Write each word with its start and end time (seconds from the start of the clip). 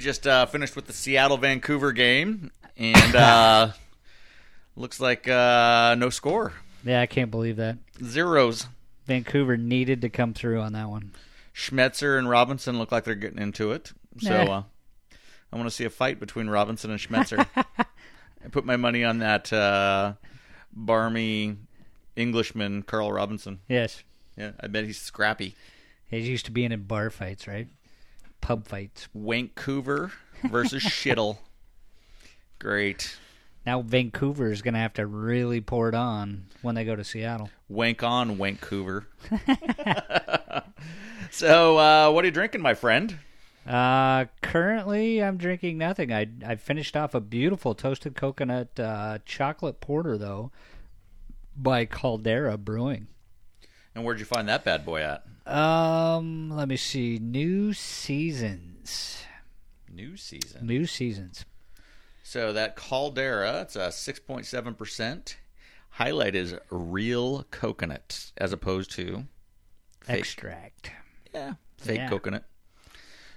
Just 0.00 0.26
uh, 0.26 0.46
finished 0.46 0.74
with 0.76 0.86
the 0.86 0.92
Seattle 0.92 1.36
Vancouver 1.36 1.92
game, 1.92 2.50
and 2.76 3.14
uh, 3.14 3.72
looks 4.76 4.98
like 4.98 5.28
uh, 5.28 5.94
no 5.98 6.08
score, 6.10 6.54
Yeah, 6.84 7.00
I 7.02 7.06
can't 7.06 7.30
believe 7.30 7.56
that. 7.56 7.76
zeros. 8.02 8.66
Vancouver 9.06 9.56
needed 9.56 10.00
to 10.02 10.08
come 10.08 10.32
through 10.34 10.60
on 10.60 10.72
that 10.72 10.88
one. 10.88 11.12
Schmetzer 11.54 12.18
and 12.18 12.28
Robinson 12.30 12.78
look 12.78 12.90
like 12.92 13.04
they're 13.04 13.14
getting 13.14 13.38
into 13.42 13.72
it. 13.72 13.92
So 14.18 14.44
Nah. 14.44 14.52
uh, 14.58 14.62
I 15.52 15.56
want 15.56 15.68
to 15.68 15.74
see 15.74 15.84
a 15.84 15.90
fight 15.90 16.18
between 16.20 16.48
Robinson 16.48 16.90
and 16.90 16.98
Schmetzer. 17.00 17.44
I 17.56 18.48
put 18.50 18.64
my 18.64 18.76
money 18.76 19.04
on 19.04 19.18
that 19.18 19.52
uh, 19.52 20.14
barmy 20.72 21.56
Englishman, 22.16 22.82
Carl 22.84 23.12
Robinson. 23.12 23.60
Yes. 23.68 24.02
Yeah, 24.36 24.52
I 24.60 24.68
bet 24.68 24.84
he's 24.84 25.00
scrappy. 25.00 25.56
He's 26.06 26.28
used 26.28 26.46
to 26.46 26.52
being 26.52 26.72
in 26.72 26.84
bar 26.84 27.10
fights, 27.10 27.46
right? 27.46 27.68
Pub 28.40 28.66
fights. 28.66 29.08
Vancouver 29.14 30.12
versus 30.44 30.82
Shittle. 30.84 31.38
Great. 32.58 33.16
Now 33.66 33.82
Vancouver 33.82 34.50
is 34.50 34.62
going 34.62 34.74
to 34.74 34.80
have 34.80 34.94
to 34.94 35.06
really 35.06 35.60
pour 35.60 35.88
it 35.88 35.94
on 35.94 36.46
when 36.62 36.74
they 36.74 36.84
go 36.84 36.96
to 36.96 37.04
Seattle. 37.04 37.50
Wank 37.68 38.02
on, 38.02 38.36
Vancouver. 38.36 39.06
so, 41.30 41.78
uh, 41.78 42.10
what 42.10 42.24
are 42.24 42.28
you 42.28 42.32
drinking, 42.32 42.62
my 42.62 42.74
friend? 42.74 43.18
Uh, 43.66 44.24
currently, 44.40 45.22
I'm 45.22 45.36
drinking 45.36 45.78
nothing. 45.78 46.12
I 46.12 46.26
I 46.44 46.56
finished 46.56 46.96
off 46.96 47.14
a 47.14 47.20
beautiful 47.20 47.74
toasted 47.74 48.16
coconut 48.16 48.80
uh, 48.80 49.18
chocolate 49.26 49.80
porter 49.80 50.16
though, 50.16 50.50
by 51.56 51.84
Caldera 51.84 52.56
Brewing. 52.56 53.08
And 53.94 54.04
where'd 54.04 54.18
you 54.18 54.24
find 54.24 54.48
that 54.48 54.64
bad 54.64 54.84
boy 54.84 55.02
at? 55.02 55.24
Um, 55.50 56.50
let 56.50 56.68
me 56.68 56.76
see. 56.76 57.18
New 57.18 57.72
seasons. 57.72 59.24
New 59.92 60.16
season. 60.16 60.66
New 60.66 60.86
seasons. 60.86 61.44
So 62.22 62.52
that 62.52 62.76
Caldera, 62.76 63.62
it's 63.62 63.74
a 63.76 63.88
6.7%. 63.88 65.34
Highlight 65.94 66.34
is 66.36 66.54
real 66.70 67.44
coconut 67.50 68.30
as 68.36 68.52
opposed 68.52 68.92
to 68.92 69.24
fake. 70.00 70.18
Extract. 70.20 70.92
Yeah, 71.34 71.54
fake 71.78 71.96
Yeah. 71.98 72.08
coconut. 72.08 72.44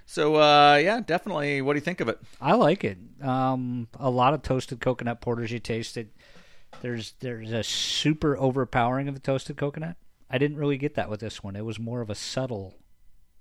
So, 0.06 0.36
uh, 0.36 0.76
yeah, 0.76 1.00
definitely. 1.00 1.60
What 1.62 1.72
do 1.72 1.78
you 1.78 1.84
think 1.84 2.00
of 2.00 2.08
it? 2.08 2.20
I 2.40 2.54
like 2.54 2.84
it. 2.84 2.98
Um, 3.22 3.88
a 3.98 4.10
lot 4.10 4.34
of 4.34 4.42
toasted 4.42 4.80
coconut 4.80 5.20
porters 5.20 5.50
you 5.50 5.58
taste 5.58 5.96
it. 5.96 6.08
There's 6.82 7.14
there's 7.20 7.52
a 7.52 7.62
super 7.64 8.36
overpowering 8.36 9.08
of 9.08 9.14
the 9.14 9.20
toasted 9.20 9.56
coconut. 9.56 9.96
I 10.34 10.38
didn't 10.38 10.56
really 10.56 10.76
get 10.78 10.94
that 10.96 11.08
with 11.08 11.20
this 11.20 11.42
one. 11.44 11.54
It 11.54 11.64
was 11.64 11.78
more 11.78 12.00
of 12.00 12.10
a 12.10 12.14
subtle 12.16 12.74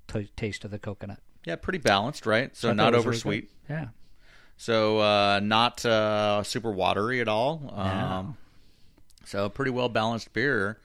t- 0.08 0.30
taste 0.36 0.64
of 0.64 0.70
the 0.72 0.78
coconut. 0.78 1.20
Yeah, 1.46 1.56
pretty 1.56 1.80
balanced, 1.80 2.26
right? 2.28 2.56
So 2.56 2.72
not 2.72 2.94
oversweet. 2.94 2.96
really 2.96 3.08
over 3.08 3.18
sweet. 3.18 3.50
good. 3.68 3.74
Yeah. 3.74 3.86
So 4.58 5.00
uh, 5.00 5.40
not 5.44 5.84
uh, 5.86 6.44
super 6.44 6.72
watery 6.72 7.20
at 7.20 7.28
all. 7.28 7.74
Um, 7.76 7.88
No. 7.90 8.36
So 9.26 9.50
pretty 9.50 9.72
well 9.72 9.90
balanced 9.90 10.32
beer. 10.34 10.80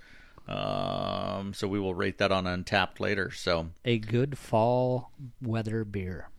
Um, 0.49 1.53
so 1.53 1.69
we 1.69 1.78
will 1.78 1.94
rate 1.94 2.16
that 2.19 2.32
on 2.32 2.44
Untappd 2.44 3.00
later. 3.00 3.31
So 3.31 3.69
A 3.84 3.99
good 3.99 4.38
fall 4.38 5.11
weather 5.43 5.84
beer. 5.84 6.31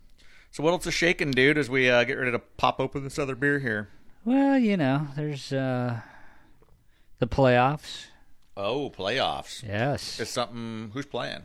so 0.49 0.63
what 0.63 0.71
else 0.71 0.87
is 0.87 0.93
shaking, 0.95 1.29
dude? 1.31 1.57
As 1.59 1.69
we 1.69 1.89
uh, 1.89 2.03
get 2.05 2.17
ready 2.17 2.31
to 2.31 2.39
pop 2.39 2.79
open 2.79 3.03
this 3.03 3.19
other 3.19 3.35
beer 3.35 3.59
here. 3.59 3.89
Well, 4.25 4.57
you 4.57 4.77
know, 4.77 5.07
there's 5.15 5.53
uh, 5.53 5.99
the 7.19 7.27
playoffs. 7.27 8.05
Oh, 8.61 8.89
playoffs. 8.89 9.63
Yes. 9.63 10.19
It's 10.19 10.31
something. 10.31 10.91
Who's 10.93 11.05
playing? 11.05 11.43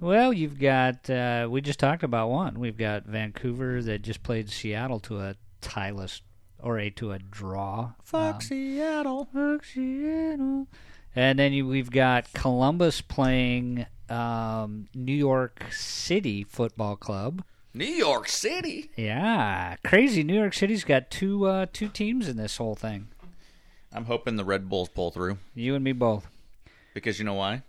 Well, 0.00 0.32
you've 0.32 0.60
got 0.60 1.10
uh, 1.10 1.48
we 1.50 1.60
just 1.60 1.80
talked 1.80 2.04
about 2.04 2.30
one. 2.30 2.60
We've 2.60 2.76
got 2.76 3.06
Vancouver 3.06 3.82
that 3.82 4.02
just 4.02 4.22
played 4.22 4.48
Seattle 4.50 5.00
to 5.00 5.18
a 5.18 5.34
tieless 5.60 6.20
or 6.60 6.78
a 6.78 6.90
to 6.90 7.10
a 7.10 7.18
draw. 7.18 7.94
Um, 8.12 8.40
Seattle. 8.40 9.28
Fuck 9.32 9.64
Seattle. 9.64 10.68
And 11.16 11.38
then 11.40 11.52
you, 11.52 11.66
we've 11.66 11.90
got 11.90 12.32
Columbus 12.34 13.00
playing 13.00 13.86
um, 14.08 14.86
New 14.94 15.12
York 15.12 15.64
City 15.72 16.44
Football 16.44 16.94
Club. 16.94 17.42
New 17.72 17.84
York 17.84 18.28
City. 18.28 18.90
Yeah, 18.96 19.74
crazy. 19.82 20.22
New 20.22 20.36
York 20.38 20.54
City's 20.54 20.84
got 20.84 21.10
two 21.10 21.46
uh, 21.46 21.66
two 21.72 21.88
teams 21.88 22.28
in 22.28 22.36
this 22.36 22.58
whole 22.58 22.76
thing. 22.76 23.08
I'm 23.92 24.04
hoping 24.04 24.36
the 24.36 24.44
Red 24.44 24.68
Bulls 24.68 24.88
pull 24.88 25.10
through 25.10 25.38
You 25.54 25.74
and 25.74 25.82
me 25.82 25.92
both. 25.92 26.28
Because 26.94 27.18
you 27.18 27.24
know 27.24 27.34
why? 27.34 27.62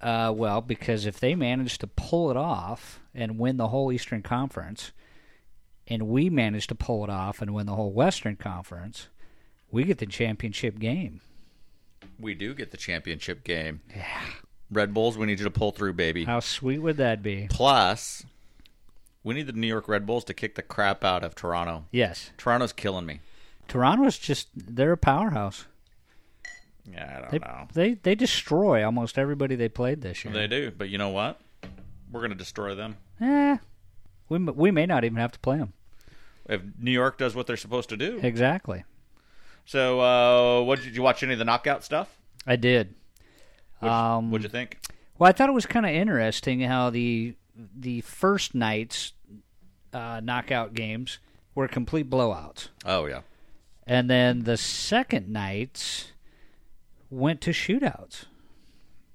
Uh, 0.00 0.32
well, 0.34 0.60
because 0.60 1.04
if 1.04 1.18
they 1.20 1.34
manage 1.34 1.78
to 1.78 1.86
pull 1.86 2.30
it 2.30 2.36
off 2.36 3.00
and 3.14 3.38
win 3.38 3.56
the 3.56 3.68
whole 3.68 3.92
Eastern 3.92 4.22
Conference, 4.22 4.92
and 5.88 6.08
we 6.08 6.30
manage 6.30 6.66
to 6.68 6.74
pull 6.74 7.02
it 7.04 7.10
off 7.10 7.42
and 7.42 7.52
win 7.52 7.66
the 7.66 7.74
whole 7.74 7.92
Western 7.92 8.36
Conference, 8.36 9.08
we 9.70 9.84
get 9.84 9.98
the 9.98 10.06
championship 10.06 10.78
game. 10.78 11.20
We 12.20 12.34
do 12.34 12.54
get 12.54 12.70
the 12.70 12.76
championship 12.76 13.44
game. 13.44 13.80
Yeah. 13.94 14.20
Red 14.70 14.94
Bulls, 14.94 15.16
we 15.16 15.26
need 15.26 15.38
you 15.38 15.44
to 15.44 15.50
pull 15.50 15.72
through, 15.72 15.94
baby. 15.94 16.24
How 16.24 16.40
sweet 16.40 16.78
would 16.78 16.98
that 16.98 17.22
be? 17.22 17.46
Plus, 17.50 18.24
we 19.24 19.34
need 19.34 19.46
the 19.46 19.52
New 19.52 19.66
York 19.66 19.88
Red 19.88 20.06
Bulls 20.06 20.24
to 20.24 20.34
kick 20.34 20.54
the 20.54 20.62
crap 20.62 21.04
out 21.04 21.24
of 21.24 21.34
Toronto. 21.34 21.86
Yes. 21.90 22.30
Toronto's 22.36 22.72
killing 22.72 23.06
me. 23.06 23.20
Toronto's 23.66 24.18
just 24.18 24.48
they're 24.54 24.92
a 24.92 24.96
powerhouse. 24.98 25.66
Yeah, 26.92 27.14
I 27.16 27.20
don't 27.20 27.30
They 27.30 27.38
know. 27.38 27.68
they 27.74 27.94
they 27.94 28.14
destroy 28.14 28.84
almost 28.84 29.18
everybody 29.18 29.54
they 29.56 29.68
played 29.68 30.00
this 30.02 30.24
year. 30.24 30.32
They 30.32 30.46
do, 30.46 30.70
but 30.76 30.88
you 30.88 30.98
know 30.98 31.10
what? 31.10 31.40
We're 32.10 32.20
going 32.20 32.30
to 32.30 32.36
destroy 32.36 32.74
them. 32.74 32.96
Eh, 33.20 33.58
we 34.28 34.38
we 34.38 34.70
may 34.70 34.86
not 34.86 35.04
even 35.04 35.18
have 35.18 35.32
to 35.32 35.38
play 35.38 35.58
them. 35.58 35.72
If 36.48 36.62
New 36.78 36.90
York 36.92 37.18
does 37.18 37.34
what 37.34 37.46
they're 37.46 37.56
supposed 37.58 37.88
to 37.90 37.96
do. 37.96 38.20
Exactly. 38.22 38.84
So, 39.66 40.00
uh, 40.00 40.62
what 40.62 40.80
did 40.82 40.96
you 40.96 41.02
watch 41.02 41.22
any 41.22 41.34
of 41.34 41.38
the 41.38 41.44
knockout 41.44 41.84
stuff? 41.84 42.08
I 42.46 42.56
did. 42.56 42.94
What'd, 43.80 43.94
Um, 43.94 44.30
what'd 44.30 44.42
you 44.44 44.48
think? 44.48 44.78
Well, 45.18 45.28
I 45.28 45.32
thought 45.32 45.50
it 45.50 45.52
was 45.52 45.66
kind 45.66 45.84
of 45.84 45.92
interesting 45.92 46.60
how 46.60 46.88
the 46.90 47.34
the 47.76 48.00
first 48.02 48.54
night's 48.54 49.12
uh, 49.92 50.20
knockout 50.24 50.72
games 50.74 51.18
were 51.54 51.68
complete 51.68 52.08
blowouts, 52.08 52.68
Oh 52.84 53.04
yeah. 53.06 53.20
and 53.86 54.08
then 54.08 54.44
the 54.44 54.56
second 54.56 55.28
nights 55.28 56.12
went 57.10 57.40
to 57.42 57.50
shootouts. 57.50 58.24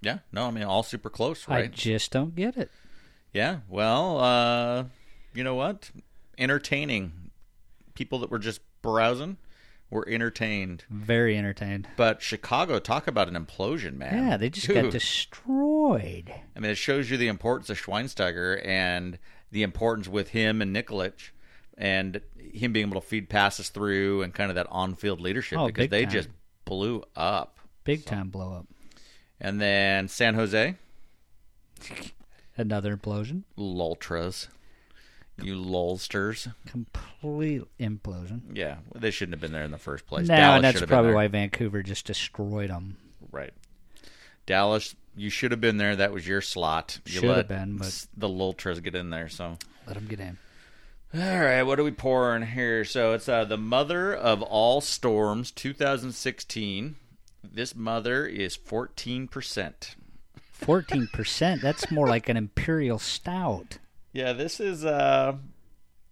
Yeah, 0.01 0.19
no, 0.31 0.47
I 0.47 0.51
mean 0.51 0.63
all 0.63 0.83
super 0.83 1.09
close, 1.09 1.45
I 1.47 1.61
right? 1.61 1.71
just 1.71 2.11
don't 2.11 2.35
get 2.35 2.57
it. 2.57 2.69
Yeah, 3.33 3.59
well, 3.69 4.19
uh, 4.19 4.83
you 5.33 5.43
know 5.43 5.55
what? 5.55 5.91
Entertaining. 6.37 7.31
People 7.95 8.19
that 8.19 8.29
were 8.31 8.39
just 8.39 8.59
browsing 8.81 9.37
were 9.89 10.07
entertained. 10.09 10.83
Very 10.89 11.37
entertained. 11.37 11.87
But 11.95 12.21
Chicago, 12.21 12.79
talk 12.79 13.07
about 13.07 13.27
an 13.29 13.35
implosion, 13.35 13.95
man. 13.97 14.27
Yeah, 14.29 14.37
they 14.37 14.49
just 14.49 14.67
Dude. 14.67 14.75
got 14.83 14.91
destroyed. 14.91 16.33
I 16.55 16.59
mean, 16.59 16.71
it 16.71 16.77
shows 16.77 17.09
you 17.09 17.17
the 17.17 17.27
importance 17.27 17.69
of 17.69 17.79
Schweinsteiger 17.79 18.65
and 18.65 19.19
the 19.51 19.63
importance 19.63 20.07
with 20.07 20.29
him 20.29 20.61
and 20.61 20.75
Nikolic 20.75 21.29
and 21.77 22.21
him 22.37 22.73
being 22.73 22.87
able 22.89 22.99
to 22.99 23.07
feed 23.07 23.29
passes 23.29 23.69
through 23.69 24.21
and 24.23 24.33
kind 24.33 24.49
of 24.49 24.55
that 24.55 24.67
on-field 24.69 25.21
leadership 25.21 25.59
Oh, 25.59 25.67
because 25.67 25.89
they 25.89 26.03
time. 26.05 26.11
just 26.11 26.29
blew 26.65 27.03
up. 27.15 27.52
Big 27.83 28.05
time 28.05 28.29
blow 28.29 28.53
up. 28.53 28.67
And 29.39 29.59
then 29.59 30.07
San 30.07 30.35
Jose, 30.35 30.75
Another 32.57 32.95
implosion. 32.95 33.43
Lultras. 33.57 34.47
You 35.41 35.55
lolsters. 35.55 36.47
Complete 36.67 37.63
implosion. 37.79 38.41
Yeah, 38.53 38.77
they 38.93 39.09
shouldn't 39.09 39.33
have 39.33 39.41
been 39.41 39.51
there 39.51 39.63
in 39.63 39.71
the 39.71 39.79
first 39.79 40.05
place. 40.05 40.27
No, 40.27 40.35
Dallas 40.35 40.55
and 40.57 40.63
that's 40.63 40.73
should 40.73 40.81
have 40.81 40.89
been 40.89 40.95
probably 40.95 41.13
why 41.15 41.27
Vancouver 41.27 41.81
just 41.81 42.05
destroyed 42.05 42.69
them. 42.69 42.97
Right. 43.31 43.51
Dallas, 44.45 44.95
you 45.15 45.31
should 45.31 45.49
have 45.49 45.59
been 45.61 45.77
there. 45.77 45.95
That 45.95 46.11
was 46.13 46.27
your 46.27 46.41
slot. 46.41 46.99
You 47.07 47.13
Should 47.21 47.35
have 47.37 47.47
been, 47.47 47.77
but- 47.77 48.05
the 48.15 48.29
Lultras 48.29 48.83
get 48.83 48.93
in 48.93 49.09
there. 49.09 49.27
So, 49.27 49.57
Let 49.87 49.95
them 49.95 50.05
get 50.05 50.19
in. 50.19 50.37
all 51.15 51.19
right, 51.41 51.63
what 51.63 51.79
are 51.79 51.83
we 51.83 51.91
pouring 51.91 52.43
here? 52.43 52.85
So 52.85 53.13
it's 53.13 53.27
uh, 53.27 53.43
the 53.45 53.57
Mother 53.57 54.13
of 54.13 54.43
All 54.43 54.81
Storms, 54.81 55.49
2016. 55.49 56.95
This 57.43 57.75
mother 57.75 58.25
is 58.25 58.55
14 58.55 59.27
percent. 59.27 59.95
Fourteen 60.51 61.07
percent. 61.11 61.61
That's 61.61 61.91
more 61.91 62.07
like 62.07 62.29
an 62.29 62.37
imperial 62.37 62.97
stout. 62.97 63.79
Yeah, 64.13 64.31
this 64.31 64.59
is 64.61 64.85
uh, 64.85 65.35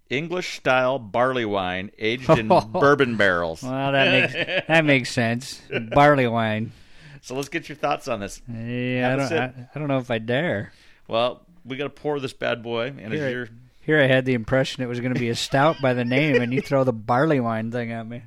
English 0.10 0.58
style 0.58 1.00
barley 1.00 1.46
wine 1.46 1.92
aged 1.98 2.30
in 2.30 2.48
bourbon 2.72 3.16
barrels. 3.16 3.64
Well, 3.64 3.92
that 3.94 4.12
makes 4.34 4.68
that 4.68 4.86
makes 4.86 5.12
sense. 5.12 5.62
Barley 5.94 6.28
wine. 6.28 6.74
So 7.22 7.36
let's 7.36 7.50
get 7.50 7.70
your 7.70 7.76
thoughts 7.78 8.08
on 8.08 8.20
this. 8.20 8.42
Yeah, 8.48 9.14
I 9.14 9.16
don't. 9.16 9.32
I, 9.32 9.70
I 9.74 9.80
don't 9.80 9.88
know 9.88 10.00
if 10.00 10.12
I 10.12 10.18
dare. 10.18 10.74
Well, 11.08 11.46
we 11.64 11.78
got 11.78 11.84
to 11.84 11.90
pour 11.90 12.20
this 12.20 12.34
bad 12.34 12.64
boy, 12.64 12.88
and 12.88 13.14
Here 13.14 13.44
as 13.44 13.50
Here, 13.82 14.02
I 14.02 14.08
had 14.08 14.26
the 14.26 14.34
impression 14.34 14.84
it 14.84 14.88
was 14.88 15.00
going 15.00 15.14
to 15.14 15.20
be 15.20 15.30
a 15.30 15.36
stout 15.36 15.78
by 15.82 15.94
the 15.94 16.04
name, 16.06 16.42
and 16.42 16.52
you 16.54 16.62
throw 16.62 16.84
the 16.84 16.94
barley 16.94 17.40
wine 17.40 17.72
thing 17.72 17.92
at 17.92 18.08
me. 18.08 18.24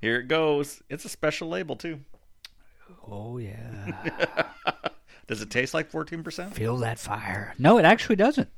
here 0.00 0.18
it 0.20 0.28
goes. 0.28 0.82
It's 0.88 1.04
a 1.04 1.08
special 1.08 1.48
label 1.48 1.76
too. 1.76 2.00
Oh 3.10 3.38
yeah, 3.38 4.12
Does 5.26 5.42
it 5.42 5.50
taste 5.50 5.74
like 5.74 5.90
14%? 5.90 6.52
feel 6.52 6.76
that 6.78 6.98
fire. 6.98 7.54
No, 7.58 7.78
it 7.78 7.84
actually 7.84 8.16
doesn't. 8.16 8.48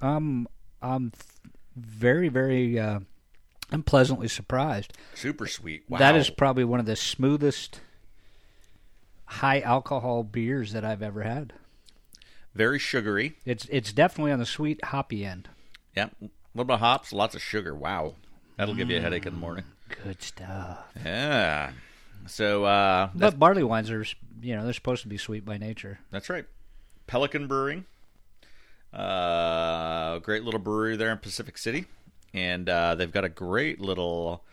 Um, 0.00 0.48
I'm 0.82 1.12
very, 1.76 2.28
very. 2.28 2.78
Uh, 2.78 3.00
I'm 3.70 3.82
pleasantly 3.82 4.28
surprised. 4.28 4.92
Super 5.14 5.46
sweet. 5.46 5.84
Wow. 5.88 5.98
That 5.98 6.16
is 6.16 6.30
probably 6.30 6.64
one 6.64 6.80
of 6.80 6.86
the 6.86 6.96
smoothest 6.96 7.80
high 9.26 9.60
alcohol 9.60 10.22
beers 10.24 10.72
that 10.72 10.84
I've 10.84 11.02
ever 11.02 11.22
had. 11.22 11.52
very 12.54 12.78
sugary. 12.78 13.36
It's 13.44 13.66
it's 13.70 13.92
definitely 13.92 14.32
on 14.32 14.38
the 14.38 14.46
sweet 14.46 14.82
hoppy 14.86 15.24
end. 15.24 15.48
Yeah. 15.96 16.08
What 16.52 16.62
about 16.62 16.80
hops? 16.80 17.12
Lots 17.12 17.34
of 17.34 17.42
sugar. 17.42 17.74
Wow. 17.74 18.14
That'll 18.56 18.74
give 18.74 18.90
you 18.90 18.96
a 18.96 19.00
headache 19.00 19.26
in 19.26 19.34
the 19.34 19.38
morning. 19.38 19.64
Good 20.04 20.20
stuff. 20.22 20.78
Yeah. 21.04 21.72
So 22.28 22.64
uh, 22.64 23.10
But 23.14 23.38
barley 23.38 23.62
wines 23.64 23.90
are, 23.90 24.04
you 24.40 24.54
know, 24.54 24.64
they're 24.64 24.72
supposed 24.72 25.02
to 25.02 25.08
be 25.08 25.16
sweet 25.16 25.44
by 25.44 25.58
nature. 25.58 25.98
that's 26.10 26.30
right. 26.30 26.44
Pelican 27.06 27.46
Brewing. 27.46 27.86
Uh, 28.92 30.18
great 30.20 30.44
little 30.44 30.60
brewery 30.60 30.96
there 30.96 31.10
in 31.12 31.18
Pacific 31.18 31.58
City. 31.58 31.86
And 32.34 32.68
uh, 32.68 32.94
they've 32.94 33.10
got 33.12 33.24
a 33.24 33.28
great 33.28 33.80
little 33.80 34.44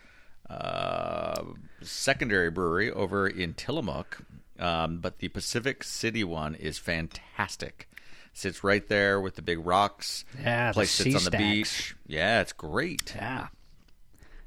uh, 0.49 1.43
secondary 1.81 2.49
brewery 2.49 2.91
over 2.91 3.27
in 3.27 3.53
Tillamook. 3.53 4.19
Um, 4.57 4.99
but 4.99 5.19
the 5.19 5.27
Pacific 5.27 5.83
City 5.83 6.23
one 6.23 6.55
is 6.55 6.77
fantastic. 6.77 7.89
Sits 8.33 8.63
right 8.63 8.87
there 8.87 9.19
with 9.19 9.35
the 9.35 9.41
big 9.41 9.65
rocks. 9.65 10.23
Yeah, 10.41 10.69
the 10.69 10.73
place 10.73 10.91
sea 10.91 11.11
sits 11.11 11.25
on 11.25 11.31
the 11.31 11.37
beach. 11.37 11.95
Yeah, 12.07 12.41
it's 12.41 12.53
great. 12.53 13.13
Yeah. 13.15 13.47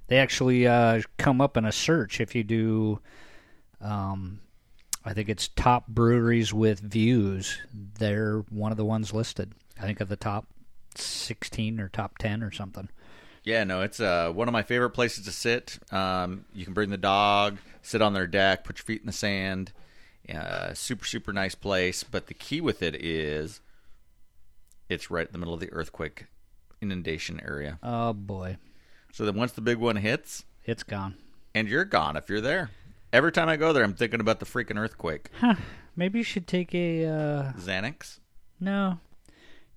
They 0.08 0.18
actually 0.18 0.66
uh, 0.66 1.02
come 1.16 1.40
up 1.40 1.56
in 1.56 1.64
a 1.64 1.72
search 1.72 2.20
if 2.20 2.34
you 2.34 2.42
do. 2.42 3.00
Um, 3.80 4.40
I 5.04 5.14
think 5.14 5.28
it's 5.28 5.48
top 5.48 5.86
breweries 5.86 6.52
with 6.52 6.80
views. 6.80 7.58
They're 7.72 8.40
one 8.50 8.72
of 8.72 8.76
the 8.76 8.84
ones 8.84 9.14
listed. 9.14 9.52
I 9.78 9.82
think 9.82 10.00
of 10.00 10.08
the 10.08 10.16
top 10.16 10.46
sixteen 10.94 11.78
or 11.78 11.88
top 11.88 12.18
ten 12.18 12.42
or 12.42 12.50
something. 12.50 12.88
Yeah, 13.44 13.64
no, 13.64 13.82
it's 13.82 14.00
uh, 14.00 14.30
one 14.34 14.48
of 14.48 14.52
my 14.52 14.62
favorite 14.62 14.90
places 14.90 15.24
to 15.24 15.30
sit. 15.30 15.78
Um, 15.90 16.44
you 16.52 16.64
can 16.64 16.74
bring 16.74 16.90
the 16.90 16.98
dog, 16.98 17.58
sit 17.80 18.02
on 18.02 18.12
their 18.12 18.26
deck, 18.26 18.64
put 18.64 18.78
your 18.78 18.84
feet 18.84 19.00
in 19.00 19.06
the 19.06 19.12
sand. 19.12 19.72
Uh, 20.28 20.74
super, 20.74 21.06
super 21.06 21.32
nice 21.32 21.54
place. 21.54 22.02
But 22.02 22.26
the 22.26 22.34
key 22.34 22.60
with 22.60 22.82
it 22.82 22.94
is 22.94 23.60
it's 24.88 25.10
right 25.10 25.26
in 25.26 25.32
the 25.32 25.38
middle 25.38 25.54
of 25.54 25.60
the 25.60 25.72
earthquake 25.72 26.26
inundation 26.82 27.40
area. 27.42 27.78
Oh 27.82 28.12
boy, 28.12 28.58
So 29.18 29.24
then 29.24 29.34
once 29.34 29.50
the 29.50 29.60
big 29.60 29.78
one 29.78 29.96
hits, 29.96 30.44
it's 30.64 30.84
gone. 30.84 31.16
and 31.52 31.66
you're 31.66 31.84
gone 31.84 32.16
if 32.16 32.28
you're 32.28 32.40
there. 32.40 32.70
Every 33.12 33.32
time 33.32 33.48
I 33.48 33.56
go 33.56 33.72
there, 33.72 33.82
I'm 33.82 33.94
thinking 33.94 34.20
about 34.20 34.38
the 34.38 34.46
freaking 34.46 34.78
earthquake. 34.78 35.28
Huh? 35.40 35.56
Maybe 35.96 36.20
you 36.20 36.22
should 36.22 36.46
take 36.46 36.72
a 36.72 37.04
uh, 37.04 37.52
Xanax? 37.58 38.20
no. 38.60 39.00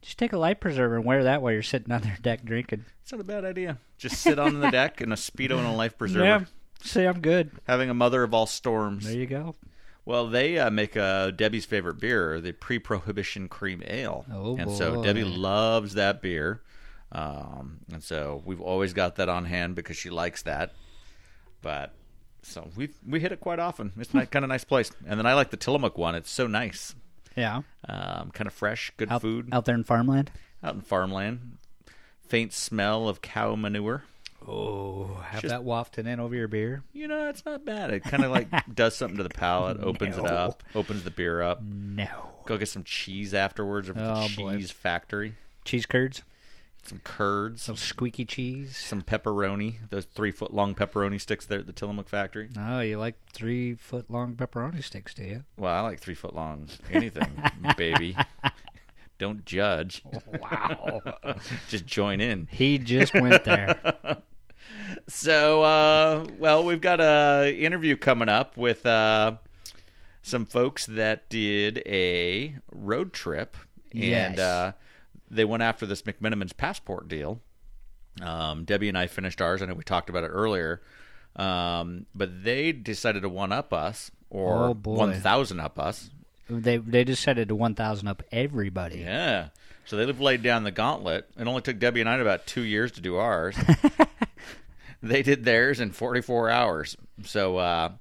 Just 0.04 0.20
take 0.20 0.32
a 0.32 0.38
life 0.38 0.60
preserver 0.60 0.96
and 0.98 1.06
wear 1.06 1.24
that 1.24 1.42
while 1.42 1.54
you're 1.54 1.64
sitting 1.64 1.92
on 1.92 2.02
their 2.02 2.20
deck 2.22 2.46
drinking. 2.46 2.86
It's 3.02 3.12
not 3.12 3.22
a 3.22 3.24
bad 3.24 3.44
idea. 3.44 3.80
Just 3.98 4.18
sit 4.22 4.38
on 4.38 4.60
the 4.60 4.70
deck 4.70 5.02
in 5.02 5.12
a 5.12 5.16
Speedo 5.16 5.58
and 5.58 5.66
a 5.66 5.72
life 5.72 5.98
preserver. 5.98 6.24
Yeah, 6.24 6.46
say 6.84 7.08
I'm 7.08 7.20
good. 7.20 7.50
Having 7.68 7.90
a 7.90 7.96
mother 7.96 8.22
of 8.22 8.36
all 8.36 8.46
storms. 8.46 9.06
There 9.06 9.16
you 9.16 9.26
go. 9.26 9.56
Well, 10.06 10.28
they 10.28 10.60
uh, 10.60 10.70
make 10.70 10.96
uh, 10.96 11.32
Debbie's 11.32 11.66
favorite 11.66 12.00
beer, 12.00 12.40
the 12.40 12.52
pre-prohibition 12.52 13.48
cream 13.50 13.82
ale, 13.88 14.24
Oh, 14.32 14.56
and 14.58 14.70
so. 14.72 15.04
Debbie 15.04 15.24
loves 15.24 15.96
that 15.96 16.22
beer, 16.22 16.62
um, 17.12 17.80
and 17.92 18.04
so 18.04 18.42
we've 18.46 18.62
always 18.62 18.94
got 18.94 19.16
that 19.18 19.30
on 19.30 19.46
hand 19.46 19.76
because 19.76 19.98
she 19.98 20.10
likes 20.10 20.44
that. 20.44 20.74
But 21.62 21.94
so 22.42 22.70
we 22.76 22.90
we 23.08 23.20
hit 23.20 23.32
it 23.32 23.40
quite 23.40 23.60
often. 23.60 23.92
It's 23.98 24.14
a 24.14 24.26
kind 24.26 24.44
of 24.46 24.50
nice 24.50 24.64
place, 24.64 24.92
and 25.08 25.20
then 25.20 25.26
I 25.26 25.34
like 25.34 25.50
the 25.52 25.58
Tillamook 25.58 25.98
one. 25.98 26.16
It's 26.16 26.32
so 26.32 26.48
nice, 26.48 26.96
Yeah, 27.36 27.62
um, 27.88 28.32
kind 28.32 28.48
of 28.48 28.54
fresh, 28.54 28.92
good 28.98 29.12
out, 29.12 29.22
food 29.22 29.50
out 29.52 29.66
there 29.66 29.76
in 29.76 29.84
farmland. 29.84 30.32
out 30.64 30.76
in 30.76 30.82
farmland. 30.82 31.58
Faint 32.28 32.54
smell 32.54 33.10
of 33.10 33.22
cow 33.22 33.56
manure. 33.56 34.04
Oh, 34.48 35.22
have 35.30 35.42
Just- 35.42 35.52
that 35.52 35.64
wafted 35.64 36.08
in 36.08 36.20
over 36.20 36.34
your 36.34 36.48
beer. 36.48 36.82
You 36.94 37.08
know, 37.08 37.30
it's 37.30 37.46
not 37.46 37.64
bad. 37.64 37.92
It 37.92 38.04
kind 38.04 38.24
of 38.24 38.32
like 38.32 38.48
does 38.74 38.96
something 38.96 39.18
to 39.18 39.24
the 39.24 39.30
palate, 39.30 39.80
opens 39.82 40.18
it 40.18 40.26
up, 40.26 40.64
opens 40.74 41.04
the 41.04 41.12
beer 41.12 41.42
up. 41.44 41.62
No 41.62 42.08
Go 42.46 42.58
get 42.58 42.70
some 42.70 42.84
cheese 42.84 43.36
afterwards 43.36 43.88
the 43.88 43.94
Oh, 43.98 44.28
boy. 44.36 44.56
cheese 44.58 44.72
factory. 44.72 45.36
cheese 45.64 45.86
curds, 45.86 46.24
Some 46.84 47.00
curds, 47.04 47.62
some 47.62 47.76
squeaky 47.78 48.26
cheese. 48.26 48.76
some 48.76 49.02
pepperoni. 49.04 49.76
Those 49.90 50.06
three 50.06 50.32
foot 50.32 50.54
long 50.54 50.74
pepperoni 50.76 51.22
sticks 51.22 51.46
there 51.46 51.60
at 51.60 51.68
the 51.68 51.74
Tillamook 51.74 52.10
factory. 52.10 52.50
Oh, 52.58 52.80
you 52.82 52.98
like 52.98 53.16
three 53.32 53.76
foot 53.76 54.10
long 54.10 54.36
pepperoni 54.36 54.84
sticks, 54.84 55.14
do 55.14 55.24
you? 55.24 55.44
Well, 55.58 55.74
I 55.74 55.82
like 55.82 56.00
three 56.00 56.16
foot 56.16 56.36
long 56.36 56.68
anything, 56.92 57.32
baby. 57.78 58.18
Don't 59.20 59.46
judge. 59.46 60.04
Wow. 60.42 61.02
Just 61.70 61.86
join 61.86 62.20
in. 62.20 62.48
he 62.52 62.78
just 62.80 63.14
went 63.14 63.44
there. 63.44 63.80
So, 65.08 65.64
uh, 65.64 66.26
well, 66.38 66.64
we've 66.64 66.82
got 66.82 67.00
a 67.02 67.54
interview 67.58 67.96
coming 67.96 68.30
up 68.30 68.58
with 68.58 68.86
uh, 68.86 69.34
some 70.22 70.46
folks 70.46 70.86
that 70.86 71.30
did 71.30 71.82
a 71.86 72.56
road 72.72 73.12
trip, 73.14 73.56
and 73.94 74.04
Yes. 74.04 74.40
uh, 74.40 74.72
they 75.32 75.46
went 75.46 75.64
after 75.64 75.86
this 75.86 76.02
McMenamin's 76.04 76.54
passport 76.54 77.08
deal. 77.08 77.40
Um, 78.22 78.66
Debbie 78.66 78.90
and 78.90 78.98
I 78.98 79.08
finished 79.08 79.42
ours. 79.42 79.62
I 79.62 79.66
know 79.66 79.74
we 79.74 79.84
talked 79.84 80.10
about 80.10 80.24
it 80.24 80.28
earlier, 80.28 80.82
um, 81.38 82.06
but 82.14 82.44
they 82.44 82.72
decided 82.74 83.22
to 83.22 83.30
one 83.30 83.52
up 83.52 83.74
us 83.74 84.12
or 84.30 84.70
Oh, 84.70 84.74
one 84.84 85.14
thousand 85.14 85.60
up 85.62 85.80
us. 85.80 86.10
They 86.50 86.78
they 86.78 87.04
decided 87.06 87.48
to 87.48 87.56
one 87.56 87.74
thousand 87.76 88.10
up 88.10 88.22
everybody. 88.32 89.00
Yeah. 89.00 89.50
So 89.86 89.98
they've 89.98 90.20
laid 90.20 90.44
down 90.44 90.64
the 90.64 90.72
gauntlet. 90.72 91.30
It 91.38 91.48
only 91.48 91.62
took 91.62 91.80
Debbie 91.80 92.02
and 92.02 92.10
I 92.10 92.18
about 92.18 92.46
two 92.46 92.62
years 92.62 92.92
to 92.94 93.02
do 93.02 93.16
ours. 93.18 93.56
they 95.04 95.24
did 95.24 95.44
theirs 95.44 95.80
in 95.80 95.92
44 95.92 96.50
hours. 96.50 96.96
So 97.26 97.58
uh, 97.58 97.92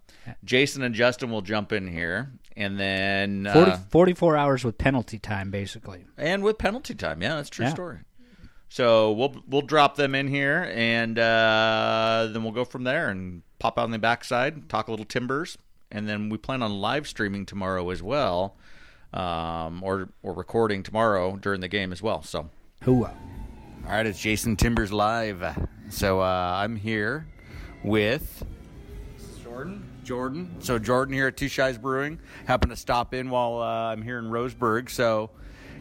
Jason 0.44 0.82
and 0.82 0.94
Justin 0.94 1.30
will 1.30 1.42
jump 1.42 1.72
in 1.72 1.88
here, 1.88 2.32
and 2.60 2.78
then 2.78 3.48
40, 3.52 3.70
uh, 3.72 3.76
44 3.90 4.36
hours 4.36 4.64
with 4.64 4.78
penalty 4.78 5.18
time, 5.18 5.50
basically. 5.50 6.04
and 6.16 6.42
with 6.42 6.58
penalty 6.58 6.94
time. 6.94 7.22
Yeah, 7.22 7.36
that's 7.36 7.48
a 7.48 7.52
true 7.52 7.64
Yeah. 7.66 7.70
story. 7.72 7.98
So 8.68 9.10
we'll 9.12 9.34
we'll 9.48 9.62
drop 9.62 9.96
them 9.96 10.14
in 10.14 10.28
here, 10.28 10.70
and 10.74 11.18
uh, 11.18 12.28
then 12.32 12.44
we'll 12.44 12.52
go 12.52 12.64
from 12.64 12.84
there 12.84 13.08
and 13.08 13.42
pop 13.58 13.78
out 13.78 13.82
on 13.84 13.90
the 13.90 13.98
backside, 13.98 14.68
talk 14.68 14.86
a 14.86 14.90
little 14.92 15.04
timbers, 15.06 15.58
and 15.90 16.08
then 16.08 16.28
we 16.28 16.38
plan 16.38 16.62
on 16.62 16.72
live 16.80 17.08
streaming 17.08 17.46
tomorrow 17.46 17.90
as 17.90 18.00
well, 18.00 18.54
um, 19.12 19.82
or 19.82 20.10
or 20.22 20.32
recording 20.34 20.84
tomorrow 20.84 21.34
during 21.36 21.60
the 21.60 21.68
game 21.68 21.90
as 21.90 22.00
well. 22.00 22.22
So. 22.22 22.48
Hooah. 22.82 23.12
All 23.84 23.90
right, 23.90 24.06
it's 24.06 24.20
Jason 24.20 24.56
Timbers 24.56 24.92
live. 24.92 25.42
So 25.88 26.20
uh, 26.20 26.24
I'm 26.62 26.76
here 26.76 27.26
with 27.82 28.44
Jordan. 29.42 29.89
Jordan. 30.04 30.56
So 30.60 30.78
Jordan 30.78 31.14
here 31.14 31.28
at 31.28 31.36
Two 31.36 31.48
Shies 31.48 31.78
Brewing. 31.78 32.18
Happened 32.46 32.70
to 32.70 32.76
stop 32.76 33.14
in 33.14 33.30
while 33.30 33.58
uh, 33.60 33.92
I'm 33.92 34.02
here 34.02 34.18
in 34.18 34.26
Roseburg. 34.26 34.90
So 34.90 35.30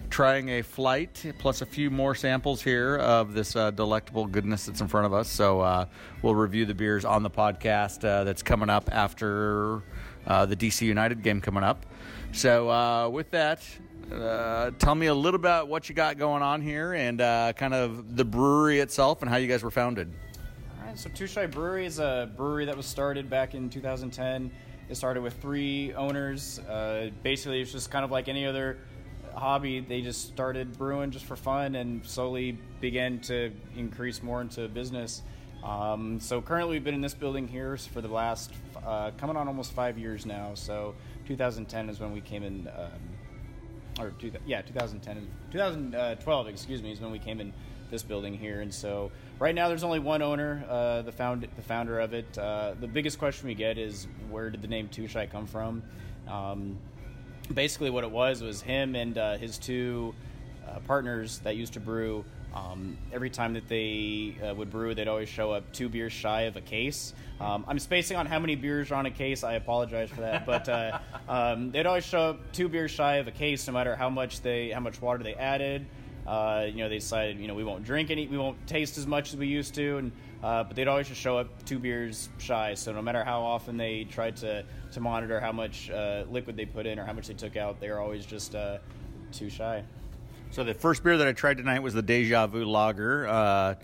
trying 0.09 0.49
a 0.49 0.61
flight 0.61 1.23
plus 1.39 1.61
a 1.61 1.65
few 1.65 1.89
more 1.89 2.15
samples 2.15 2.61
here 2.61 2.97
of 2.97 3.33
this 3.33 3.55
uh, 3.55 3.71
delectable 3.71 4.25
goodness 4.25 4.65
that's 4.65 4.81
in 4.81 4.87
front 4.87 5.05
of 5.05 5.13
us. 5.13 5.29
So 5.29 5.61
uh, 5.61 5.85
we'll 6.21 6.35
review 6.35 6.65
the 6.65 6.73
beers 6.73 7.05
on 7.05 7.23
the 7.23 7.29
podcast 7.29 8.03
uh, 8.03 8.23
that's 8.23 8.41
coming 8.43 8.69
up 8.69 8.89
after 8.91 9.83
uh, 10.27 10.45
the 10.45 10.55
DC 10.55 10.81
United 10.81 11.23
game 11.23 11.41
coming 11.41 11.63
up. 11.63 11.85
So 12.31 12.69
uh, 12.69 13.09
with 13.09 13.31
that, 13.31 13.63
tell 14.79 14.95
me 14.95 15.07
a 15.07 15.13
little 15.13 15.39
about 15.39 15.67
what 15.67 15.89
you 15.89 15.95
got 15.95 16.17
going 16.17 16.41
on 16.41 16.61
here 16.61 16.93
and 16.93 17.19
kind 17.55 17.73
of 17.73 18.15
the 18.15 18.25
brewery 18.25 18.79
itself 18.79 19.21
and 19.21 19.29
how 19.29 19.37
you 19.37 19.47
guys 19.47 19.63
were 19.63 19.71
founded. 19.71 20.11
Right, 20.89 20.97
so 20.97 21.25
Shy 21.27 21.45
Brewery 21.45 21.85
is 21.85 21.99
a 21.99 22.31
brewery 22.35 22.65
that 22.65 22.75
was 22.75 22.87
started 22.87 23.29
back 23.29 23.53
in 23.53 23.69
2010. 23.69 24.49
It 24.89 24.95
started 24.95 25.21
with 25.21 25.39
three 25.39 25.93
owners. 25.93 26.57
Uh, 26.57 27.11
basically, 27.21 27.61
it's 27.61 27.71
just 27.71 27.91
kind 27.91 28.03
of 28.03 28.09
like 28.09 28.27
any 28.27 28.47
other 28.47 28.79
hobby. 29.35 29.81
They 29.81 30.01
just 30.01 30.25
started 30.29 30.75
brewing 30.79 31.11
just 31.11 31.25
for 31.25 31.35
fun 31.35 31.75
and 31.75 32.03
slowly 32.03 32.57
began 32.81 33.19
to 33.21 33.51
increase 33.77 34.23
more 34.23 34.41
into 34.41 34.67
business. 34.67 35.21
Um, 35.63 36.19
so 36.19 36.41
currently, 36.41 36.77
we've 36.77 36.83
been 36.83 36.95
in 36.95 37.01
this 37.01 37.13
building 37.13 37.47
here 37.47 37.77
for 37.77 38.01
the 38.01 38.07
last 38.07 38.51
uh, 38.83 39.11
coming 39.15 39.37
on 39.37 39.47
almost 39.47 39.73
five 39.73 39.99
years 39.99 40.25
now. 40.25 40.55
So 40.55 40.95
2010 41.27 41.89
is 41.89 41.99
when 41.99 42.13
we 42.13 42.21
came 42.21 42.41
in. 42.41 42.67
Um, 42.67 42.89
or 43.99 44.11
two, 44.11 44.31
yeah, 44.47 44.61
2010, 44.61 45.17
and- 45.17 45.27
2012, 45.51 46.47
excuse 46.47 46.81
me, 46.81 46.93
is 46.93 47.01
when 47.01 47.11
we 47.11 47.19
came 47.19 47.41
in 47.41 47.51
this 47.89 48.03
building 48.03 48.37
here. 48.37 48.61
And 48.61 48.73
so 48.73 49.11
right 49.39 49.53
now 49.53 49.67
there's 49.67 49.83
only 49.83 49.99
one 49.99 50.21
owner, 50.21 50.63
uh, 50.69 51.01
the 51.01 51.11
found 51.11 51.47
the 51.55 51.61
founder 51.61 51.99
of 51.99 52.13
it. 52.13 52.37
Uh, 52.37 52.73
the 52.79 52.87
biggest 52.87 53.19
question 53.19 53.47
we 53.47 53.55
get 53.55 53.77
is 53.77 54.07
where 54.29 54.49
did 54.49 54.61
the 54.61 54.67
name 54.67 54.87
Two 54.89 55.07
Shy 55.07 55.25
come 55.25 55.47
from? 55.47 55.83
Um, 56.27 56.77
basically, 57.53 57.89
what 57.89 58.03
it 58.03 58.11
was 58.11 58.41
was 58.41 58.61
him 58.61 58.95
and 58.95 59.17
uh, 59.17 59.37
his 59.37 59.57
two 59.57 60.13
uh, 60.67 60.79
partners 60.81 61.39
that 61.39 61.55
used 61.55 61.73
to 61.73 61.79
brew. 61.79 62.23
Um, 62.53 62.97
every 63.13 63.29
time 63.29 63.53
that 63.53 63.67
they 63.67 64.35
uh, 64.43 64.55
would 64.55 64.71
brew, 64.71 64.95
they'd 64.95 65.07
always 65.07 65.29
show 65.29 65.51
up 65.51 65.71
two 65.71 65.87
beers 65.87 66.11
shy 66.11 66.41
of 66.41 66.55
a 66.55 66.61
case. 66.61 67.13
Um, 67.39 67.63
I'm 67.67 67.77
spacing 67.77 68.17
on 68.17 68.25
how 68.25 68.39
many 68.39 68.55
beers 68.55 68.91
are 68.91 68.95
on 68.95 69.05
a 69.05 69.11
case. 69.11 69.43
I 69.43 69.53
apologize 69.53 70.09
for 70.09 70.21
that, 70.21 70.47
but 70.47 70.67
uh, 70.67 70.99
um, 71.29 71.71
they'd 71.71 71.85
always 71.85 72.05
show 72.05 72.31
up 72.31 72.51
two 72.51 72.67
beers 72.67 72.89
shy 72.89 73.17
of 73.17 73.27
a 73.27 73.31
case, 73.31 73.67
no 73.67 73.73
matter 73.73 73.95
how 73.95 74.09
much 74.09 74.41
they 74.41 74.71
how 74.71 74.79
much 74.79 74.99
water 74.99 75.23
they 75.23 75.35
added. 75.35 75.85
Uh, 76.29 76.65
you 76.67 76.77
know, 76.77 76.89
they 76.89 76.99
decided, 76.99 77.39
you 77.39 77.47
know, 77.47 77.55
we 77.55 77.63
won't 77.63 77.83
drink 77.83 78.11
any, 78.11 78.27
we 78.27 78.37
won't 78.37 78.67
taste 78.67 78.99
as 78.99 79.07
much 79.07 79.33
as 79.33 79.37
we 79.37 79.47
used 79.47 79.73
to, 79.73 79.97
and 79.97 80.11
uh, 80.43 80.63
but 80.63 80.75
they'd 80.75 80.87
always 80.87 81.07
just 81.07 81.19
show 81.19 81.39
up 81.39 81.47
two 81.65 81.79
beers 81.79 82.29
shy. 82.37 82.75
So 82.75 82.93
no 82.93 83.01
matter 83.01 83.23
how 83.23 83.41
often 83.41 83.77
they 83.77 84.03
tried 84.03 84.37
to 84.37 84.63
to 84.91 84.99
monitor 84.99 85.39
how 85.39 85.51
much 85.51 85.89
uh, 85.89 86.25
liquid 86.29 86.55
they 86.55 86.65
put 86.65 86.85
in 86.85 86.99
or 86.99 87.05
how 87.05 87.13
much 87.13 87.27
they 87.27 87.33
took 87.33 87.57
out, 87.57 87.79
they 87.79 87.89
were 87.89 87.99
always 87.99 88.27
just 88.27 88.53
uh, 88.53 88.77
too 89.31 89.49
shy. 89.49 89.83
So 90.51 90.63
the 90.63 90.75
first 90.75 91.03
beer 91.03 91.17
that 91.17 91.27
I 91.27 91.33
tried 91.33 91.57
tonight 91.57 91.79
was 91.79 91.95
the 91.95 92.01
Deja 92.03 92.45
Vu 92.45 92.63
Lager. 92.63 93.27
Uh, 93.27 93.75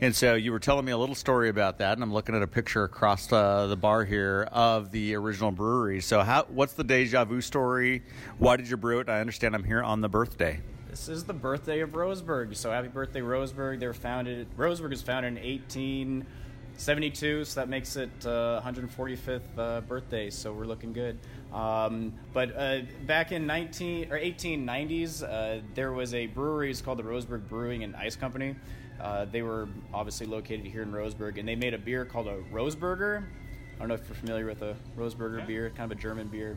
and 0.00 0.14
so 0.16 0.34
you 0.34 0.52
were 0.52 0.58
telling 0.58 0.84
me 0.86 0.92
a 0.92 0.98
little 0.98 1.14
story 1.14 1.50
about 1.50 1.78
that, 1.78 1.92
and 1.92 2.02
I'm 2.02 2.12
looking 2.12 2.34
at 2.34 2.42
a 2.42 2.46
picture 2.46 2.84
across 2.84 3.30
uh, 3.30 3.66
the 3.66 3.76
bar 3.76 4.04
here 4.04 4.48
of 4.50 4.90
the 4.90 5.14
original 5.14 5.50
brewery. 5.50 6.00
So, 6.00 6.20
how? 6.20 6.46
What's 6.48 6.72
the 6.72 6.84
Deja 6.84 7.24
Vu 7.24 7.42
story? 7.42 8.02
Why 8.38 8.56
did 8.56 8.68
you 8.68 8.78
brew 8.78 9.00
it? 9.00 9.10
I 9.10 9.20
understand 9.20 9.54
I'm 9.54 9.64
here 9.64 9.82
on 9.82 10.00
the 10.00 10.08
birthday. 10.08 10.60
This 10.96 11.10
is 11.10 11.24
the 11.24 11.34
birthday 11.34 11.80
of 11.80 11.90
Roseburg. 11.90 12.56
So 12.56 12.70
happy 12.70 12.88
birthday, 12.88 13.20
Roseburg! 13.20 13.80
They 13.80 13.86
were 13.86 13.92
founded. 13.92 14.48
Roseburg 14.56 14.88
was 14.88 15.02
founded 15.02 15.36
in 15.36 15.44
1872, 15.44 17.44
so 17.44 17.60
that 17.60 17.68
makes 17.68 17.96
it 17.96 18.08
uh, 18.24 18.62
145th 18.64 19.42
uh, 19.58 19.82
birthday. 19.82 20.30
So 20.30 20.54
we're 20.54 20.64
looking 20.64 20.94
good. 20.94 21.18
Um, 21.52 22.14
but 22.32 22.56
uh, 22.56 22.78
back 23.04 23.30
in 23.30 23.46
19 23.46 24.10
or 24.10 24.18
1890s, 24.18 25.22
uh, 25.22 25.60
there 25.74 25.92
was 25.92 26.14
a 26.14 26.28
brewery. 26.28 26.70
It's 26.70 26.80
called 26.80 26.98
the 26.98 27.04
Roseburg 27.04 27.46
Brewing 27.46 27.84
and 27.84 27.94
Ice 27.94 28.16
Company. 28.16 28.56
Uh, 28.98 29.26
they 29.26 29.42
were 29.42 29.68
obviously 29.92 30.26
located 30.26 30.64
here 30.64 30.80
in 30.80 30.92
Roseburg, 30.92 31.38
and 31.38 31.46
they 31.46 31.56
made 31.56 31.74
a 31.74 31.78
beer 31.78 32.06
called 32.06 32.26
a 32.26 32.38
Roseburger. 32.50 33.22
I 33.22 33.78
don't 33.78 33.88
know 33.88 33.94
if 33.94 34.08
you're 34.08 34.16
familiar 34.16 34.46
with 34.46 34.62
a 34.62 34.74
Roseburger 34.96 35.40
yeah. 35.40 35.44
beer, 35.44 35.70
kind 35.76 35.92
of 35.92 35.98
a 35.98 36.00
German 36.00 36.28
beer. 36.28 36.56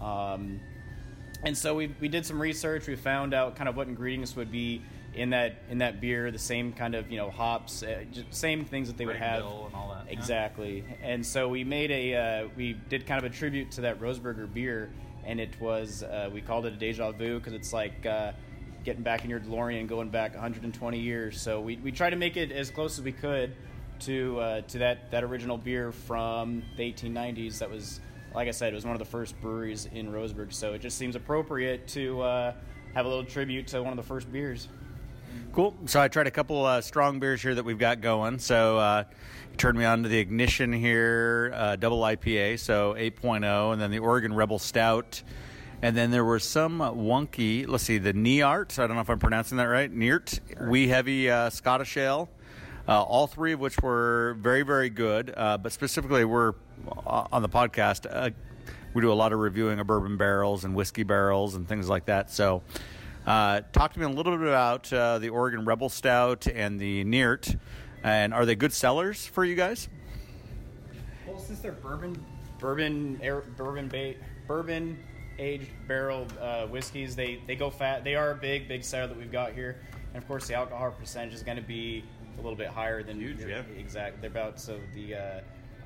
Um, 0.00 0.60
and 1.42 1.56
so 1.56 1.74
we, 1.74 1.94
we 2.00 2.08
did 2.08 2.26
some 2.26 2.40
research. 2.40 2.86
We 2.86 2.96
found 2.96 3.34
out 3.34 3.56
kind 3.56 3.68
of 3.68 3.76
what 3.76 3.88
ingredients 3.88 4.36
would 4.36 4.50
be 4.50 4.82
in 5.14 5.30
that 5.30 5.62
in 5.68 5.78
that 5.78 6.00
beer, 6.00 6.30
the 6.30 6.38
same 6.38 6.72
kind 6.72 6.94
of 6.94 7.10
you 7.10 7.16
know 7.16 7.30
hops, 7.30 7.82
uh, 7.82 8.04
same 8.30 8.64
things 8.64 8.88
that 8.88 8.96
they 8.96 9.06
would 9.06 9.16
have. 9.16 9.38
And 9.38 9.74
all 9.74 9.94
that. 9.94 10.12
Exactly. 10.12 10.84
Yeah. 10.88 11.08
And 11.08 11.26
so 11.26 11.48
we 11.48 11.64
made 11.64 11.90
a 11.90 12.14
uh, 12.14 12.48
we 12.56 12.74
did 12.88 13.06
kind 13.06 13.24
of 13.24 13.30
a 13.30 13.34
tribute 13.34 13.70
to 13.72 13.80
that 13.82 14.00
Roseburger 14.00 14.52
beer, 14.52 14.90
and 15.24 15.40
it 15.40 15.60
was 15.60 16.02
uh, 16.02 16.30
we 16.32 16.40
called 16.40 16.66
it 16.66 16.74
a 16.74 16.76
deja 16.76 17.12
vu 17.12 17.38
because 17.38 17.54
it's 17.54 17.72
like 17.72 18.06
uh, 18.06 18.32
getting 18.84 19.02
back 19.02 19.24
in 19.24 19.30
your 19.30 19.40
DeLorean, 19.40 19.86
going 19.86 20.08
back 20.08 20.32
120 20.34 20.98
years. 20.98 21.40
So 21.40 21.60
we, 21.60 21.76
we 21.76 21.92
tried 21.92 22.10
to 22.10 22.16
make 22.16 22.36
it 22.36 22.52
as 22.52 22.70
close 22.70 22.98
as 22.98 23.04
we 23.04 23.12
could 23.12 23.54
to 24.00 24.40
uh, 24.40 24.60
to 24.62 24.78
that, 24.78 25.10
that 25.10 25.24
original 25.24 25.58
beer 25.58 25.92
from 25.92 26.62
the 26.76 26.92
1890s. 26.92 27.58
That 27.58 27.70
was, 27.70 28.00
like 28.34 28.48
I 28.48 28.50
said, 28.52 28.72
it 28.72 28.76
was 28.76 28.84
one 28.84 28.94
of 28.94 28.98
the 28.98 29.04
first 29.04 29.40
breweries 29.40 29.86
in 29.92 30.12
Roseburg. 30.12 30.52
So 30.52 30.72
it 30.74 30.80
just 30.80 30.98
seems 30.98 31.16
appropriate 31.16 31.86
to 31.88 32.20
uh, 32.22 32.52
have 32.94 33.06
a 33.06 33.08
little 33.08 33.24
tribute 33.24 33.66
to 33.68 33.82
one 33.82 33.92
of 33.92 33.96
the 33.96 34.02
first 34.02 34.30
beers. 34.32 34.68
Cool. 35.52 35.76
So 35.86 36.00
I 36.00 36.08
tried 36.08 36.26
a 36.26 36.30
couple 36.30 36.64
uh, 36.64 36.80
strong 36.80 37.20
beers 37.20 37.42
here 37.42 37.54
that 37.54 37.64
we've 37.64 37.78
got 37.78 38.00
going. 38.00 38.38
So 38.38 38.78
uh, 38.78 39.04
turned 39.56 39.78
me 39.78 39.84
on 39.84 40.02
to 40.04 40.08
the 40.08 40.18
Ignition 40.18 40.72
here, 40.72 41.52
uh, 41.54 41.76
double 41.76 42.00
IPA, 42.00 42.58
so 42.60 42.94
8.0, 42.94 43.72
and 43.72 43.80
then 43.80 43.90
the 43.90 43.98
Oregon 43.98 44.32
Rebel 44.32 44.58
Stout 44.58 45.22
and 45.82 45.96
then 45.96 46.10
there 46.10 46.24
was 46.24 46.44
some 46.44 46.78
wonky, 46.78 47.66
let's 47.66 47.84
see, 47.84 47.98
the 47.98 48.12
Neart, 48.12 48.78
I 48.78 48.86
don't 48.86 48.96
know 48.96 49.02
if 49.02 49.08
I'm 49.08 49.18
pronouncing 49.18 49.56
that 49.58 49.64
right, 49.64 49.90
Neart, 49.90 50.68
wee 50.68 50.88
heavy 50.88 51.30
uh, 51.30 51.50
Scottish 51.50 51.96
ale. 51.96 52.28
Uh, 52.90 53.02
all 53.02 53.28
three 53.28 53.52
of 53.52 53.60
which 53.60 53.80
were 53.80 54.36
very, 54.40 54.62
very 54.62 54.90
good. 54.90 55.32
Uh, 55.36 55.56
but 55.56 55.70
specifically, 55.70 56.24
we're 56.24 56.54
uh, 57.06 57.28
on 57.30 57.40
the 57.40 57.48
podcast. 57.48 58.04
Uh, 58.10 58.30
we 58.94 59.00
do 59.00 59.12
a 59.12 59.14
lot 59.14 59.32
of 59.32 59.38
reviewing 59.38 59.78
of 59.78 59.86
bourbon 59.86 60.16
barrels 60.16 60.64
and 60.64 60.74
whiskey 60.74 61.04
barrels 61.04 61.54
and 61.54 61.68
things 61.68 61.88
like 61.88 62.06
that. 62.06 62.32
So, 62.32 62.64
uh, 63.28 63.60
talk 63.72 63.92
to 63.92 64.00
me 64.00 64.06
a 64.06 64.08
little 64.08 64.36
bit 64.36 64.48
about 64.48 64.82
the 64.84 65.28
Oregon 65.28 65.64
Rebel 65.64 65.88
Stout 65.88 66.48
and 66.48 66.80
the 66.80 67.04
Neart. 67.04 67.56
And 68.02 68.34
are 68.34 68.44
they 68.44 68.56
good 68.56 68.72
sellers 68.72 69.24
for 69.24 69.44
you 69.44 69.54
guys? 69.54 69.88
Well, 71.28 71.38
since 71.38 71.60
they're 71.60 71.70
bourbon, 71.70 72.20
bourbon, 72.58 73.20
air, 73.22 73.42
bourbon 73.56 73.86
bait, 73.86 74.18
bourbon 74.48 74.98
aged 75.38 75.70
barrel 75.86 76.26
uh, 76.40 76.66
whiskeys. 76.66 77.14
They 77.14 77.40
they 77.46 77.54
go 77.54 77.70
fat. 77.70 78.02
They 78.02 78.16
are 78.16 78.32
a 78.32 78.36
big 78.36 78.66
big 78.66 78.82
seller 78.82 79.06
that 79.06 79.16
we've 79.16 79.30
got 79.30 79.52
here, 79.52 79.80
and 80.12 80.22
of 80.22 80.26
course 80.26 80.48
the 80.48 80.54
alcohol 80.54 80.90
percentage 80.90 81.34
is 81.34 81.42
going 81.44 81.56
to 81.56 81.62
be 81.62 82.04
a 82.40 82.42
little 82.42 82.56
bit 82.56 82.68
higher 82.68 83.02
than 83.02 83.20
huge. 83.20 83.40
Yeah, 83.40 83.62
exactly. 83.78 84.20
They're 84.20 84.30
about 84.30 84.58
so 84.58 84.78
the 84.94 85.14
uh, 85.14 85.40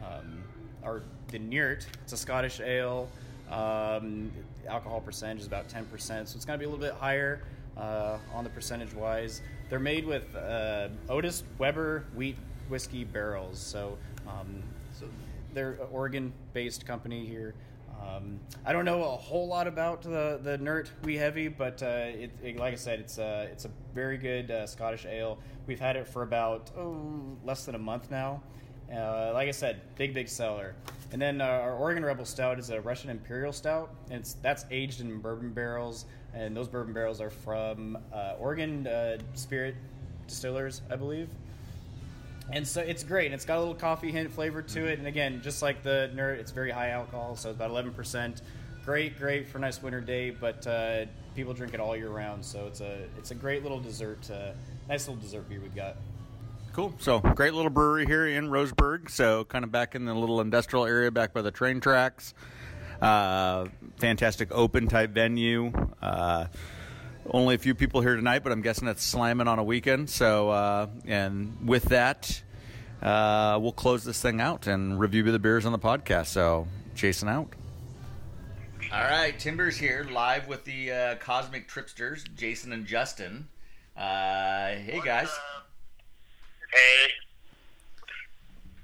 um, 0.06 0.42
our 0.82 1.02
the 1.28 1.38
Neart. 1.38 1.86
It's 2.02 2.12
a 2.12 2.16
Scottish 2.16 2.60
ale. 2.60 3.08
Um, 3.50 4.30
alcohol 4.68 5.00
percentage 5.00 5.40
is 5.40 5.46
about 5.46 5.68
ten 5.68 5.84
percent, 5.86 6.28
so 6.28 6.36
it's 6.36 6.44
going 6.44 6.58
to 6.58 6.62
be 6.62 6.66
a 6.66 6.70
little 6.70 6.84
bit 6.84 6.94
higher 6.94 7.42
uh, 7.76 8.18
on 8.32 8.44
the 8.44 8.50
percentage 8.50 8.94
wise. 8.94 9.42
They're 9.68 9.78
made 9.80 10.06
with 10.06 10.34
uh, 10.34 10.88
Otis 11.08 11.42
Weber 11.58 12.04
wheat 12.14 12.36
whiskey 12.68 13.04
barrels, 13.04 13.58
so 13.58 13.98
um, 14.26 14.62
so 14.98 15.06
they're 15.52 15.72
an 15.72 15.88
Oregon-based 15.90 16.86
company 16.86 17.26
here. 17.26 17.54
Um, 18.04 18.40
I 18.64 18.72
don't 18.72 18.84
know 18.84 19.02
a 19.02 19.16
whole 19.16 19.46
lot 19.46 19.66
about 19.66 20.02
the 20.02 20.40
the 20.42 20.58
Neart 20.58 20.88
Wee 21.04 21.16
Heavy, 21.16 21.48
but 21.48 21.82
uh, 21.82 21.86
it, 21.86 22.30
it, 22.42 22.56
like 22.56 22.72
I 22.72 22.76
said, 22.76 23.00
it's 23.00 23.18
a 23.18 23.48
it's 23.50 23.64
a 23.64 23.70
very 23.94 24.18
good 24.18 24.50
uh, 24.50 24.66
Scottish 24.66 25.06
ale. 25.06 25.38
We've 25.66 25.80
had 25.80 25.96
it 25.96 26.06
for 26.06 26.22
about 26.22 26.70
oh 26.76 27.36
less 27.44 27.64
than 27.64 27.74
a 27.74 27.78
month 27.78 28.10
now. 28.10 28.42
Uh, 28.92 29.30
like 29.32 29.48
I 29.48 29.52
said, 29.52 29.80
big 29.96 30.14
big 30.14 30.28
seller. 30.28 30.74
And 31.12 31.22
then 31.22 31.40
uh, 31.40 31.44
our 31.44 31.74
Oregon 31.76 32.04
Rebel 32.04 32.24
Stout 32.24 32.58
is 32.58 32.70
a 32.70 32.80
Russian 32.80 33.10
Imperial 33.10 33.52
Stout, 33.52 33.90
and 34.10 34.20
it's 34.20 34.34
that's 34.34 34.64
aged 34.70 35.00
in 35.00 35.20
bourbon 35.20 35.52
barrels, 35.52 36.06
and 36.34 36.56
those 36.56 36.68
bourbon 36.68 36.92
barrels 36.92 37.20
are 37.20 37.30
from 37.30 37.96
uh, 38.12 38.34
Oregon 38.38 38.86
uh, 38.86 39.18
Spirit 39.34 39.76
Distillers, 40.26 40.82
I 40.90 40.96
believe 40.96 41.28
and 42.50 42.66
so 42.66 42.80
it's 42.80 43.02
great. 43.02 43.26
And 43.26 43.34
it's 43.34 43.44
got 43.44 43.58
a 43.58 43.60
little 43.60 43.74
coffee 43.74 44.10
hint 44.10 44.32
flavor 44.32 44.62
to 44.62 44.86
it. 44.86 44.98
And 44.98 45.08
again, 45.08 45.40
just 45.42 45.62
like 45.62 45.82
the 45.82 46.10
nerd 46.14 46.38
it's 46.38 46.52
very 46.52 46.70
high 46.70 46.90
alcohol, 46.90 47.36
so 47.36 47.50
about 47.50 47.70
11%. 47.70 48.40
Great, 48.84 49.18
great 49.18 49.48
for 49.48 49.58
a 49.58 49.60
nice 49.60 49.82
winter 49.82 50.00
day, 50.00 50.30
but 50.30 50.66
uh, 50.66 51.06
people 51.34 51.54
drink 51.54 51.72
it 51.72 51.80
all 51.80 51.96
year 51.96 52.10
round. 52.10 52.44
So 52.44 52.66
it's 52.66 52.80
a 52.80 53.04
it's 53.16 53.30
a 53.30 53.34
great 53.34 53.62
little 53.62 53.80
dessert, 53.80 54.30
uh, 54.30 54.52
nice 54.88 55.08
little 55.08 55.22
dessert 55.22 55.48
beer 55.48 55.60
we've 55.60 55.74
got. 55.74 55.96
Cool. 56.74 56.92
So 56.98 57.20
great 57.20 57.54
little 57.54 57.70
brewery 57.70 58.04
here 58.04 58.26
in 58.26 58.48
Roseburg. 58.48 59.08
So 59.08 59.44
kind 59.44 59.64
of 59.64 59.72
back 59.72 59.94
in 59.94 60.04
the 60.04 60.14
little 60.14 60.40
industrial 60.40 60.84
area, 60.84 61.10
back 61.10 61.32
by 61.32 61.40
the 61.40 61.52
train 61.52 61.80
tracks. 61.80 62.34
Uh, 63.00 63.66
fantastic 63.98 64.48
open 64.52 64.88
type 64.88 65.10
venue. 65.10 65.72
Only 67.30 67.54
a 67.54 67.58
few 67.58 67.74
people 67.74 68.00
here 68.02 68.16
tonight, 68.16 68.42
but 68.42 68.52
I'm 68.52 68.60
guessing 68.60 68.86
it's 68.86 69.02
slamming 69.02 69.48
on 69.48 69.58
a 69.58 69.64
weekend. 69.64 70.10
So, 70.10 70.50
uh, 70.50 70.88
and 71.06 71.56
with 71.66 71.84
that, 71.84 72.42
uh, 73.02 73.58
we'll 73.60 73.72
close 73.72 74.04
this 74.04 74.20
thing 74.20 74.40
out 74.40 74.66
and 74.66 75.00
review 75.00 75.22
the 75.22 75.38
beers 75.38 75.64
on 75.64 75.72
the 75.72 75.78
podcast. 75.78 76.26
So, 76.26 76.66
Jason 76.94 77.28
out. 77.28 77.48
All 78.92 79.02
right, 79.02 79.36
Timbers 79.38 79.76
here, 79.76 80.06
live 80.10 80.46
with 80.46 80.64
the 80.64 80.92
uh, 80.92 81.14
Cosmic 81.16 81.68
Tripsters, 81.68 82.22
Jason 82.36 82.72
and 82.72 82.86
Justin. 82.86 83.48
Uh, 83.96 84.74
hey 84.74 85.00
guys. 85.04 85.30
Hey. 86.72 87.12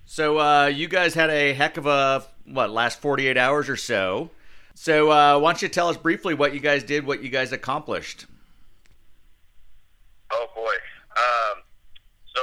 So, 0.07 0.39
uh, 0.41 0.67
you 0.67 0.89
guys 0.89 1.15
had 1.15 1.31
a 1.31 1.53
heck 1.53 1.77
of 1.77 1.87
a 1.87 2.25
what 2.47 2.71
last 2.71 3.01
48 3.01 3.37
hours 3.37 3.69
or 3.69 3.77
so. 3.77 4.31
So, 4.81 5.11
uh, 5.13 5.39
why 5.39 5.53
don't 5.53 5.61
you 5.61 5.69
tell 5.69 5.89
us 5.89 5.99
briefly 5.99 6.33
what 6.33 6.55
you 6.55 6.61
guys 6.61 6.83
did, 6.83 7.05
what 7.05 7.23
you 7.23 7.29
guys 7.29 7.53
accomplished? 7.53 8.25
Oh 10.33 10.47
boy. 10.57 10.73
Um, 11.21 11.61
so 12.33 12.41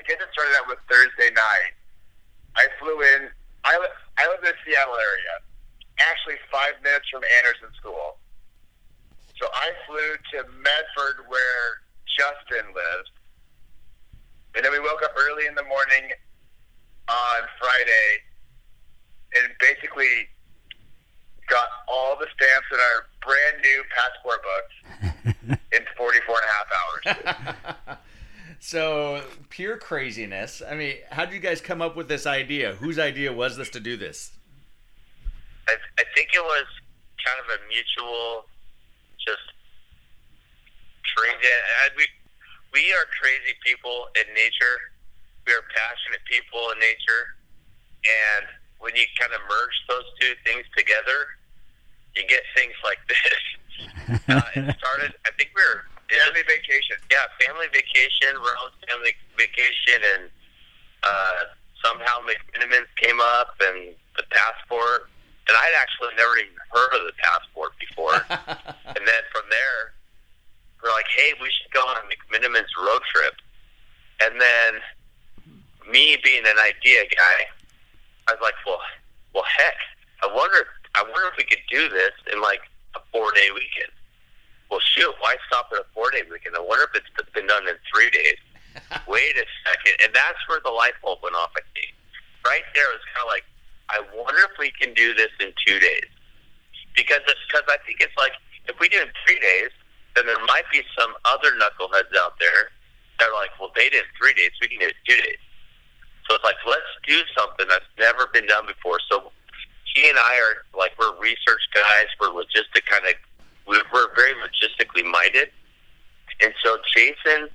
I 0.00 0.02
guess 0.08 0.16
it 0.16 0.28
started 0.32 0.56
out 0.56 0.64
with 0.66 0.78
Thursday 0.88 1.34
night. 1.34 1.76
I 2.56 2.64
flew 2.80 2.96
in. 2.96 3.28
I 3.64 3.76
live, 3.76 3.92
I 4.16 4.24
live 4.24 4.38
in 4.40 4.48
the 4.48 4.56
Seattle 4.64 4.96
area, 4.96 5.44
actually 6.00 6.40
five 6.50 6.80
minutes 6.82 7.04
from 7.12 7.20
Anderson 7.44 7.68
School. 7.76 8.16
So 9.36 9.52
I 9.52 9.68
flew 9.84 10.16
to 10.32 10.48
Medford, 10.64 11.28
where 11.28 11.84
Justin 12.16 12.72
lives, 12.72 13.12
and 14.56 14.64
then 14.64 14.72
we 14.72 14.80
woke 14.80 15.02
up 15.04 15.12
early 15.12 15.44
in 15.44 15.54
the 15.54 15.68
morning 15.68 16.08
on 17.04 17.40
Friday, 17.60 18.24
and 19.36 19.52
basically 19.60 20.32
got 21.48 21.68
all 21.88 22.16
the 22.18 22.26
stamps 22.34 22.66
in 22.72 22.78
our 22.78 23.06
brand 23.24 23.62
new 23.62 23.82
passport 23.96 24.40
books 24.42 25.58
in 25.72 25.84
44 25.96 26.36
and 26.36 26.44
a 26.44 26.52
half 26.52 27.26
hours. 27.86 27.98
so 28.60 29.22
pure 29.48 29.76
craziness. 29.76 30.62
I 30.68 30.74
mean, 30.74 30.96
how 31.10 31.24
did 31.24 31.34
you 31.34 31.40
guys 31.40 31.60
come 31.60 31.82
up 31.82 31.96
with 31.96 32.08
this 32.08 32.26
idea? 32.26 32.74
Whose 32.74 32.98
idea 32.98 33.32
was 33.32 33.56
this 33.56 33.70
to 33.70 33.80
do 33.80 33.96
this? 33.96 34.32
I, 35.68 35.76
I 35.98 36.04
think 36.14 36.30
it 36.34 36.42
was 36.42 36.66
kind 37.24 37.38
of 37.44 37.48
a 37.56 37.68
mutual, 37.68 38.46
just 39.20 39.44
crazy. 41.16 41.36
We 41.96 42.06
we 42.72 42.92
are 42.92 43.04
crazy 43.20 43.56
people 43.64 44.08
in 44.16 44.28
nature. 44.34 44.76
We 45.46 45.52
are 45.52 45.64
passionate 45.72 46.20
people 46.28 46.60
in 46.72 46.78
nature, 46.80 47.36
and 48.04 48.46
when 48.78 48.94
you 48.94 49.04
kind 49.18 49.32
of 49.32 49.40
merge 49.48 49.76
those 49.88 50.06
two 50.20 50.32
things 50.44 50.64
together, 50.76 51.37
you 52.18 52.26
get 52.26 52.42
things 52.54 52.74
like 52.84 52.98
this. 53.08 53.42
Uh, 54.28 54.40
it 54.56 54.76
started. 54.80 55.12
I 55.28 55.30
think 55.36 55.52
we 55.54 55.60
were 55.60 55.84
family 56.08 56.40
vacation. 56.48 56.96
Yeah, 57.12 57.28
family 57.44 57.68
vacation. 57.68 58.40
We're 58.40 58.56
on 58.56 58.72
family 58.88 59.12
vacation, 59.36 60.00
and 60.00 60.22
uh, 61.04 61.52
somehow 61.84 62.24
McMenamins 62.24 62.88
came 62.96 63.20
up 63.20 63.54
and 63.60 63.94
the 64.16 64.24
passport. 64.30 65.12
And 65.48 65.56
I'd 65.56 65.76
actually 65.76 66.16
never 66.16 66.36
even 66.36 66.56
heard 66.72 66.92
of 67.00 67.06
the 67.06 67.16
passport 67.20 67.72
before. 67.78 68.16
and 68.96 69.04
then 69.04 69.22
from 69.32 69.44
there, 69.48 69.92
we're 70.82 70.92
like, 70.92 71.08
hey, 71.08 71.32
we 71.40 71.48
should 71.52 71.72
go 71.72 71.80
on 71.80 71.96
a 71.96 72.04
McMenamins 72.08 72.72
road 72.80 73.02
trip. 73.12 73.34
And 74.20 74.40
then 74.40 74.80
me 75.90 76.16
being 76.22 76.44
an 76.44 76.58
idea 76.58 77.04
guy, 77.12 77.38
I 78.28 78.32
was 78.32 78.40
like, 78.42 78.54
well, 78.66 78.80
well, 79.34 79.44
heck, 79.44 79.76
I 80.22 80.34
wonder, 80.34 80.66
I 80.94 81.02
wonder 81.02 81.28
if 81.28 81.36
we 81.36 81.44
could 81.44 81.62
do 81.70 81.88
this 81.88 82.12
in 82.32 82.40
like 82.40 82.60
a 82.96 83.00
four 83.12 83.32
day 83.32 83.48
weekend. 83.52 83.92
Well, 84.70 84.80
shoot, 84.80 85.14
why 85.20 85.36
stop 85.48 85.68
at 85.72 85.80
a 85.80 85.86
four 85.94 86.10
day 86.10 86.22
weekend? 86.30 86.56
I 86.56 86.60
wonder 86.60 86.88
if 86.92 87.02
it's 87.02 87.30
been 87.32 87.46
done 87.46 87.68
in 87.68 87.76
three 87.92 88.10
days. 88.10 88.40
Wait 89.08 89.34
a 89.36 89.46
second, 89.66 89.94
and 90.04 90.14
that's 90.14 90.38
where 90.46 90.60
the 90.62 90.70
light 90.70 90.94
bulb 91.02 91.18
went 91.22 91.34
off. 91.34 91.50
I 91.56 91.64
think 91.74 91.96
right 92.46 92.62
there 92.74 92.88
it 92.92 93.00
was 93.00 93.06
kind 93.10 93.26
of 93.26 93.30
like, 93.32 93.46
I 93.90 93.98
wonder 94.14 94.40
if 94.46 94.54
we 94.58 94.70
can 94.70 94.94
do 94.94 95.14
this 95.14 95.32
in 95.40 95.50
two 95.66 95.80
days, 95.80 96.08
because 96.94 97.24
because 97.24 97.66
I 97.66 97.80
think 97.84 98.00
it's 98.00 98.14
like 98.16 98.36
if 98.68 98.78
we 98.78 98.88
do 98.88 99.00
it 99.00 99.08
in 99.08 99.14
three 99.26 99.40
days, 99.40 99.72
then 100.14 100.26
there 100.26 100.40
might 100.46 100.68
be 100.70 100.82
some 100.96 101.14
other 101.24 101.52
knuckleheads 101.56 102.12
out 102.20 102.38
there 102.38 102.70
that 103.18 103.28
are 103.28 103.34
like, 103.34 103.50
well, 103.58 103.72
they 103.74 103.88
did 103.88 104.04
it 104.04 104.06
in 104.06 104.10
three 104.20 104.34
days, 104.34 104.52
we 104.60 104.68
can 104.68 104.78
do 104.78 104.86
it 104.86 104.94
in 104.94 105.04
two 105.08 105.20
days. 105.22 105.42
So 106.28 106.36
it's 106.36 106.44
like, 106.44 106.60
let's 106.66 106.92
do 107.06 107.18
something 107.36 107.66
that's 107.68 107.88
never 107.98 108.28
been 108.32 108.46
done 108.46 108.66
before. 108.66 109.00
So 109.10 109.32
he 109.94 110.08
and 110.08 110.18
I 110.18 110.34
are 110.38 110.78
like, 110.78 110.92
we're 110.98 111.16
research 111.20 111.62
guys. 111.74 112.06
We're 112.20 112.28
logistic 112.28 112.84
kind 112.86 113.04
of, 113.06 113.14
we're 113.66 114.14
very 114.14 114.34
logistically 114.34 115.04
minded. 115.04 115.50
And 116.40 116.54
so 116.62 116.78
Jason 116.94 117.48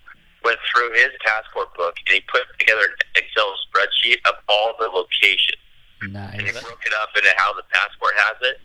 went 0.43 0.59
through 0.71 0.91
his 0.93 1.09
passport 1.25 1.73
book 1.75 1.95
and 2.05 2.15
he 2.15 2.21
put 2.27 2.43
together 2.59 2.83
an 2.83 2.99
Excel 3.15 3.55
spreadsheet 3.67 4.19
of 4.27 4.35
all 4.49 4.73
the 4.79 4.87
locations. 4.87 5.61
Nice. 6.03 6.33
And 6.33 6.41
he 6.41 6.51
broke 6.51 6.83
it 6.85 6.93
up 7.01 7.09
into 7.15 7.31
how 7.37 7.53
the 7.53 7.63
passport 7.71 8.13
has 8.17 8.35
it. 8.41 8.59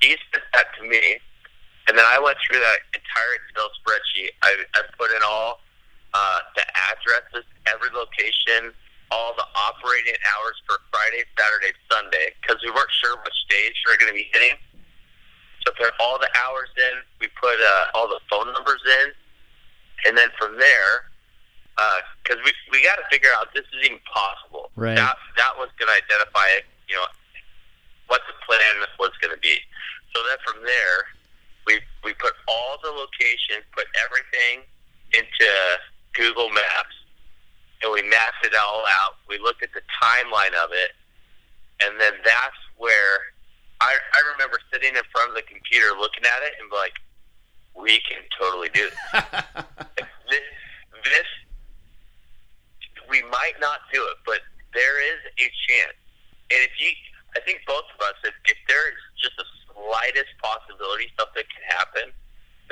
He 0.00 0.16
sent 0.30 0.44
that 0.52 0.66
to 0.78 0.84
me. 0.86 1.18
And 1.88 1.96
then 1.96 2.04
I 2.06 2.20
went 2.20 2.36
through 2.44 2.60
that 2.60 2.78
entire 2.92 3.32
Excel 3.48 3.70
spreadsheet. 3.80 4.30
I, 4.42 4.54
I 4.74 4.82
put 4.98 5.10
in 5.10 5.22
all 5.24 5.60
uh, 6.14 6.38
the 6.54 6.64
addresses, 6.92 7.48
every 7.66 7.88
location, 7.96 8.74
all 9.12 9.36
the 9.36 9.44
operating 9.52 10.16
hours 10.32 10.56
for 10.64 10.80
Friday, 10.88 11.28
Saturday, 11.36 11.76
Sunday, 11.92 12.32
because 12.40 12.56
we 12.64 12.72
weren't 12.72 12.90
sure 12.96 13.20
which 13.20 13.36
days 13.52 13.76
we 13.84 13.92
were 13.92 14.00
going 14.00 14.08
to 14.08 14.16
be 14.16 14.32
hitting. 14.32 14.56
So 15.62 15.76
put 15.76 15.92
all 16.00 16.16
the 16.16 16.32
hours 16.32 16.72
in. 16.80 17.04
We 17.20 17.28
put 17.36 17.60
uh, 17.60 17.92
all 17.94 18.08
the 18.08 18.18
phone 18.32 18.48
numbers 18.56 18.80
in, 18.82 19.06
and 20.08 20.16
then 20.16 20.32
from 20.40 20.56
there, 20.56 21.12
because 22.24 22.40
uh, 22.40 22.48
we 22.48 22.50
we 22.72 22.82
got 22.82 22.96
to 22.96 23.06
figure 23.12 23.30
out 23.36 23.52
this 23.54 23.68
is 23.76 23.84
even 23.84 24.00
possible. 24.08 24.72
Right. 24.74 24.96
That 24.96 25.14
that 25.36 25.54
was 25.60 25.68
going 25.76 25.92
to 25.92 25.96
identify, 26.00 26.64
you 26.88 26.96
know, 26.96 27.06
what 28.08 28.24
the 28.26 28.34
plan 28.42 28.82
was 28.98 29.12
going 29.22 29.36
to 29.36 29.38
be. 29.44 29.60
So 30.16 30.24
then 30.26 30.40
from 30.42 30.64
there, 30.64 30.98
we 31.68 31.78
we 32.02 32.16
put 32.18 32.34
all 32.48 32.80
the 32.82 32.90
locations, 32.90 33.62
put 33.70 33.86
everything 34.02 34.66
into 35.14 35.46
Google 36.16 36.50
Maps 36.50 36.96
and 37.82 37.92
we 37.92 38.02
mapped 38.02 38.44
it 38.44 38.54
all 38.54 38.84
out. 39.02 39.18
We 39.28 39.38
looked 39.38 39.62
at 39.62 39.70
the 39.74 39.82
timeline 40.02 40.54
of 40.62 40.70
it, 40.72 40.92
and 41.84 42.00
then 42.00 42.12
that's 42.24 42.62
where 42.78 43.34
I, 43.80 43.94
I 43.94 44.20
remember 44.32 44.58
sitting 44.72 44.94
in 44.94 45.02
front 45.10 45.30
of 45.30 45.34
the 45.34 45.42
computer 45.42 45.90
looking 45.98 46.24
at 46.24 46.42
it 46.46 46.54
and 46.60 46.70
be 46.70 46.76
like, 46.76 46.94
we 47.74 47.98
can 48.06 48.22
totally 48.38 48.68
do 48.70 48.88
this. 48.88 48.98
this. 50.30 50.46
This 51.02 51.26
we 53.10 53.20
might 53.28 53.58
not 53.60 53.84
do 53.92 54.00
it, 54.08 54.16
but 54.24 54.40
there 54.72 54.96
is 55.02 55.20
a 55.36 55.46
chance. 55.68 55.98
And 56.48 56.64
if 56.64 56.72
you, 56.80 56.88
I 57.36 57.40
think 57.44 57.60
both 57.68 57.84
of 57.92 58.00
us, 58.00 58.16
if, 58.24 58.32
if 58.48 58.56
there 58.68 58.88
is 58.88 59.00
just 59.20 59.36
the 59.36 59.44
slightest 59.68 60.32
possibility 60.40 61.12
something 61.20 61.44
can 61.44 61.64
happen, 61.76 62.08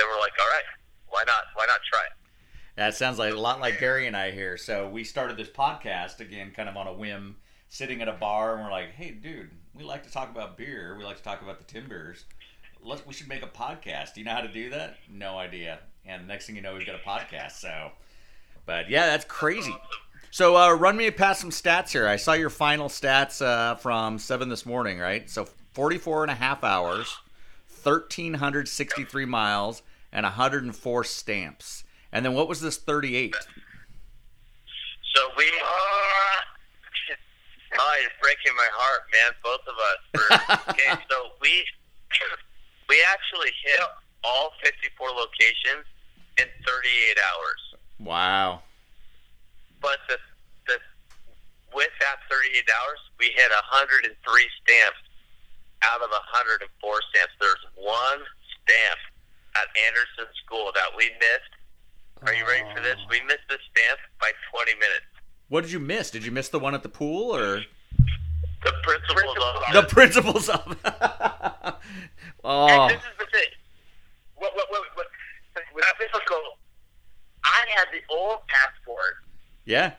then 0.00 0.04
we're 0.08 0.20
like, 0.20 0.32
all 0.40 0.48
right, 0.48 0.68
why 1.12 1.24
not? 1.28 1.52
Why 1.52 1.68
not 1.68 1.80
try 1.84 2.00
it? 2.08 2.16
That 2.76 2.94
sounds 2.94 3.18
like 3.18 3.33
a 3.33 3.38
lot 3.38 3.61
like 3.61 3.78
Gary 3.78 4.06
and 4.06 4.16
I 4.16 4.30
here. 4.30 4.56
So 4.56 4.88
we 4.88 5.04
started 5.04 5.37
this 5.37 5.48
podcast 5.48 6.20
again, 6.20 6.52
kind 6.54 6.68
of 6.68 6.76
on 6.76 6.87
a 6.87 6.92
whim, 6.92 7.37
sitting 7.68 8.00
at 8.00 8.09
a 8.09 8.12
bar, 8.12 8.54
and 8.54 8.64
we're 8.64 8.70
like, 8.70 8.92
"Hey, 8.92 9.11
dude, 9.11 9.50
we 9.74 9.85
like 9.85 10.04
to 10.04 10.11
talk 10.11 10.30
about 10.30 10.56
beer. 10.56 10.96
We 10.96 11.04
like 11.04 11.16
to 11.16 11.22
talk 11.22 11.42
about 11.42 11.59
the 11.59 11.64
Timbers. 11.64 12.24
Let's 12.83 13.06
we 13.06 13.12
should 13.12 13.28
make 13.28 13.42
a 13.42 13.48
podcast. 13.48 14.14
Do 14.14 14.20
you 14.20 14.26
know 14.26 14.33
how 14.33 14.40
to 14.40 14.52
do 14.52 14.70
that? 14.70 14.96
No 15.11 15.38
idea. 15.38 15.80
And 16.06 16.26
next 16.26 16.46
thing 16.46 16.56
you 16.56 16.62
know, 16.62 16.74
we've 16.74 16.87
got 16.87 16.94
a 16.94 16.98
podcast. 16.98 17.52
So, 17.52 17.92
but 18.66 18.88
yeah, 18.88 19.06
that's 19.06 19.24
crazy. 19.24 19.74
So 20.30 20.56
uh, 20.56 20.72
run 20.72 20.96
me 20.96 21.11
past 21.11 21.40
some 21.40 21.50
stats 21.50 21.90
here. 21.90 22.06
I 22.06 22.16
saw 22.16 22.33
your 22.35 22.50
final 22.50 22.88
stats 22.88 23.44
uh, 23.44 23.74
from 23.74 24.18
seven 24.18 24.48
this 24.48 24.64
morning, 24.64 24.98
right? 24.98 25.28
So 25.28 25.46
44 25.72 26.22
and 26.22 26.30
a 26.30 26.37
half 26.37 26.62
hours, 26.62 27.18
1,363 27.83 29.24
miles, 29.24 29.83
and 30.12 30.24
104 30.24 31.04
stamps. 31.04 31.85
And 32.12 32.24
then 32.24 32.34
what 32.34 32.48
was 32.48 32.60
this 32.60 32.76
38? 32.76 33.34
So 35.14 35.20
we. 35.36 35.44
Uh, 35.44 37.16
oh, 37.78 37.94
you're 38.00 38.10
breaking 38.22 38.52
my 38.56 38.68
heart, 38.72 39.02
man. 39.12 39.32
Both 39.42 39.64
of 39.66 39.76
us. 39.78 40.00
Okay, 40.70 40.90
so 41.10 41.30
we 41.40 41.64
we 42.88 42.96
actually 43.10 43.50
hit 43.62 43.80
all 44.24 44.52
54 44.62 45.08
locations 45.10 45.86
in 46.38 46.46
38 46.66 47.18
hours. 47.18 47.62
Wow. 47.98 48.62
But 49.80 49.98
the 50.08 50.18
the 50.66 50.78
with 51.74 51.90
that 52.00 52.18
38 52.30 52.66
hours, 52.66 53.00
we 53.18 53.26
hit 53.34 53.50
103 53.50 54.10
stamps 54.18 55.02
out 55.82 56.02
of 56.02 56.10
104 56.10 56.66
stamps. 57.10 57.34
There's 57.40 57.64
one 57.76 58.20
stamp 58.62 59.00
at 59.56 59.68
Anderson 59.88 60.28
School 60.44 60.70
that 60.74 60.90
we 60.96 61.10
missed 61.18 61.54
are 62.26 62.35
you 62.35 62.46
ready 62.46 62.64
for 62.74 62.83
this? 62.83 62.96
We 63.09 63.20
missed 63.26 63.48
the 63.48 63.59
stamp 63.70 64.00
by 64.20 64.30
20 64.52 64.74
minutes. 64.74 65.06
What 65.48 65.62
did 65.62 65.72
you 65.72 65.80
miss? 65.80 66.11
Did 66.11 66.24
you 66.24 66.30
miss 66.30 66.48
the 66.48 66.59
one 66.59 66.74
at 66.74 66.83
the 66.83 66.88
pool 66.88 67.35
or 67.35 67.62
the 68.64 68.72
principal's 68.83 69.38
office? 69.38 69.74
The 69.74 69.83
principal's 69.83 70.48
office. 70.48 70.76
oh. 72.44 72.66
And 72.88 72.90
this 72.90 73.02
oh. 73.02 73.11
is 73.11 73.18
the 73.18 73.26
thing. 73.33 73.50
What, 74.37 74.54
what, 74.54 74.66
what, 74.70 74.83
what, 74.94 75.06
with 75.74 75.85
physical, 75.98 76.59
I 77.44 77.64
had 77.74 77.87
the 77.92 78.02
old 78.14 78.40
passport. 78.48 79.24
Yeah. 79.64 79.92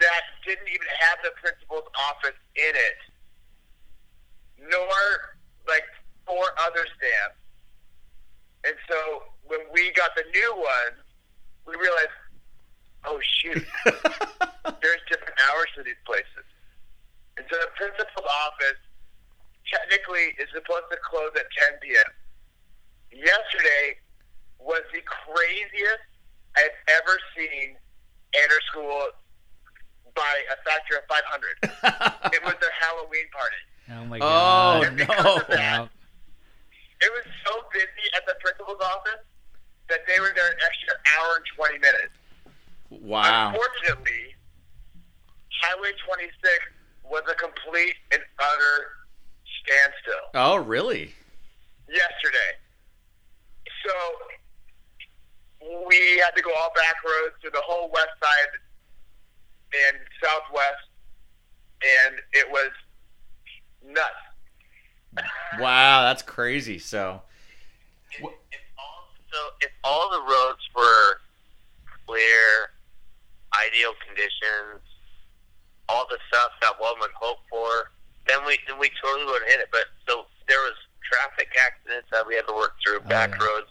That 0.00 0.22
didn't 0.44 0.68
even 0.68 0.88
have 1.00 1.18
the 1.22 1.30
principal's 1.40 1.88
office 2.10 2.36
in 2.54 2.72
it, 2.74 2.98
nor 4.70 4.96
like 5.68 5.84
four 6.26 6.44
other 6.66 6.84
stamps. 6.96 7.40
And 8.64 8.74
so 8.90 9.22
when 9.46 9.60
we 9.72 9.92
got 9.92 10.10
the 10.16 10.24
new 10.34 10.54
one, 10.56 11.05
we 11.66 11.74
realized, 11.74 12.14
oh 13.04 13.18
shoot, 13.20 13.64
there's 14.82 15.02
different 15.10 15.36
hours 15.50 15.68
for 15.74 15.82
these 15.82 16.00
places. 16.06 16.46
And 17.36 17.44
so 17.50 17.56
the 17.58 17.70
principal's 17.76 18.30
office 18.46 18.80
technically 19.66 20.32
is 20.38 20.48
supposed 20.54 20.88
to 20.90 20.98
close 21.02 21.34
at 21.36 21.46
10 21.74 21.78
p.m. 21.82 22.10
Yesterday 23.12 23.98
was 24.58 24.82
the 24.94 25.02
craziest 25.04 26.06
I've 26.56 26.78
ever 27.02 27.18
seen 27.36 27.76
enter 28.34 28.60
school 28.70 29.10
by 30.14 30.34
a 30.48 30.56
factor 30.64 30.96
of 30.96 31.04
500. 31.10 32.32
it 32.32 32.42
was 32.42 32.54
their 32.60 32.74
Halloween 32.80 33.28
party. 33.30 33.62
Oh 33.86 34.04
my 34.06 34.16
oh, 34.16 34.20
god! 34.20 34.76
Oh 34.76 34.82
and 34.82 34.96
no! 34.96 35.54
That, 35.54 35.88
it 37.00 37.12
was 37.12 37.26
so 37.44 37.52
busy 37.72 38.06
at 38.16 38.24
the 38.26 38.34
principal's 38.40 38.80
office 38.80 39.22
that 39.88 40.00
they 40.06 40.20
were 40.20 40.32
there 40.34 40.48
an 40.48 40.58
extra 40.64 40.94
hour 41.16 41.36
and 41.36 41.44
20 41.56 41.78
minutes. 41.78 42.14
Wow. 42.90 43.50
Unfortunately, 43.50 44.34
Highway 45.62 45.92
26 46.04 46.32
was 47.04 47.22
a 47.30 47.34
complete 47.34 47.94
and 48.12 48.22
utter 48.38 48.86
standstill. 49.62 50.24
Oh, 50.34 50.56
really? 50.56 51.14
Yesterday. 51.88 52.52
So 53.84 53.94
we 55.88 56.20
had 56.22 56.34
to 56.36 56.42
go 56.42 56.50
all 56.58 56.72
back 56.74 56.96
roads 57.04 57.34
to 57.42 57.50
the 57.50 57.60
whole 57.64 57.90
west 57.92 58.10
side 58.22 58.58
and 59.88 59.98
southwest, 60.22 60.88
and 61.82 62.16
it 62.32 62.50
was 62.50 62.70
nuts. 63.84 65.26
wow, 65.60 66.02
that's 66.02 66.22
crazy. 66.22 66.78
So 66.78 67.22
so 68.18 68.32
if 69.60 69.70
all 69.84 70.10
the 70.10 70.20
roads 70.22 70.62
were 70.74 71.20
clear, 72.06 72.70
ideal 73.66 73.92
conditions, 74.06 74.82
all 75.88 76.06
the 76.10 76.18
stuff 76.28 76.50
that 76.62 76.74
one 76.80 76.94
would 77.00 77.12
hope 77.14 77.38
for, 77.50 77.90
then 78.26 78.38
we 78.46 78.58
then 78.66 78.78
we 78.78 78.90
totally 79.02 79.24
would 79.26 79.42
have 79.42 79.50
hit 79.50 79.60
it. 79.60 79.68
But 79.70 79.86
so 80.08 80.26
there 80.48 80.58
was 80.60 80.74
traffic 81.02 81.48
accidents 81.64 82.08
that 82.10 82.26
we 82.26 82.34
had 82.34 82.46
to 82.48 82.54
work 82.54 82.74
through, 82.84 82.98
Oh, 83.04 83.08
back 83.08 83.30
yeah. 83.38 83.44
roads, 83.46 83.68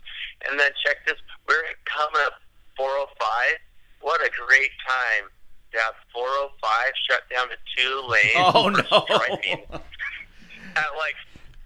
and 0.50 0.60
then 0.60 0.71
check 0.86 0.98
this. 1.06 1.17
We're 1.48 1.63
coming 1.86 2.21
up 2.26 2.39
405. 2.78 3.60
What 4.02 4.21
a 4.21 4.30
great 4.48 4.71
time 4.88 5.28
to 5.74 5.78
have 5.80 5.95
405 6.13 6.93
shut 7.10 7.24
down 7.30 7.48
to 7.50 7.58
two 7.76 8.02
lanes. 8.08 8.52
Oh 8.56 8.69
no! 8.69 9.06
at 10.76 10.91
like 10.98 11.15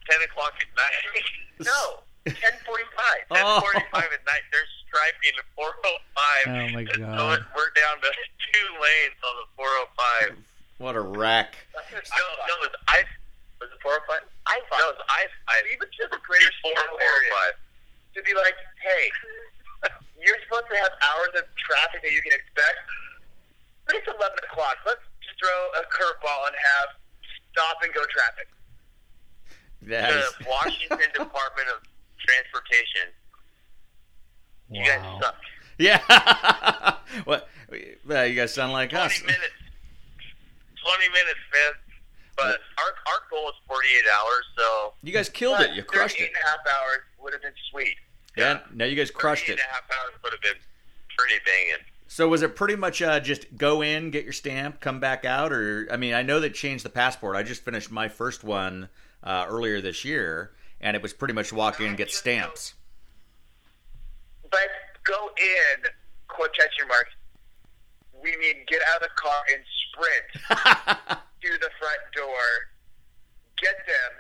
10 0.09 0.21
o'clock 0.23 0.53
at 0.59 0.69
night. 0.75 1.23
no, 1.65 1.99
10:45. 2.35 3.27
10:45 3.29 3.31
Oh. 3.31 3.99
at 3.99 4.25
night. 4.25 4.43
They're 4.51 4.69
striping 4.87 5.33
at 5.37 5.45
405. 5.55 6.47
Oh, 6.47 6.67
my 6.73 6.83
So 6.93 6.99
God. 6.99 7.39
it- 7.39 7.45
we're 7.55 7.71
down 7.77 8.01
to 8.01 8.09
two 8.53 8.67
lanes 8.81 9.19
on 9.23 9.33
the 9.41 9.47
405. 9.55 10.37
what 10.79 10.95
a 10.95 11.01
wreck! 11.01 11.55
No, 11.75 11.81
oh 11.83 12.31
no, 12.47 12.53
it 12.63 12.71
was 12.71 12.75
I. 12.87 13.03
Was 13.61 13.69
it 13.71 13.81
405? 13.83 14.23
I 14.47 14.61
thought. 14.69 14.79
No, 14.79 14.89
it 14.89 14.97
was 14.97 15.05
I. 15.09 15.21
I 15.51 15.55
even 15.73 15.87
to 15.89 16.03
the 16.09 16.19
greater 16.23 16.51
Seattle 16.63 16.99
area 16.99 17.53
to 18.15 18.19
be 18.23 18.33
like, 18.33 18.55
hey, 18.81 19.11
you're 20.23 20.39
supposed 20.47 20.67
to 20.71 20.77
have 20.79 20.91
hours 21.03 21.29
of 21.37 21.43
traffic 21.59 22.01
that 22.01 22.11
you 22.11 22.21
can 22.23 22.31
expect, 22.33 22.79
but 23.85 23.95
it's 23.99 24.07
11 24.07 24.17
o'clock. 24.49 24.77
Let's 24.87 25.03
just 25.21 25.37
throw 25.37 25.59
a 25.77 25.83
curveball 25.91 26.47
and 26.47 26.55
have 26.57 26.87
stop 27.53 27.77
and 27.83 27.93
go 27.93 28.01
traffic. 28.09 28.47
That 29.83 30.09
The 30.11 30.19
is, 30.19 30.33
Washington 30.47 31.09
Department 31.13 31.67
of 31.75 31.79
Transportation. 32.29 33.07
You 34.71 34.85
guys 34.85 35.01
suck. 35.21 35.35
yeah. 35.79 36.95
what? 37.25 37.49
Well, 38.05 38.25
you 38.27 38.35
guys 38.35 38.53
sound 38.53 38.71
like 38.71 38.91
20 38.91 39.03
us. 39.05 39.21
minutes. 39.21 39.53
20 40.85 41.09
minutes, 41.09 41.39
man. 41.53 41.71
But 42.37 42.59
our 42.77 42.85
our 43.13 43.19
goal 43.29 43.49
is 43.49 43.55
48 43.67 44.03
hours, 44.15 44.45
so 44.57 44.93
You 45.03 45.11
guys 45.11 45.27
killed 45.27 45.59
it. 45.61 45.71
You 45.75 45.83
crushed 45.83 46.19
it. 46.19 46.27
and 46.27 46.35
a 46.41 46.47
half 46.47 46.59
hours 46.59 46.99
would 47.21 47.33
have 47.33 47.41
been 47.41 47.51
sweet. 47.71 47.95
Yeah. 48.37 48.59
Now 48.73 48.85
you 48.85 48.95
guys 48.95 49.11
crushed 49.11 49.49
it. 49.49 49.53
and 49.53 49.59
a 49.59 49.63
half 49.63 49.83
hours 49.91 50.13
would 50.23 50.31
have 50.31 50.41
been 50.41 50.61
pretty 51.17 51.35
banging. 51.45 51.83
So 52.07 52.27
was 52.29 52.41
it 52.41 52.55
pretty 52.55 52.75
much 52.75 53.01
uh, 53.01 53.19
just 53.19 53.57
go 53.57 53.81
in, 53.81 54.09
get 54.09 54.23
your 54.23 54.33
stamp, 54.33 54.79
come 54.79 54.99
back 54.99 55.25
out, 55.25 55.51
or 55.51 55.87
I 55.91 55.97
mean, 55.97 56.13
I 56.13 56.21
know 56.23 56.39
they 56.39 56.49
changed 56.49 56.85
the 56.85 56.89
passport. 56.89 57.35
I 57.35 57.43
just 57.43 57.63
finished 57.63 57.91
my 57.91 58.07
first 58.07 58.43
one 58.43 58.89
uh, 59.23 59.45
earlier 59.49 59.81
this 59.81 60.05
year, 60.05 60.51
and 60.81 60.95
it 60.95 61.01
was 61.01 61.13
pretty 61.13 61.33
much 61.33 61.51
walk 61.51 61.79
in, 61.79 61.87
and 61.87 61.97
get 61.97 62.11
stamps. 62.11 62.73
But 64.49 64.69
go 65.03 65.29
in, 65.37 65.83
quotation 66.27 66.87
marks. 66.87 67.11
We 68.21 68.35
mean 68.37 68.65
get 68.67 68.81
out 68.93 69.01
of 69.01 69.09
the 69.09 69.15
car 69.15 69.41
and 69.53 69.63
sprint 69.87 70.27
to 71.41 71.49
the 71.59 71.69
front 71.79 72.01
door, 72.15 72.43
get 73.61 73.75
them, 73.87 74.13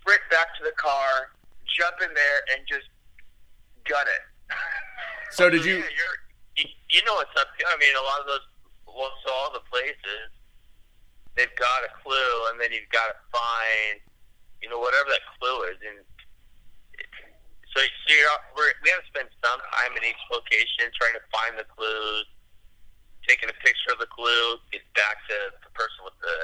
sprint 0.00 0.22
back 0.30 0.56
to 0.58 0.64
the 0.64 0.72
car, 0.76 1.32
jump 1.66 1.96
in 2.02 2.14
there, 2.14 2.40
and 2.54 2.66
just 2.66 2.88
gun 3.84 4.06
it. 4.06 4.24
So 5.30 5.50
did 5.50 5.62
oh, 5.62 5.64
you? 5.64 5.76
Yeah, 5.76 5.92
you're, 5.92 6.18
you, 6.56 6.64
you 6.90 7.00
know 7.04 7.14
what's 7.14 7.36
up 7.38 7.48
here. 7.58 7.68
I 7.68 7.76
mean, 7.76 7.92
a 7.92 8.04
lot 8.04 8.20
of 8.20 8.26
those, 8.26 8.46
well, 8.86 9.12
so 9.24 9.32
all 9.32 9.52
the 9.52 9.64
places, 9.68 10.32
they've 11.36 11.54
got 11.56 11.84
a 11.84 11.92
clue, 12.02 12.50
and 12.50 12.60
then 12.60 12.72
you've 12.72 12.88
got 12.88 13.12
to 13.12 13.16
find, 13.28 14.00
you 14.62 14.68
know, 14.68 14.78
whatever 14.78 15.08
that 15.10 15.24
clue 15.38 15.58
is. 15.70 15.78
And 15.82 15.98
so, 17.74 17.78
so 17.82 18.08
you're, 18.10 18.40
we're, 18.56 18.72
we 18.82 18.90
have 18.90 19.02
to 19.04 19.10
spend 19.10 19.28
some 19.42 19.60
time 19.60 19.92
in 19.94 20.02
each 20.02 20.22
location 20.32 20.90
trying 20.98 21.16
to 21.16 21.24
find 21.30 21.54
the 21.58 21.66
clues, 21.68 22.26
taking 23.26 23.48
a 23.48 23.56
picture 23.62 23.94
of 23.94 24.00
the 24.02 24.10
clue, 24.10 24.58
get 24.74 24.82
back 24.98 25.22
to 25.30 25.36
the 25.62 25.70
person 25.76 26.00
with 26.02 26.16
the, 26.18 26.36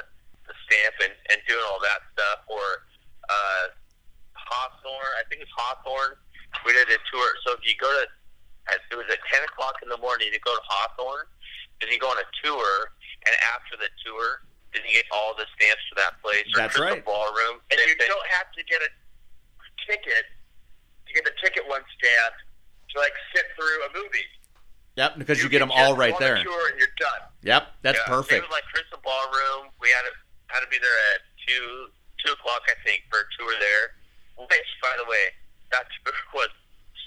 the 0.46 0.54
stamp, 0.68 0.94
and, 1.02 1.14
and 1.32 1.38
doing 1.48 1.64
all 1.70 1.80
that 1.82 2.04
stuff. 2.14 2.44
Or 2.46 2.86
uh, 3.26 3.64
Hawthorne, 4.36 5.14
I 5.18 5.24
think 5.26 5.42
it's 5.42 5.54
Hawthorne. 5.56 6.18
We 6.62 6.72
did 6.72 6.86
a 6.86 7.00
tour. 7.10 7.28
So 7.42 7.58
if 7.58 7.66
you 7.66 7.74
go 7.80 7.90
to 7.90 8.06
it 8.72 8.96
was 8.96 9.04
at 9.10 9.20
10 9.28 9.44
o'clock 9.44 9.76
in 9.82 9.88
the 9.92 10.00
morning 10.00 10.32
to 10.32 10.40
go 10.40 10.54
to 10.54 10.64
Hawthorne. 10.64 11.28
Then 11.80 11.90
you 11.92 11.98
go 11.98 12.08
on 12.08 12.16
a 12.16 12.28
tour, 12.40 12.94
and 13.26 13.34
after 13.52 13.76
the 13.76 13.90
tour, 14.06 14.40
then 14.74 14.82
you 14.84 14.92
get 14.98 15.06
all 15.14 15.32
the 15.38 15.46
stamps 15.56 15.82
for 15.88 15.96
that 16.02 16.18
place. 16.20 16.44
Or 16.54 16.58
That's 16.66 16.74
Crystal 16.76 16.98
right. 16.98 17.04
Ballroom. 17.06 17.62
And 17.70 17.78
you 17.86 17.94
don't 17.96 18.28
have 18.34 18.50
to 18.52 18.62
get 18.66 18.82
a 18.82 18.90
ticket 19.86 20.26
to 21.06 21.10
get 21.14 21.24
the 21.24 21.34
ticket 21.42 21.62
one 21.68 21.82
stamp 21.96 22.34
to 22.90 22.94
like 23.00 23.14
sit 23.34 23.46
through 23.56 23.78
a 23.86 23.90
movie. 23.94 24.26
Yep, 24.96 25.18
because 25.18 25.42
you, 25.42 25.48
get 25.48 25.58
them 25.58 25.70
all 25.74 25.94
just 25.94 25.98
right 25.98 26.10
go 26.14 26.16
on 26.16 26.22
there. 26.22 26.38
tour 26.44 26.68
and 26.70 26.78
you're 26.78 26.94
done. 26.98 27.22
Yep, 27.42 27.66
that's 27.82 27.98
Yeah. 27.98 28.06
perfect. 28.06 28.38
It 28.38 28.42
was 28.46 28.50
like 28.54 28.62
Crystal 28.72 29.00
Ballroom. 29.02 29.70
We 29.80 29.88
had 29.90 30.02
to 30.06 30.12
had 30.54 30.60
to 30.60 30.68
be 30.70 30.78
there 30.78 30.98
at 31.14 31.20
two 31.46 31.88
two 32.24 32.32
o'clock, 32.32 32.62
I 32.70 32.74
think, 32.86 33.02
for 33.10 33.18
a 33.18 33.26
tour 33.38 33.52
there. 33.58 33.94
Which, 34.38 34.70
by 34.82 34.94
the 34.98 35.04
way, 35.10 35.34
that 35.72 35.86
tour 36.04 36.14
was 36.34 36.48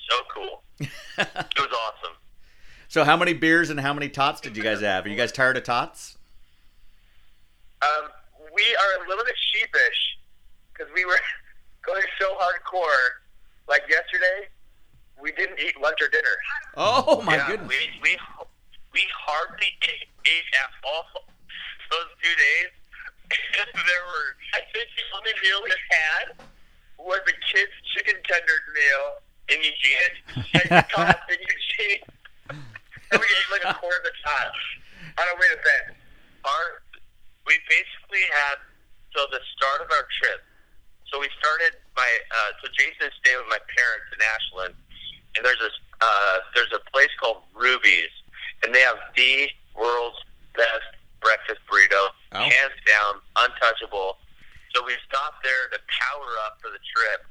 so 0.10 0.18
cool. 0.34 0.64
It 1.20 1.60
was 1.60 1.70
awesome. 1.74 2.16
so 2.90 3.04
how 3.04 3.18
many 3.18 3.34
beers 3.34 3.70
and 3.72 3.80
how 3.80 3.92
many 3.94 4.08
tots 4.10 4.40
did 4.42 4.56
you 4.56 4.62
guys 4.64 4.82
have? 4.82 5.06
Are 5.06 5.10
you 5.10 5.16
guys 5.16 5.32
tired 5.32 5.58
of 5.58 5.64
tots? 5.64 6.17
Um, 7.82 8.10
we 8.54 8.64
are 8.76 9.06
a 9.06 9.10
little 9.10 9.26
bit 9.26 9.36
sheepish 9.54 10.00
because 10.74 10.92
we 10.94 11.06
were 11.06 11.20
going 11.86 12.04
so 12.20 12.34
hardcore. 12.36 13.22
Like 13.68 13.84
yesterday, 13.90 14.48
we 15.22 15.32
didn't 15.34 15.60
eat 15.60 15.80
lunch 15.82 15.98
or 16.02 16.08
dinner. 16.08 16.38
Oh 16.78 17.22
my 17.22 17.36
yeah, 17.36 17.48
goodness! 17.48 17.70
We 17.70 17.90
we 18.02 18.18
we 18.94 19.04
hardly 19.12 19.68
ate, 19.84 20.08
ate 20.26 20.50
at 20.56 20.72
all 20.88 21.06
those 21.92 22.12
two 22.24 22.34
days. 22.36 22.72
there 23.76 24.04
were 24.08 24.30
I 24.56 24.64
think 24.72 24.88
the 24.96 25.06
only 25.18 25.34
meal 25.44 25.60
we 25.64 25.74
had 25.92 26.26
was 26.98 27.20
the 27.26 27.36
kids' 27.52 27.76
chicken 27.94 28.16
tenders 28.24 28.66
meal 28.72 29.06
in 29.52 29.58
Eugene. 29.60 30.16
and 30.72 30.86
in 31.28 31.40
Eugene. 31.44 32.02
and 33.12 33.20
we 33.20 33.28
ate 33.28 33.50
like 33.52 33.66
a 33.68 33.74
quarter 33.76 33.98
of 33.98 34.04
the 34.04 34.16
time 34.24 34.52
on 35.20 35.26
our 35.28 35.36
way 35.40 35.48
to 35.52 35.60
bed. 35.60 35.96
Our 36.46 36.82
we 37.48 37.56
basically 37.72 38.24
had 38.46 38.60
so 39.16 39.24
the 39.32 39.40
start 39.56 39.80
of 39.82 39.90
our 39.90 40.06
trip. 40.22 40.44
So 41.10 41.18
we 41.24 41.32
started 41.40 41.80
my 41.96 42.06
uh, 42.36 42.52
so 42.62 42.68
Jason 42.76 43.08
stayed 43.24 43.40
with 43.40 43.48
my 43.50 43.64
parents 43.72 44.08
in 44.12 44.20
Ashland, 44.20 44.74
and 45.40 45.42
there's 45.48 45.60
this 45.64 45.74
uh, 46.04 46.38
there's 46.54 46.72
a 46.76 46.84
place 46.92 47.10
called 47.20 47.48
Ruby's, 47.56 48.12
and 48.62 48.76
they 48.76 48.84
have 48.84 49.00
the 49.16 49.48
world's 49.74 50.20
best 50.54 50.86
breakfast 51.24 51.64
burrito, 51.72 52.12
Oh. 52.36 52.44
hands 52.44 52.76
down, 52.86 53.24
untouchable. 53.40 54.20
So 54.76 54.84
we 54.84 54.94
stopped 55.08 55.42
there 55.48 55.72
to 55.72 55.80
power 55.88 56.30
up 56.46 56.60
for 56.62 56.68
the 56.70 56.84
trip, 56.94 57.24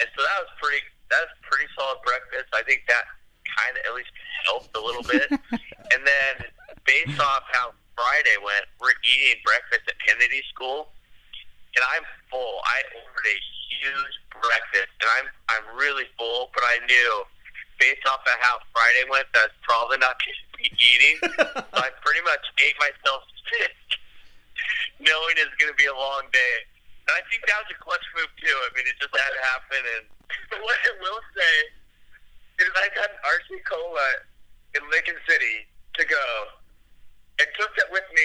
and 0.00 0.08
so 0.16 0.24
that 0.24 0.38
was 0.40 0.50
pretty 0.56 0.80
that 1.12 1.20
was 1.28 1.34
pretty 1.44 1.68
solid 1.76 2.00
breakfast. 2.02 2.48
I 2.56 2.64
think 2.64 2.88
that 2.88 3.04
kind 3.44 3.76
of 3.76 3.82
at 3.84 3.94
least 3.94 4.10
helped 4.48 4.72
a 4.72 4.80
little 4.80 5.04
bit, 5.04 5.28
and 5.92 6.00
then 6.00 6.34
based 6.88 7.20
off 7.20 7.44
how 7.52 7.76
Friday 7.98 8.38
went, 8.38 8.62
we're 8.78 8.94
eating 9.02 9.42
breakfast 9.42 9.90
at 9.90 9.98
Kennedy 9.98 10.46
School 10.54 10.94
and 11.78 11.86
I'm 11.94 12.04
full. 12.26 12.58
I 12.66 12.82
ordered 12.90 13.28
a 13.30 13.38
huge 13.70 14.16
breakfast, 14.34 14.90
and 14.98 15.08
I'm 15.20 15.28
I'm 15.46 15.64
really 15.78 16.10
full. 16.18 16.50
But 16.50 16.66
I 16.66 16.82
knew, 16.90 17.10
based 17.78 18.02
off 18.10 18.26
of 18.26 18.34
how 18.42 18.58
Friday 18.74 19.06
went, 19.06 19.30
that's 19.30 19.54
probably 19.62 20.02
not 20.02 20.18
going 20.18 20.34
to 20.34 20.48
be 20.58 20.68
eating. 20.74 21.16
so 21.38 21.78
I 21.78 21.94
pretty 22.02 22.22
much 22.26 22.42
ate 22.58 22.74
myself 22.82 23.22
sick, 23.46 23.78
knowing 25.06 25.38
it's 25.38 25.54
going 25.62 25.70
to 25.70 25.78
be 25.78 25.86
a 25.86 25.94
long 25.94 26.26
day. 26.34 26.56
And 27.06 27.14
I 27.14 27.22
think 27.30 27.46
that 27.46 27.62
was 27.62 27.70
a 27.72 27.78
clutch 27.78 28.04
move 28.18 28.32
too. 28.42 28.52
I 28.52 28.68
mean, 28.74 28.84
it 28.90 28.98
just 28.98 29.14
had 29.14 29.32
to 29.32 29.42
happen. 29.54 29.82
And 29.96 30.04
what 30.66 30.76
I 30.82 30.92
will 30.98 31.22
say 31.38 31.54
is, 32.66 32.70
I 32.74 32.90
got 32.92 33.06
an 33.06 33.20
RC 33.22 33.62
Cola 33.70 34.08
in 34.74 34.82
Lincoln 34.90 35.16
City 35.30 35.64
to 35.94 36.02
go, 36.04 36.26
and 37.38 37.48
took 37.58 37.74
that 37.76 37.90
with 37.90 38.04
me 38.14 38.22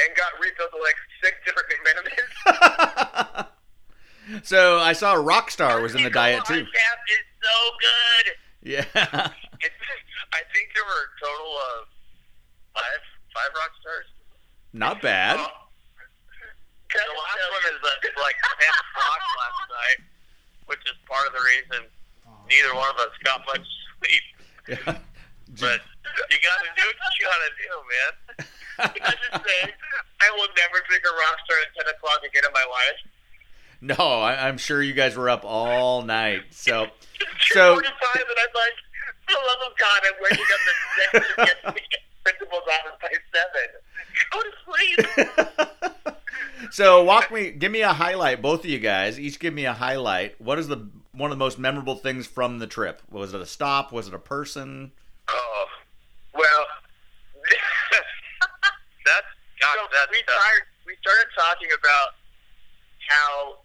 and 0.00 0.16
got 0.16 0.32
refills 0.40 0.70
of 0.72 0.80
like 0.82 0.96
six 1.22 1.36
different 1.44 1.68
McMenamins. 1.70 3.46
so 4.46 4.78
I 4.78 4.92
saw 4.92 5.14
Rockstar 5.16 5.82
was 5.82 5.94
in 5.94 6.02
the 6.02 6.10
diet 6.10 6.44
too. 6.46 6.64
Cap 6.64 6.98
is 7.08 7.24
so 7.42 7.56
good. 7.80 8.26
Yeah. 8.62 9.30
It's, 9.60 9.80
I 10.34 10.42
think 10.52 10.74
there 10.74 10.84
were 10.84 11.02
a 11.06 11.10
total 11.22 11.52
of 11.78 11.86
five 12.74 13.02
five 13.34 13.50
rock 13.54 13.70
stars. 13.80 14.06
Not 14.72 15.02
bad. 15.02 15.38
Oh. 15.38 15.46
The 16.94 17.00
last 17.00 17.42
one 17.50 17.74
is 17.74 17.80
uh, 17.82 18.22
like 18.22 18.38
ten 18.38 18.70
o'clock 18.70 19.20
last 19.34 19.62
night, 19.66 20.00
which 20.66 20.78
is 20.86 20.94
part 21.10 21.26
of 21.26 21.32
the 21.34 21.42
reason 21.42 21.90
neither 22.48 22.74
one 22.74 22.88
of 22.90 22.96
us 22.96 23.12
got 23.24 23.40
much 23.46 23.66
sleep. 23.98 24.22
Yeah. 24.66 24.96
But 25.60 25.82
you 26.30 26.38
gotta 26.42 26.70
do 26.76 26.86
what 26.86 27.12
you 27.18 27.24
gotta 27.26 27.50
do, 27.58 27.72
man. 27.88 28.12
I 28.78 29.10
just 29.10 29.44
say 29.44 29.72
I 30.20 30.30
will 30.36 30.48
never 30.56 30.82
drink 30.88 31.04
a 31.04 31.14
rock 31.14 31.36
star 31.44 31.58
at 31.62 31.74
ten 31.76 31.94
o'clock 31.94 32.20
again 32.26 32.42
in 32.46 32.52
my 32.52 32.66
life. 32.68 33.00
No, 33.80 34.20
I, 34.20 34.48
I'm 34.48 34.56
sure 34.56 34.82
you 34.82 34.94
guys 34.94 35.16
were 35.16 35.28
up 35.28 35.44
all 35.44 36.02
night. 36.02 36.42
So, 36.50 36.86
so 37.52 37.76
and 37.76 37.86
I'm 37.86 37.92
like, 38.54 38.78
for 39.26 39.32
the 39.32 39.42
love 39.44 39.62
of 39.66 39.76
God, 39.76 40.00
I'm 40.04 40.16
waking 40.22 40.44
up 40.52 40.60
the 40.64 40.74
next 41.18 41.28
to 41.36 41.44
get 41.44 41.56
the 41.64 41.80
principal's 42.24 42.62
office 42.64 42.98
by 43.02 43.12
7. 43.34 43.84
Go 44.32 44.40
to 44.42 44.52
sleep. 44.64 46.16
So 46.70 47.04
walk 47.04 47.30
me, 47.30 47.50
give 47.52 47.70
me 47.70 47.82
a 47.82 47.92
highlight. 47.92 48.42
Both 48.42 48.64
of 48.64 48.66
you 48.66 48.78
guys, 48.78 49.20
each 49.20 49.38
give 49.38 49.54
me 49.54 49.64
a 49.64 49.72
highlight. 49.72 50.40
What 50.40 50.58
is 50.58 50.66
the 50.66 50.88
one 51.12 51.30
of 51.30 51.38
the 51.38 51.44
most 51.44 51.58
memorable 51.58 51.94
things 51.94 52.26
from 52.26 52.58
the 52.58 52.66
trip? 52.66 53.00
Was 53.10 53.32
it 53.32 53.40
a 53.40 53.46
stop? 53.46 53.92
Was 53.92 54.08
it 54.08 54.14
a 54.14 54.18
person? 54.18 54.90
Oh, 55.28 55.66
well, 56.34 56.62
That's 59.04 59.28
God. 59.60 59.74
so 59.76 59.82
that's 59.92 60.10
we 60.10 60.22
tough. 60.24 60.34
started 60.34 60.64
we 60.88 60.94
started 61.00 61.28
talking 61.36 61.68
about 61.76 62.16
how 63.08 63.58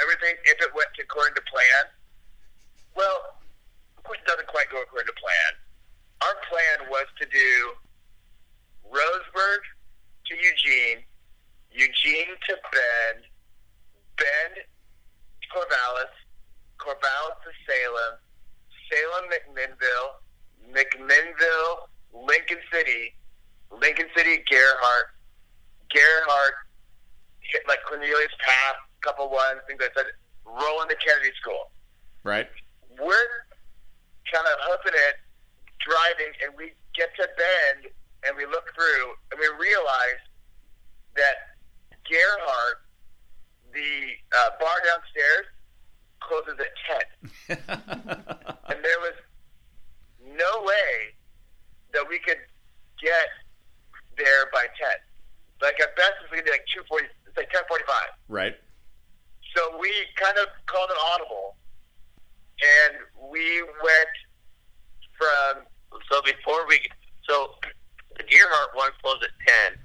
everything, 0.00 0.38
if 0.46 0.58
it 0.62 0.70
went 0.74 0.88
according 1.02 1.34
to 1.34 1.42
plan, 1.50 1.84
well, 2.94 3.34
of 3.98 4.02
course, 4.06 4.18
it 4.22 4.26
doesn't 4.30 4.46
quite 4.46 4.70
go 4.70 4.80
according 4.82 5.06
to 5.10 5.18
plan. 5.18 5.50
Our 6.22 6.34
plan 6.50 6.86
was 6.90 7.06
to 7.18 7.26
do 7.26 7.50
Roseburg 8.90 9.62
to 10.30 10.32
Eugene, 10.34 11.02
Eugene 11.70 12.30
to 12.48 12.54
Bend, 12.70 13.26
Bend 14.16 14.54
to 14.62 15.46
Corvallis, 15.50 16.14
Corvallis 16.78 17.38
to 17.42 17.50
Salem, 17.66 18.14
Salem 18.90 19.24
McMinnville, 19.30 20.10
McMinnville, 20.72 21.88
Lincoln 22.12 22.58
City, 22.72 23.14
Lincoln 23.70 24.06
City 24.16 24.42
Gearhart, 24.50 25.14
Gearhart 25.94 26.56
hit 27.40 27.62
like 27.66 27.78
Cornelius 27.86 28.32
Pass, 28.40 28.76
couple 29.00 29.30
ones, 29.30 29.60
things 29.66 29.80
like 29.80 29.94
that. 29.94 30.06
Roll 30.44 30.82
into 30.82 30.96
Kennedy 30.96 31.32
School. 31.40 31.70
Right. 32.24 32.48
We're 32.98 33.30
kind 34.32 34.46
of 34.46 34.56
hoofing 34.68 34.96
it, 34.96 35.16
driving, 35.80 36.32
and 36.44 36.56
we 36.56 36.72
get 36.96 37.14
to 37.16 37.28
Bend, 37.36 37.92
and 38.26 38.36
we 38.36 38.44
look 38.46 38.72
through, 38.74 39.14
and 39.30 39.40
we 39.40 39.46
realize 39.60 40.20
that 41.16 41.56
Gearhart, 42.04 42.84
the 43.72 44.16
uh, 44.36 44.50
bar 44.60 44.76
downstairs, 44.84 45.46
closes 46.20 46.58
at 46.58 46.72
ten 46.84 47.06
and 48.68 48.78
there 48.84 49.00
was 49.00 49.14
no 50.36 50.62
way 50.62 51.14
that 51.92 52.04
we 52.08 52.18
could 52.18 52.38
get 53.00 53.28
there 54.16 54.46
by 54.52 54.66
ten. 54.78 54.98
Like 55.62 55.80
at 55.80 55.94
best, 55.96 56.12
it's 56.22 56.30
gonna 56.30 56.42
be 56.42 56.50
like 56.50 56.64
two 56.74 56.82
forty. 56.88 57.06
It's 57.26 57.36
like 57.36 57.50
ten 57.50 57.62
forty-five. 57.68 58.10
right. 58.28 58.56
So 59.56 59.78
we 59.80 59.90
kind 60.16 60.36
of 60.38 60.46
called 60.66 60.90
an 60.90 60.96
audible, 61.12 61.56
and 62.60 62.98
we 63.32 63.62
went 63.82 64.14
from 65.16 65.64
So 66.12 66.20
before 66.22 66.66
we, 66.68 66.78
so 67.28 67.54
the 68.16 68.22
Gearhart 68.24 68.74
one 68.74 68.90
closed 69.02 69.24
at 69.24 69.30
ten, 69.46 69.78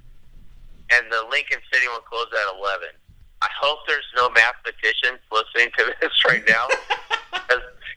and 0.91 1.11
the 1.11 1.25
Lincoln 1.31 1.59
City 1.71 1.87
one 1.87 2.01
closed 2.09 2.33
at 2.33 2.55
eleven. 2.55 2.89
I 3.41 3.47
hope 3.59 3.79
there's 3.87 4.05
no 4.15 4.29
mathematicians 4.29 5.19
listening 5.31 5.71
to 5.77 5.93
this 6.01 6.11
right 6.27 6.43
now, 6.47 6.67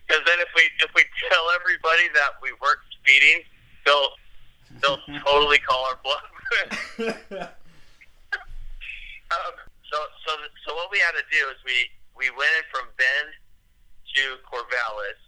because 0.06 0.22
then 0.26 0.38
if 0.38 0.48
we 0.54 0.62
if 0.80 0.90
we 0.94 1.04
tell 1.30 1.50
everybody 1.58 2.08
that 2.14 2.38
we 2.40 2.52
weren't 2.62 2.80
speeding, 2.94 3.42
they'll 3.84 4.14
they'll 4.82 5.02
totally 5.26 5.58
call 5.58 5.86
our 5.90 5.98
bluff. 6.02 6.22
um, 9.34 9.54
so 9.90 9.98
so 10.24 10.30
so 10.66 10.74
what 10.74 10.90
we 10.90 10.98
had 11.02 11.12
to 11.18 11.26
do 11.30 11.42
is 11.50 11.58
we 11.66 11.90
we 12.14 12.30
went 12.30 12.50
in 12.56 12.64
from 12.70 12.86
Bend 12.96 13.34
to 14.14 14.22
Corvallis. 14.48 15.20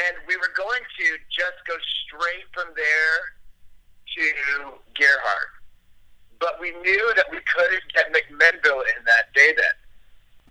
and 0.00 0.16
we 0.26 0.36
were 0.36 0.50
going 0.56 0.80
to 0.80 1.06
just 1.28 1.58
go 1.66 1.76
straight 2.06 2.46
from 2.54 2.72
there 2.74 3.36
to 4.16 4.24
Gearhart. 4.96 5.52
But 6.40 6.58
we 6.60 6.70
knew 6.82 7.12
that 7.14 7.26
we 7.30 7.38
couldn't 7.44 7.84
get 7.94 8.12
McMinnville 8.12 8.82
in 8.96 9.04
that 9.04 9.32
day 9.34 9.52
then. 9.54 9.76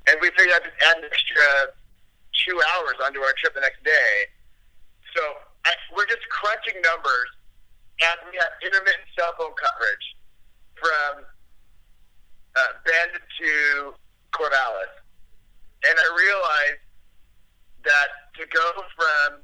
And 0.07 0.17
we 0.21 0.29
figured 0.37 0.53
I'd 0.53 0.71
add 0.87 1.03
an 1.03 1.09
extra 1.11 1.73
two 2.47 2.59
hours 2.75 2.95
onto 3.03 3.19
our 3.19 3.33
trip 3.39 3.53
the 3.55 3.61
next 3.61 3.83
day. 3.83 4.13
So 5.15 5.21
I, 5.65 5.71
we're 5.95 6.07
just 6.07 6.27
crunching 6.29 6.81
numbers, 6.81 7.29
and 8.01 8.17
we 8.31 8.37
have 8.39 8.51
intermittent 8.63 9.07
cell 9.17 9.33
phone 9.37 9.53
coverage 9.55 10.05
from 10.75 11.23
uh, 12.55 12.71
Bend 12.85 13.11
to 13.21 13.93
Corvallis. 14.33 14.93
And 15.85 15.95
I 15.99 16.07
realized 16.15 16.83
that 17.83 18.09
to 18.39 18.47
go 18.47 18.71
from 18.95 19.41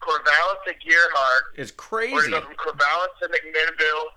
Corvallis 0.00 0.60
to 0.66 0.72
Gearhart, 0.80 1.56
It's 1.56 1.70
or 1.70 1.74
to 1.74 1.76
crazy. 1.76 2.30
go 2.30 2.40
from 2.40 2.54
Corvallis 2.54 3.12
to 3.22 3.28
McMinnville 3.28 4.08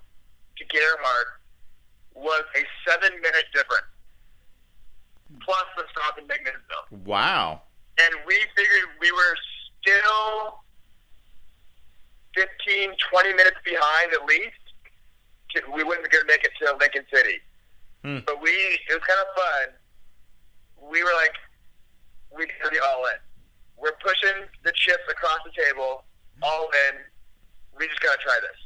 to 0.57 0.63
Gearhart, 0.65 1.39
was 2.15 2.43
a 2.55 2.63
seven 2.89 3.11
minute 3.21 3.45
difference. 3.53 3.87
Plus 5.43 5.65
the 5.77 5.83
stop 5.91 6.17
in 6.17 6.25
McMinnville. 6.25 7.05
Wow. 7.05 7.61
And 7.99 8.15
we 8.25 8.35
figured 8.55 8.89
we 8.99 9.11
were 9.11 9.35
still 9.81 10.61
15, 12.35 12.95
20 13.11 13.33
minutes 13.33 13.57
behind 13.65 14.13
at 14.13 14.25
least. 14.25 14.55
We 15.73 15.83
wouldn't 15.83 16.05
be 16.05 16.09
going 16.09 16.23
to 16.23 16.31
make 16.31 16.43
it 16.45 16.51
to 16.63 16.77
Lincoln 16.79 17.03
City. 17.13 17.43
Hmm. 18.03 18.19
But 18.25 18.41
we, 18.41 18.49
it 18.49 18.93
was 18.95 19.03
kind 19.03 19.19
of 19.19 19.29
fun. 19.35 19.67
We 20.89 21.03
were 21.03 21.13
like, 21.19 21.35
we 22.31 22.47
got 22.47 22.65
to 22.65 22.71
be 22.71 22.79
all 22.79 23.03
in. 23.11 23.19
We're 23.77 23.97
pushing 23.99 24.47
the 24.63 24.71
chips 24.71 25.03
across 25.09 25.39
the 25.43 25.51
table, 25.51 26.05
all 26.41 26.69
in. 26.89 27.03
We 27.77 27.87
just 27.87 27.99
got 27.99 28.17
to 28.17 28.23
try 28.23 28.37
this. 28.41 28.59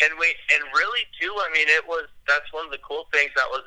And 0.00 0.18
we 0.18 0.26
and 0.56 0.64
really 0.72 1.04
too, 1.20 1.30
I 1.36 1.52
mean, 1.52 1.68
it 1.68 1.86
was 1.86 2.08
that's 2.26 2.48
one 2.52 2.64
of 2.64 2.72
the 2.72 2.80
cool 2.80 3.06
things 3.12 3.30
that 3.36 3.44
was 3.52 3.60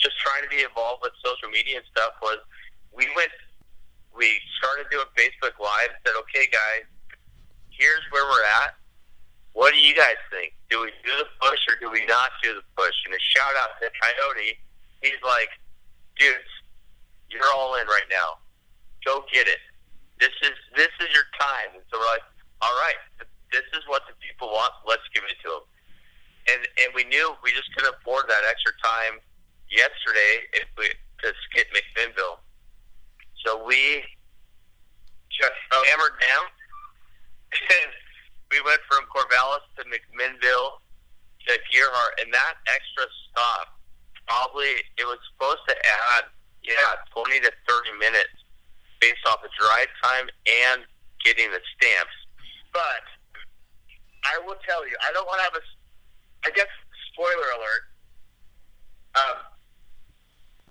just 0.00 0.16
trying 0.18 0.42
to 0.42 0.50
be 0.50 0.64
involved 0.64 1.04
with 1.04 1.12
social 1.20 1.52
media 1.52 1.78
and 1.78 1.86
stuff 1.92 2.16
was 2.24 2.40
we 2.92 3.06
went 3.14 3.30
we 4.16 4.40
started 4.58 4.90
doing 4.90 5.06
Facebook 5.14 5.54
Live 5.60 5.94
said, 6.02 6.16
Okay 6.26 6.48
guys, 6.50 6.88
here's 7.70 8.02
where 8.10 8.26
we're 8.26 8.48
at. 8.64 8.74
What 9.52 9.74
do 9.74 9.80
you 9.80 9.94
guys 9.94 10.18
think? 10.30 10.54
Do 10.70 10.82
we 10.82 10.90
do 11.02 11.12
the 11.18 11.28
push 11.38 11.62
or 11.68 11.76
do 11.78 11.90
we 11.90 12.06
not 12.06 12.30
do 12.42 12.54
the 12.54 12.66
push? 12.76 12.94
And 13.06 13.14
a 13.14 13.20
shout 13.20 13.54
out 13.58 13.78
to 13.82 13.90
Coyote, 13.90 14.58
he's 15.02 15.20
like, 15.22 15.50
Dudes, 16.18 16.52
you're 17.30 17.46
all 17.54 17.76
in 17.76 17.86
right 17.86 18.08
now. 18.10 18.42
Go 19.04 19.24
get 19.32 19.46
it. 19.46 19.62
This 20.18 20.34
is 20.42 20.56
this 20.76 20.92
is 21.00 21.08
your 21.14 21.28
time. 21.38 21.72
And 21.74 21.82
so 21.88 21.98
we're 21.98 22.10
like, 22.12 22.26
all 22.60 22.74
right, 22.84 23.00
this 23.52 23.66
is 23.72 23.82
what 23.86 24.04
the 24.06 24.14
people 24.20 24.52
want. 24.52 24.74
Let's 24.84 25.06
give 25.14 25.24
it 25.24 25.38
to 25.44 25.48
them. 25.48 25.64
And 26.52 26.60
and 26.84 26.88
we 26.94 27.04
knew 27.08 27.32
we 27.42 27.52
just 27.52 27.72
couldn't 27.74 27.94
afford 28.00 28.28
that 28.28 28.44
extra 28.44 28.72
time 28.84 29.22
yesterday 29.70 30.32
if 30.52 30.68
we 30.76 30.90
to 31.22 31.32
skip 31.48 31.66
McMinnville. 31.72 32.38
So 33.44 33.64
we 33.64 34.04
just 35.30 35.56
hammered 35.70 36.16
down, 36.20 36.46
and 37.54 37.90
we 38.50 38.60
went 38.66 38.80
from 38.90 39.06
Corvallis 39.08 39.64
to 39.78 39.82
McMinnville 39.88 40.80
to 41.48 41.52
Gearhart, 41.72 42.12
and 42.20 42.32
that 42.34 42.54
extra 42.68 43.06
stop 43.30 43.80
probably 44.28 44.78
it 44.98 45.06
was 45.06 45.18
supposed 45.32 45.64
to 45.66 45.74
add 45.74 46.24
yeah 46.62 47.00
twenty 47.12 47.40
to 47.40 47.50
thirty 47.66 47.94
minutes 47.98 48.36
based 49.00 49.24
off 49.26 49.40
the 49.42 49.48
drive 49.58 49.88
time 50.04 50.28
and 50.46 50.84
getting 51.24 51.50
the 51.50 51.60
stamps. 51.76 52.14
But 52.72 53.04
I 54.24 54.38
will 54.44 54.56
tell 54.68 54.86
you, 54.86 54.94
I 55.00 55.12
don't 55.12 55.26
want 55.26 55.40
to 55.40 55.44
have 55.44 55.56
a, 55.56 55.64
I 56.46 56.50
guess, 56.52 56.68
spoiler 57.12 57.50
alert. 57.56 57.84
Um, 59.16 59.38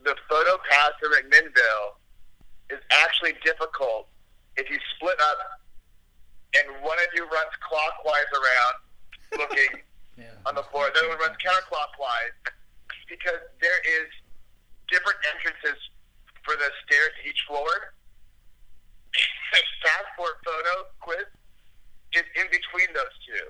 the 0.03 0.15
photo 0.29 0.57
pass 0.69 0.91
for 0.99 1.09
McMinnville 1.09 1.99
is 2.69 2.79
actually 3.03 3.33
difficult 3.43 4.07
if 4.55 4.69
you 4.69 4.77
split 4.95 5.19
up 5.21 5.37
and 6.57 6.81
one 6.83 6.97
of 6.99 7.07
you 7.13 7.23
runs 7.23 7.53
clockwise 7.61 8.29
around 8.33 8.75
looking 9.39 9.81
Yeah. 10.19 10.35
on 10.45 10.51
the 10.51 10.63
floor, 10.67 10.91
the 10.91 10.99
other 10.99 11.15
one 11.15 11.19
runs 11.31 11.39
counterclockwise 11.39 12.35
because 13.07 13.39
there 13.63 13.79
is 13.87 14.11
different 14.91 15.15
entrances 15.31 15.79
for 16.43 16.59
the 16.59 16.67
stairs 16.83 17.15
to 17.15 17.29
each 17.29 17.39
floor. 17.47 17.95
the 19.15 19.61
Passport 19.79 20.43
photo 20.43 20.91
quiz 20.99 21.23
is 22.19 22.27
in 22.35 22.51
between 22.51 22.91
those 22.91 23.15
two. 23.23 23.47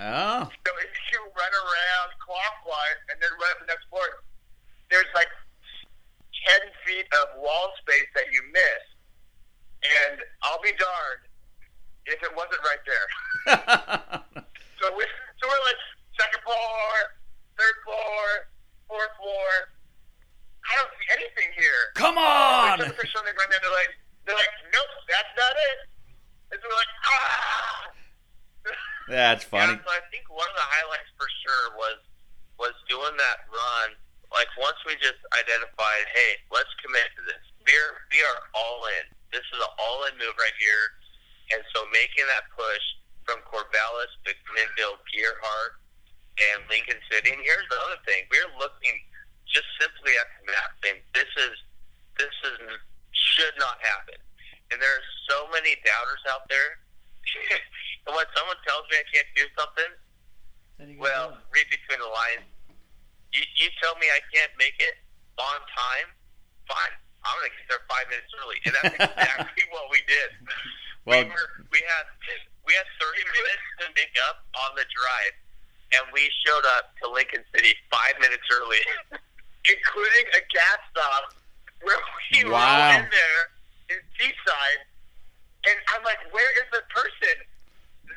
Oh. 0.00 0.48
So 0.48 0.70
if 0.80 0.92
you 1.12 1.20
run 1.20 1.52
around 1.52 2.08
clockwise 2.24 3.00
and 3.12 3.20
then 3.20 3.28
run 3.36 3.50
up 3.52 3.60
the 3.60 3.68
next 3.68 3.84
floor, 3.92 4.24
there's 4.88 5.12
like 5.12 5.28
10 6.46 6.60
feet 6.86 7.06
of 7.22 7.40
wall 7.42 7.72
space 7.80 8.08
that 8.14 8.30
you 8.32 8.42
miss. 8.52 8.82
And 10.10 10.20
I'll 10.42 10.60
be 10.62 10.72
darned 10.78 11.24
if 12.06 12.22
it 12.22 12.32
wasn't 12.34 12.62
right 12.62 12.82
there. 12.86 13.08
So, 14.78 14.86
we, 14.94 15.02
so 15.42 15.44
we're 15.50 15.64
like 15.66 15.82
second 16.14 16.38
floor, 16.46 16.90
third 17.58 17.76
floor, 17.82 18.22
fourth 18.86 19.14
floor. 19.18 19.50
I 20.62 20.72
don't 20.78 20.92
see 21.02 21.08
anything 21.18 21.50
here. 21.58 21.82
Come 21.98 22.14
on. 22.14 22.78
took 22.78 22.94
a 22.94 22.94
picture 22.94 23.18
on 23.18 23.26
the 23.26 23.34
ground 23.34 23.50
and 23.50 23.58
they're 23.58 23.74
like, 23.74 23.90
they're 24.22 24.38
like, 24.38 24.54
nope, 24.70 24.92
that's 25.10 25.34
not 25.34 25.50
it. 25.50 25.78
And 26.54 26.56
so 26.62 26.64
we're 26.70 26.78
like, 26.78 26.94
ah. 27.10 27.90
That's 29.08 29.42
funny. 29.42 29.74
Yeah, 29.74 29.82
so 29.82 29.90
I 29.90 30.04
think 30.12 30.28
one 30.28 30.46
of 30.46 30.54
the 30.54 30.68
highlights 30.68 31.10
for 31.16 31.26
sure 31.42 31.64
was 31.80 31.98
was 32.60 32.76
doing 32.86 33.16
that 33.16 33.48
run. 33.48 33.96
Like 34.30 34.50
once 34.60 34.76
we 34.84 34.94
just 35.00 35.16
identified, 35.38 36.04
hey, 36.12 36.38
let's 36.50 36.70
commit 36.82 37.06
to 37.16 37.22
this. 37.26 37.42
We're 37.64 37.92
we 38.10 38.18
are 38.24 38.38
all 38.56 38.82
in. 39.00 39.06
This 39.30 39.44
is 39.52 39.58
an 39.60 39.72
all 39.78 40.04
in 40.08 40.16
move 40.18 40.34
right 40.40 40.56
here. 40.58 40.84
And 41.52 41.60
so 41.72 41.84
making 41.92 42.24
that 42.28 42.44
push 42.52 42.84
from 43.24 43.40
Corvallis 43.48 44.12
to 44.28 44.32
Glenville, 44.48 45.00
Gearhart, 45.08 45.80
and 46.52 46.64
Lincoln 46.68 47.00
City. 47.12 47.32
And 47.32 47.40
here's 47.44 47.68
the 47.68 47.78
other 47.88 48.00
thing: 48.08 48.24
we're 48.32 48.52
looking 48.60 48.96
just 49.48 49.68
simply 49.80 50.12
at 50.20 50.28
the 50.40 50.52
map, 50.52 50.70
saying 50.84 51.00
this 51.16 51.28
is 51.40 51.54
this 52.20 52.34
is 52.52 52.56
should 53.12 53.56
not 53.60 53.80
happen. 53.84 54.16
And 54.72 54.76
there 54.80 54.92
are 54.92 55.06
so 55.28 55.48
many 55.52 55.76
doubters 55.84 56.20
out 56.28 56.44
there. 56.52 56.76
and 58.08 58.12
when 58.16 58.28
someone 58.36 58.56
tells 58.68 58.84
me 58.92 59.00
I 59.00 59.06
can't 59.12 59.28
do 59.36 59.44
something, 59.56 59.92
well, 61.00 61.36
read 61.52 61.68
between 61.72 62.00
the 62.00 62.08
lines. 62.08 62.44
You, 63.32 63.44
you 63.60 63.68
tell 63.80 63.92
me 64.00 64.08
I 64.08 64.20
can't 64.32 64.52
make 64.56 64.76
it 64.80 64.96
on 65.40 65.58
time, 65.72 66.08
fine. 66.68 66.94
I'm 67.24 67.34
gonna 67.40 67.52
get 67.52 67.66
there 67.68 67.84
five 67.90 68.06
minutes 68.08 68.30
early, 68.40 68.56
and 68.64 68.72
that's 68.76 68.94
exactly 68.96 69.64
what 69.72 69.88
we 69.92 70.00
did. 70.08 70.30
Well- 71.04 71.24
we 71.24 71.32
were 71.32 71.50
we 71.72 71.80
had 71.88 72.04
we 72.68 72.72
had 72.76 72.84
30 73.00 73.24
minutes 73.32 73.64
to 73.80 73.84
make 73.96 74.12
up 74.28 74.44
on 74.64 74.76
the 74.76 74.84
drive, 74.92 75.34
and 75.96 76.04
we 76.12 76.28
showed 76.44 76.64
up 76.76 76.92
to 77.00 77.08
Lincoln 77.08 77.40
City 77.52 77.72
five 77.88 78.12
minutes 78.20 78.44
early, 78.52 78.80
including 79.64 80.26
a 80.36 80.42
gas 80.52 80.80
stop 80.92 81.32
where 81.80 81.96
we 82.32 82.44
Wow. 82.44 82.60
roll 82.60 83.04
in 83.04 83.08
there 83.08 83.42
in 83.92 84.00
Seaside, 84.20 84.82
and 85.68 85.76
I'm 85.96 86.04
like, 86.04 86.20
where 86.32 86.50
is 86.60 86.68
the 86.72 86.82
person? 86.92 87.36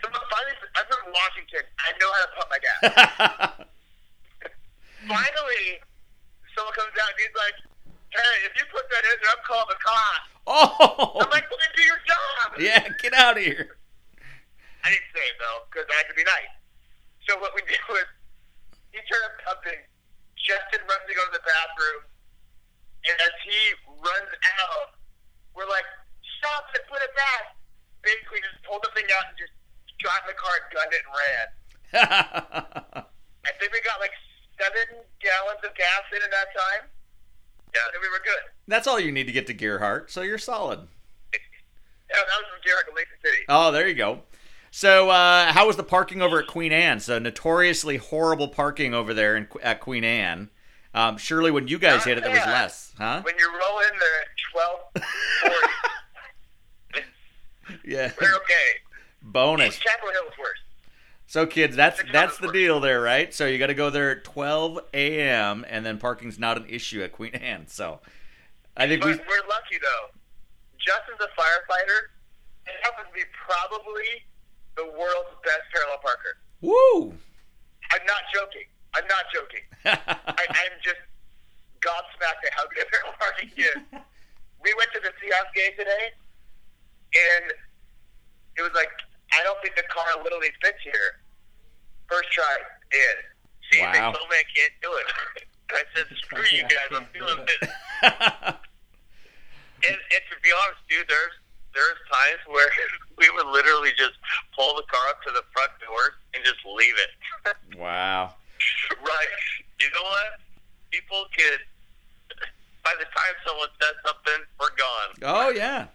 Someone 0.03 0.23
finally, 0.31 0.55
I'm 0.75 0.85
from 0.87 1.11
Washington. 1.15 1.63
I 1.79 1.91
know 1.99 2.09
how 2.11 2.21
to 2.27 2.31
pump 2.35 2.47
my 2.51 2.59
gas. 2.59 2.81
finally, 5.07 5.65
someone 6.55 6.73
comes 6.75 6.93
out 6.99 7.11
and 7.11 7.19
he's 7.21 7.37
like, 7.37 7.57
"Hey, 8.11 8.35
if 8.47 8.53
you 8.57 8.65
put 8.71 8.85
that 8.89 9.03
in 9.05 9.15
there, 9.21 9.31
I'm 9.31 9.43
calling 9.45 9.69
the 9.71 9.79
cops." 9.81 10.27
oh, 10.47 11.21
I'm 11.21 11.29
like, 11.29 11.45
"Well, 11.49 11.59
then 11.61 11.71
do 11.75 11.83
your 11.85 12.01
job." 12.07 12.45
yeah, 12.59 12.81
get 13.01 13.13
out 13.13 13.37
of 13.37 13.43
here. 13.43 13.77
I 14.83 14.89
didn't 14.89 15.09
say 15.13 15.21
it 15.29 15.37
though 15.37 15.69
because 15.69 15.85
I 15.93 15.95
had 16.01 16.09
to 16.09 16.17
be 16.17 16.25
nice. 16.25 16.49
So 17.29 17.37
what 17.37 17.53
we 17.53 17.61
did 17.69 17.79
was 17.89 18.05
he 18.91 18.99
turned 19.05 19.25
up 19.29 19.37
pumping. 19.45 19.79
Justin 20.41 20.81
runs 20.89 21.05
to 21.05 21.13
go 21.13 21.21
to 21.29 21.33
the 21.37 21.45
bathroom, 21.45 22.01
and 23.05 23.15
as 23.21 23.33
he 23.45 23.59
runs 24.01 24.31
out, 24.65 24.97
we're 25.53 25.69
like, 25.69 25.85
"Stop 26.41 26.65
it! 26.73 26.81
Put 26.89 26.97
it 27.05 27.13
back!" 27.13 27.53
Basically, 28.01 28.41
just 28.41 28.57
pulled 28.65 28.81
the 28.81 28.89
thing 28.97 29.05
out 29.13 29.29
and 29.29 29.37
just 29.37 29.53
got 30.01 30.25
in 30.25 30.33
the 30.33 30.39
car, 30.41 30.57
gunned 30.73 30.89
it, 30.97 31.05
and 31.05 31.13
ran. 31.13 31.47
I 33.45 33.51
think 33.61 33.69
we 33.69 33.81
got 33.85 34.01
like 34.01 34.13
seven 34.57 34.97
gallons 35.21 35.61
of 35.61 35.69
gas 35.77 36.01
in 36.09 36.25
at 36.25 36.31
that 36.33 36.49
time. 36.57 36.89
Yeah, 37.77 37.85
and 37.93 38.01
we 38.01 38.09
were 38.09 38.21
good. 38.25 38.41
That's 38.67 38.87
all 38.89 38.99
you 39.11 39.15
need 39.15 39.27
to 39.27 39.33
get 39.33 39.47
to 39.47 39.53
Gearhart, 39.53 40.09
so 40.09 40.21
you're 40.21 40.37
solid. 40.37 40.79
Yeah, 40.79 41.39
that 42.09 42.25
was 42.25 42.45
from 42.49 42.59
Garrett 42.63 42.85
to 42.87 43.27
City. 43.29 43.43
Oh, 43.49 43.71
there 43.71 43.87
you 43.87 43.95
go. 43.95 44.21
So, 44.71 45.09
uh, 45.09 45.51
how 45.51 45.67
was 45.67 45.75
the 45.75 45.83
parking 45.83 46.21
over 46.21 46.39
at 46.39 46.47
Queen 46.47 46.71
Anne? 46.71 47.01
So, 47.01 47.19
notoriously 47.19 47.97
horrible 47.97 48.47
parking 48.47 48.93
over 48.93 49.13
there 49.13 49.35
in, 49.35 49.47
at 49.61 49.81
Queen 49.81 50.05
Anne. 50.05 50.49
Um, 50.93 51.17
surely, 51.17 51.51
when 51.51 51.67
you 51.67 51.77
guys 51.77 51.99
Not 51.99 52.07
hit 52.07 52.17
it, 52.19 52.23
there 52.23 52.31
was 52.31 52.45
less, 52.45 52.93
huh? 52.97 53.21
When 53.23 53.35
you 53.37 53.49
roll 53.49 53.79
in 53.79 53.99
there 53.99 54.21
at 54.21 54.27
twelve 54.51 54.79
forty, 56.93 57.05
Yeah. 57.85 58.11
we're 58.19 58.35
okay. 58.35 58.79
Bonus. 59.21 59.77
Chapel 59.77 60.09
Hill 60.11 60.23
was 60.23 60.33
worse. 60.39 60.59
So, 61.27 61.45
kids, 61.45 61.75
that's 61.75 62.01
that's 62.11 62.37
the 62.37 62.51
deal 62.51 62.79
there, 62.81 63.01
right? 63.01 63.33
So, 63.33 63.45
you 63.45 63.57
got 63.57 63.67
to 63.67 63.73
go 63.73 63.89
there 63.89 64.11
at 64.11 64.23
12 64.25 64.79
a.m. 64.93 65.65
and 65.69 65.85
then 65.85 65.97
parking's 65.97 66.37
not 66.39 66.57
an 66.57 66.65
issue 66.67 67.01
at 67.03 67.11
Queen 67.13 67.35
Anne. 67.35 67.67
So, 67.67 67.99
I 68.77 68.87
think 68.87 69.03
we. 69.03 69.11
We're 69.11 69.47
lucky 69.49 69.77
though. 69.81 70.13
Justin's 70.79 71.21
a 71.21 71.29
firefighter, 71.39 72.15
and 72.67 72.73
happens 72.83 73.07
to 73.09 73.13
be 73.13 73.25
probably 73.35 74.25
the 74.77 74.85
world's 74.97 75.35
best 75.43 75.61
parallel 75.73 75.99
parker. 76.01 76.37
Woo! 76.61 77.13
I'm 77.91 78.05
not 78.07 78.23
joking. 78.33 78.65
I'm 78.95 79.07
not 79.07 79.25
joking. 79.33 79.65
I, 79.85 80.43
I'm 80.49 80.75
just 80.83 81.01
gobsmacked 81.81 82.41
at 82.47 82.53
how 82.55 82.65
good 82.73 82.87
parallel 82.91 83.15
parking 83.19 83.51
is. 83.57 83.77
We 84.61 84.69
went 84.77 84.93
to 84.93 84.99
the 85.01 85.09
Seahawks 85.17 85.49
game 85.57 85.73
today, 85.73 86.13
and 87.17 87.49
it 88.57 88.61
was 88.61 88.69
like, 88.77 88.93
I 89.33 89.41
don't 89.41 89.57
think 89.65 89.73
the 89.73 89.81
car 89.89 90.05
literally 90.21 90.53
fits 90.61 90.77
here. 90.85 91.17
First 92.05 92.29
try, 92.29 92.45
in. 92.93 93.15
See, 93.73 93.81
Wow. 93.81 93.89
they 93.91 93.97
I 93.97 94.43
can't 94.53 94.73
do 94.83 94.93
it. 95.01 95.45
I 95.73 95.83
said, 95.95 96.05
screw 96.17 96.43
you 96.51 96.63
guys, 96.63 96.91
I'm 96.91 97.07
doing 97.13 97.45
it. 97.47 97.69
And, 99.81 99.97
and 99.97 100.23
to 100.29 100.35
be 100.43 100.49
honest, 100.53 100.81
dude, 100.89 101.09
there's 101.09 101.33
there's 101.73 101.97
times 102.11 102.41
where 102.47 102.69
we 103.17 103.29
would 103.31 103.47
literally 103.47 103.91
just 103.97 104.13
pull 104.55 104.75
the 104.75 104.83
car 104.91 105.01
up 105.09 105.23
to 105.23 105.31
the 105.31 105.43
front 105.53 105.71
door 105.81 106.19
and 106.35 106.43
just 106.43 106.59
leave 106.65 106.95
it. 106.97 107.77
wow. 107.79 108.33
right. 109.01 109.33
You 109.79 109.87
know 109.95 110.03
what? 110.03 110.39
People 110.91 111.25
could. 111.35 111.59
By 112.83 112.91
the 112.97 113.05
time 113.05 113.35
someone 113.45 113.69
says 113.79 113.95
something, 114.05 114.45
we're 114.59 114.75
gone. 114.75 115.09
Oh, 115.23 115.49
yeah. 115.51 115.87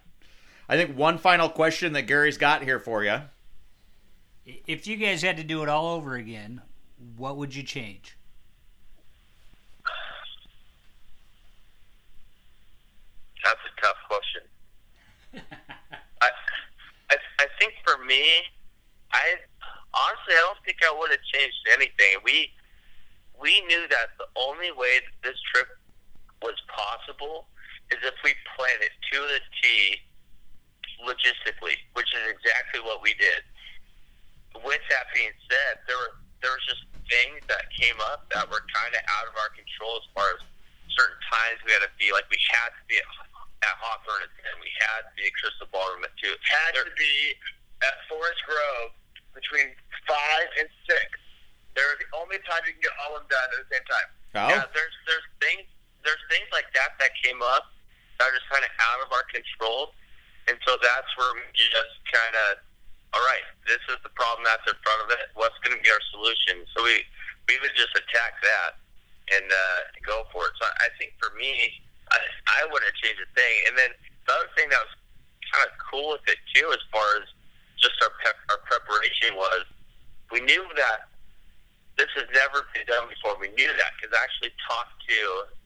I 0.68 0.76
think 0.76 0.96
one 0.96 1.18
final 1.18 1.48
question 1.48 1.92
that 1.92 2.02
Gary's 2.02 2.38
got 2.38 2.62
here 2.62 2.78
for 2.78 3.04
you. 3.04 3.20
If 4.66 4.86
you 4.86 4.96
guys 4.96 5.22
had 5.22 5.36
to 5.36 5.44
do 5.44 5.62
it 5.62 5.68
all 5.68 5.94
over 5.94 6.14
again, 6.14 6.62
what 7.16 7.36
would 7.36 7.54
you 7.54 7.64
change? 7.64 8.15
That's 13.46 13.62
a 13.62 13.74
tough 13.78 14.00
question. 14.10 14.44
I, 16.26 16.30
I, 17.14 17.14
I 17.14 17.46
think 17.62 17.78
for 17.86 18.02
me, 18.02 18.42
I 19.14 19.38
honestly 19.94 20.34
I 20.34 20.42
don't 20.50 20.58
think 20.66 20.82
I 20.82 20.90
would 20.90 21.14
have 21.14 21.22
changed 21.30 21.54
anything. 21.70 22.18
We 22.26 22.50
we 23.38 23.62
knew 23.70 23.86
that 23.86 24.18
the 24.18 24.26
only 24.34 24.74
way 24.74 24.98
that 24.98 25.14
this 25.22 25.38
trip 25.54 25.70
was 26.42 26.58
possible 26.66 27.46
is 27.94 28.02
if 28.02 28.18
we 28.26 28.34
planned 28.58 28.82
it 28.82 28.90
to 29.14 29.18
the 29.22 29.38
T 29.62 30.02
logistically, 31.06 31.78
which 31.94 32.10
is 32.18 32.26
exactly 32.26 32.82
what 32.82 32.98
we 32.98 33.14
did. 33.14 33.46
With 34.58 34.82
that 34.90 35.06
being 35.14 35.30
said, 35.46 35.86
there 35.86 35.94
were 35.94 36.18
there 36.42 36.50
was 36.50 36.66
just 36.66 36.82
things 37.06 37.46
that 37.46 37.70
came 37.78 37.94
up 38.10 38.26
that 38.34 38.50
were 38.50 38.66
kind 38.74 38.90
of 38.90 39.06
out 39.06 39.30
of 39.30 39.38
our 39.38 39.54
control 39.54 40.02
as 40.02 40.06
far 40.10 40.26
as 40.34 40.42
certain 40.90 41.22
times 41.30 41.62
we 41.62 41.70
had 41.70 41.86
to 41.86 41.92
be 41.94 42.10
like 42.10 42.26
we 42.26 42.40
had 42.50 42.74
to 42.74 42.82
be 42.90 42.98
at, 42.98 43.06
at 43.66 43.74
Hawthorne 43.82 44.30
ten, 44.38 44.54
we 44.62 44.70
had 44.78 45.10
to 45.10 45.12
be 45.18 45.26
at 45.26 45.34
Crystal 45.34 45.68
Ballroom 45.74 46.06
at 46.06 46.14
two, 46.16 46.30
had 46.46 46.78
to 46.78 46.86
be 46.94 47.34
at 47.82 47.98
Forest 48.06 48.40
Grove 48.46 48.94
between 49.34 49.74
five 50.06 50.48
and 50.56 50.70
six. 50.88 51.18
They're 51.74 51.98
the 52.00 52.08
only 52.16 52.40
time 52.48 52.64
you 52.64 52.72
can 52.72 52.80
get 52.80 52.94
all 53.04 53.18
of 53.18 53.26
them 53.26 53.36
done 53.36 53.48
at 53.52 53.58
the 53.60 53.68
same 53.68 53.84
time. 53.84 54.08
Oh. 54.32 54.48
Yeah, 54.48 54.64
there's 54.72 54.96
there's 55.04 55.26
things 55.42 55.66
there's 56.06 56.22
things 56.32 56.48
like 56.54 56.70
that 56.72 56.96
that 57.02 57.12
came 57.20 57.42
up 57.42 57.74
that 58.16 58.30
are 58.30 58.34
just 58.34 58.48
kind 58.48 58.64
of 58.64 58.72
out 58.80 59.04
of 59.04 59.12
our 59.12 59.26
control, 59.28 59.92
and 60.48 60.56
so 60.64 60.78
that's 60.80 61.10
where 61.20 61.36
we 61.36 61.44
just 61.52 61.94
kind 62.08 62.32
of, 62.48 62.64
all 63.12 63.24
right, 63.28 63.44
this 63.68 63.82
is 63.92 64.00
the 64.00 64.12
problem 64.16 64.40
that's 64.46 64.64
in 64.64 64.78
front 64.80 65.04
of 65.04 65.12
it. 65.12 65.28
What's 65.36 65.58
going 65.60 65.76
to 65.76 65.82
be 65.82 65.90
our 65.92 66.04
solution? 66.16 66.64
So 66.72 66.80
we 66.80 67.04
we 67.50 67.60
would 67.60 67.76
just 67.76 67.92
attack 67.92 68.40
that 68.40 68.80
and 69.36 69.44
uh, 69.44 69.80
go 70.06 70.24
for 70.32 70.48
it. 70.48 70.54
So 70.56 70.64
I 70.80 70.88
think 70.96 71.12
for 71.20 71.34
me, 71.36 71.76
I, 72.12 72.18
I 72.46 72.60
wouldn't 72.70 72.94
change 73.02 73.18
a 73.18 73.28
thing. 73.34 73.54
And 73.68 73.74
then 73.78 73.90
the 74.26 74.32
other 74.34 74.50
thing 74.54 74.68
that 74.70 74.80
was 74.82 74.94
kind 75.52 75.66
of 75.66 75.72
cool 75.78 76.18
with 76.18 76.26
it 76.26 76.38
too, 76.54 76.70
as 76.70 76.82
far 76.90 77.06
as 77.22 77.26
just 77.78 77.96
our 78.02 78.12
pep, 78.24 78.36
our 78.50 78.60
preparation 78.66 79.36
was, 79.36 79.66
we 80.30 80.42
knew 80.42 80.64
that 80.76 81.06
this 81.96 82.10
has 82.18 82.28
never 82.34 82.66
been 82.76 82.84
done 82.84 83.08
before. 83.08 83.38
We 83.40 83.48
knew 83.56 83.70
that 83.70 83.90
because 83.96 84.12
I 84.12 84.20
actually 84.20 84.52
talked 84.68 85.00
to 85.08 85.18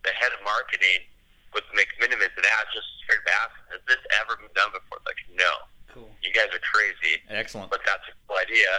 the 0.06 0.12
head 0.14 0.30
of 0.30 0.40
marketing 0.46 1.06
with 1.52 1.66
McMenamins 1.74 2.30
and 2.38 2.46
asked 2.60 2.70
just 2.70 2.86
straight 3.02 3.24
asked, 3.42 3.58
has 3.74 3.82
this 3.90 4.02
ever 4.22 4.38
been 4.38 4.52
done 4.54 4.70
before? 4.70 5.02
Like, 5.02 5.18
no. 5.34 5.50
Cool. 5.90 6.06
You 6.22 6.30
guys 6.30 6.54
are 6.54 6.62
crazy 6.62 7.18
Excellent. 7.26 7.66
but 7.66 7.82
that's 7.82 8.06
a 8.06 8.14
cool 8.30 8.38
idea. 8.38 8.70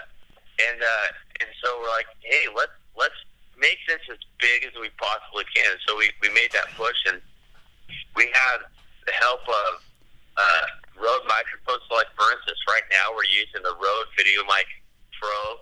And 0.64 0.80
uh, 0.80 1.07
and 1.43 1.49
so 1.59 1.68
we're 1.84 1.91
like, 1.91 2.07
hey, 2.24 2.47
let's 2.55 2.72
let's 2.95 3.18
make 3.59 3.80
this 3.88 3.99
as 4.07 4.22
big 4.39 4.64
as 4.64 4.72
we 4.80 4.88
possibly 4.95 5.43
can. 5.51 5.76
So 5.88 5.97
we, 5.97 6.12
we 6.22 6.30
made 6.32 6.51
that 6.55 6.72
push, 6.80 6.95
and 7.12 7.20
we 8.16 8.30
had 8.34 8.66
the 9.06 9.14
help 9.14 9.42
of 9.48 9.72
uh, 10.38 10.66
Rode 11.00 11.26
microphones. 11.26 11.82
So 11.90 11.96
like 11.98 12.12
for 12.14 12.30
instance, 12.32 12.60
right 12.70 12.86
now 12.94 13.16
we're 13.16 13.30
using 13.30 13.66
the 13.66 13.74
Rode 13.74 14.10
Video 14.18 14.46
Mic 14.46 14.70
Pro 15.18 15.58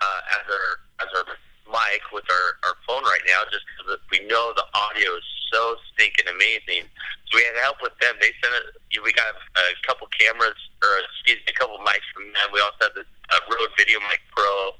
uh, 0.00 0.36
as 0.38 0.44
our 0.46 0.70
as 1.02 1.10
our 1.18 1.26
mic 1.68 2.00
with 2.12 2.24
our, 2.30 2.48
our 2.64 2.76
phone 2.88 3.04
right 3.04 3.24
now, 3.28 3.44
just 3.52 3.64
because 3.76 4.00
we 4.08 4.24
know 4.24 4.56
the 4.56 4.64
audio 4.72 5.12
is 5.16 5.26
so 5.52 5.76
stinking 5.92 6.28
amazing. 6.28 6.88
So 7.28 7.36
we 7.36 7.44
had 7.44 7.60
help 7.60 7.80
with 7.84 7.92
them. 8.00 8.16
They 8.20 8.32
sent 8.40 8.54
it. 8.56 9.04
We 9.04 9.12
got 9.12 9.36
a 9.36 9.66
couple 9.84 10.08
cameras, 10.16 10.56
or 10.80 10.90
excuse 11.12 11.40
me, 11.44 11.52
a 11.52 11.56
couple 11.56 11.76
mics 11.84 12.06
from 12.12 12.32
them. 12.32 12.48
We 12.52 12.60
also 12.60 12.88
had 12.88 12.96
the 12.96 13.04
uh, 13.04 13.40
Rode 13.52 13.72
Video 13.76 14.00
Mic 14.08 14.24
Pro 14.32 14.76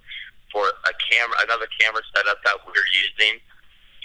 for 0.48 0.64
a 0.64 0.94
camera, 0.96 1.36
another 1.44 1.68
camera 1.76 2.00
setup 2.16 2.40
that 2.44 2.56
we're 2.64 2.88
using, 2.88 3.36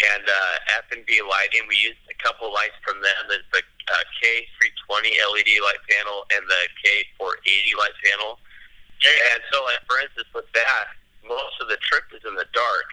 and 0.02 0.24
uh, 0.26 0.80
F 0.82 0.89
and 0.91 1.06
V 1.06 1.22
lighting. 1.22 1.68
We 1.70 1.78
used 1.78 2.02
a 2.10 2.18
couple 2.22 2.50
lights 2.50 2.78
from 2.82 3.02
them. 3.02 3.30
There's 3.30 3.46
the 3.54 3.62
uh, 3.62 4.04
K320 4.18 5.14
LED 5.14 5.52
light 5.62 5.82
panel 5.89 6.26
and 6.34 6.44
the 6.48 6.62
K480 6.82 7.78
light 7.78 7.98
panel. 8.02 8.39
And 9.04 9.41
so, 9.52 9.64
like 9.68 9.84
for 9.86 10.00
instance, 10.00 10.32
with 10.34 10.48
that, 10.56 10.96
most 11.28 11.60
of 11.60 11.68
the 11.68 11.78
trip 11.84 12.08
is 12.16 12.24
in 12.28 12.36
the 12.36 12.48
dark, 12.56 12.88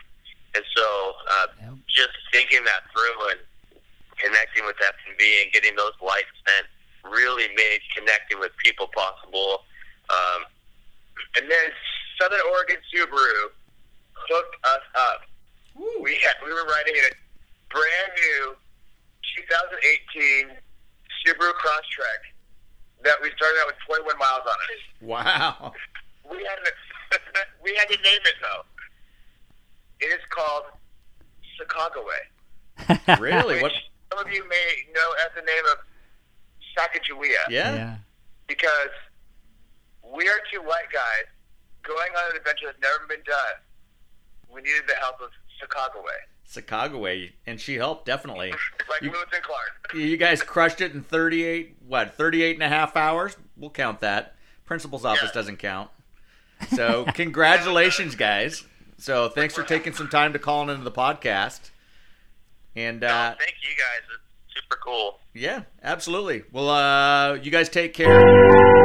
and 0.55 0.64
so 0.74 0.86
uh, 1.30 1.46
Yep. 1.62 1.74
just 1.86 2.14
thinking 2.32 2.62
that 2.66 2.82
through 2.90 3.30
and 3.30 3.40
connecting 4.18 4.66
with 4.66 4.76
F 4.82 4.94
and 5.07 5.16
V 5.18 5.22
and 5.42 5.53
getting 5.53 5.74
those 5.76 5.94
lights 6.03 6.30
sent 6.46 6.66
really 7.07 7.48
made 7.57 7.80
connecting 7.94 8.38
with 8.38 8.53
people 8.59 8.86
possible. 8.94 9.62
Um, 10.11 10.44
and 11.38 11.51
then 11.51 11.66
Southern 12.20 12.42
Oregon 12.53 12.76
Subaru 12.92 13.55
hooked 14.28 14.57
us 14.66 14.84
up. 14.98 15.30
We 15.76 16.14
had 16.24 16.34
we 16.44 16.52
were 16.52 16.64
riding 16.64 16.94
in 16.96 17.04
a 17.04 17.14
brand 17.72 18.12
new 18.16 18.56
2018 19.36 20.56
Subaru 21.24 21.52
Crosstrek 21.54 22.22
that 23.04 23.16
we 23.22 23.30
started 23.36 23.58
out 23.60 23.66
with 23.68 23.76
21 23.86 24.18
miles 24.18 24.42
on 24.46 24.56
it. 24.72 25.04
Wow. 25.06 25.72
We 26.30 26.38
had 26.44 26.56
to, 26.64 27.20
we 27.64 27.74
had 27.76 27.88
to 27.88 27.96
name 28.02 28.22
it 28.24 28.34
though. 28.42 28.62
It 30.00 30.06
is 30.12 30.20
called 30.30 30.64
Sacagaway, 31.60 33.18
Really? 33.20 33.54
which 33.62 33.62
What? 33.62 33.72
some 34.18 34.26
of 34.26 34.32
you 34.32 34.46
may 34.48 34.86
know 34.94 35.08
as 35.24 35.30
the 35.36 35.42
name 35.42 35.64
of 35.72 35.78
Sacagawea 36.76 37.48
Yeah. 37.50 37.74
yeah. 37.74 37.96
because 38.46 38.92
we 40.14 40.26
are 40.28 40.40
two 40.52 40.60
white 40.62 40.90
guys 40.92 41.26
going 41.82 42.10
on 42.16 42.30
an 42.32 42.36
adventure 42.38 42.66
that's 42.66 42.80
never 42.80 43.06
been 43.08 43.22
done. 43.26 43.56
We 44.48 44.62
needed 44.62 44.82
the 44.88 44.94
help 45.00 45.20
of 45.20 45.30
Sacagaway. 45.62 46.18
Chicago 46.48 46.98
way, 46.98 47.32
and 47.46 47.61
she 47.61 47.76
helped 47.76 48.06
definitely. 48.06 48.50
like 48.90 49.02
You- 49.02 49.11
Lewis 49.12 49.26
and 49.32 49.42
Clark. 49.42 49.94
You 49.94 50.16
guys 50.16 50.42
crushed 50.42 50.80
it 50.80 50.92
in 50.92 51.02
38, 51.02 51.76
what, 51.86 52.14
38 52.14 52.56
and 52.56 52.62
a 52.64 52.68
half 52.68 52.96
hours? 52.96 53.36
We'll 53.56 53.70
count 53.70 54.00
that. 54.00 54.34
Principal's 54.66 55.04
office 55.04 55.22
Yeah. 55.26 55.32
doesn't 55.32 55.58
count. 55.58 55.90
So, 56.74 57.04
congratulations, 57.14 58.14
guys. 58.16 58.64
So, 58.98 59.28
thanks 59.28 59.54
for 59.54 59.62
taking 59.62 59.92
some 59.92 60.08
time 60.08 60.32
to 60.32 60.38
call 60.38 60.68
into 60.68 60.82
the 60.84 60.90
podcast. 60.90 61.70
And, 62.76 63.00
No, 63.00 63.06
uh, 63.08 63.34
thank 63.38 63.54
you 63.62 63.76
guys. 63.76 64.02
It's 64.14 64.54
super 64.61 64.76
cool. 64.84 65.18
yeah, 65.34 65.62
absolutely. 65.82 66.42
Well, 66.52 66.68
uh, 66.68 67.34
you 67.34 67.50
guys 67.50 67.68
take 67.68 67.94
care. 67.94 68.76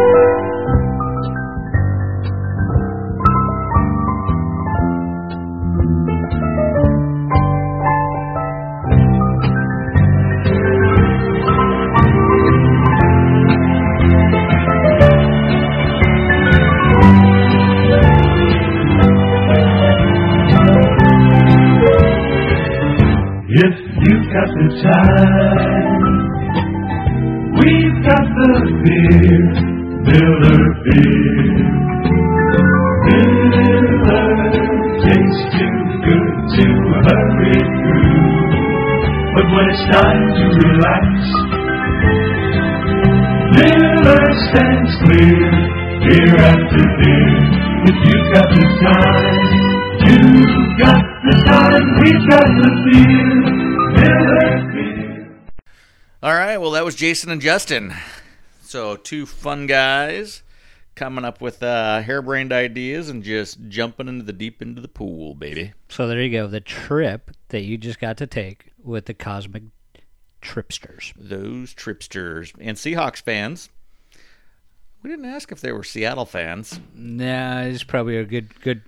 All 56.26 56.34
right. 56.34 56.58
Well, 56.58 56.72
that 56.72 56.84
was 56.84 56.96
Jason 56.96 57.30
and 57.30 57.40
Justin. 57.40 57.94
So, 58.64 58.96
two 58.96 59.28
fun 59.28 59.68
guys 59.68 60.42
coming 60.96 61.24
up 61.24 61.40
with 61.40 61.62
uh, 61.62 62.02
harebrained 62.02 62.52
ideas 62.52 63.10
and 63.10 63.22
just 63.22 63.60
jumping 63.70 64.08
into 64.08 64.26
the 64.26 64.34
deep 64.34 64.60
into 64.60 64.82
the 64.82 64.88
pool, 64.88 65.36
baby. 65.36 65.74
So 65.88 66.08
there 66.08 66.20
you 66.20 66.32
go. 66.32 66.48
The 66.48 66.62
trip 66.62 67.30
that 67.50 67.62
you 67.62 67.78
just 67.78 68.00
got 68.00 68.18
to 68.18 68.26
take 68.26 68.72
with 68.84 69.06
the 69.06 69.14
Cosmic 69.14 69.66
Tripsters. 70.42 71.14
Those 71.16 71.76
tripsters 71.76 72.54
and 72.60 72.76
Seahawks 72.76 73.22
fans. 73.22 73.70
We 75.04 75.12
didn't 75.12 75.26
ask 75.26 75.52
if 75.52 75.62
they 75.62 75.74
were 75.74 75.84
Seattle 75.84 76.26
fans. 76.26 76.80
Nah, 76.96 77.66
it's 77.66 77.84
probably 77.84 78.18
a 78.18 78.26
good, 78.26 78.60
good, 78.62 78.82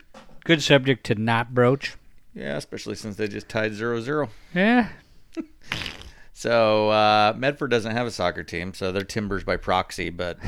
good 0.44 0.64
subject 0.64 1.06
to 1.06 1.14
not 1.14 1.54
broach. 1.54 1.98
Yeah, 2.34 2.58
especially 2.58 2.96
since 2.96 3.16
they 3.16 3.28
just 3.28 3.48
tied 3.48 3.74
0-0. 3.74 4.28
Yeah. 4.56 4.90
So 6.38 6.92
uh, 6.92 7.34
Medford 7.36 7.72
doesn't 7.72 7.94
have 7.94 8.06
a 8.06 8.12
soccer 8.12 8.44
team, 8.44 8.76
so 8.76 8.92
they're 8.92 9.02
Timbers 9.02 9.44
by 9.44 9.58
proxy. 9.58 10.12
But 10.12 10.38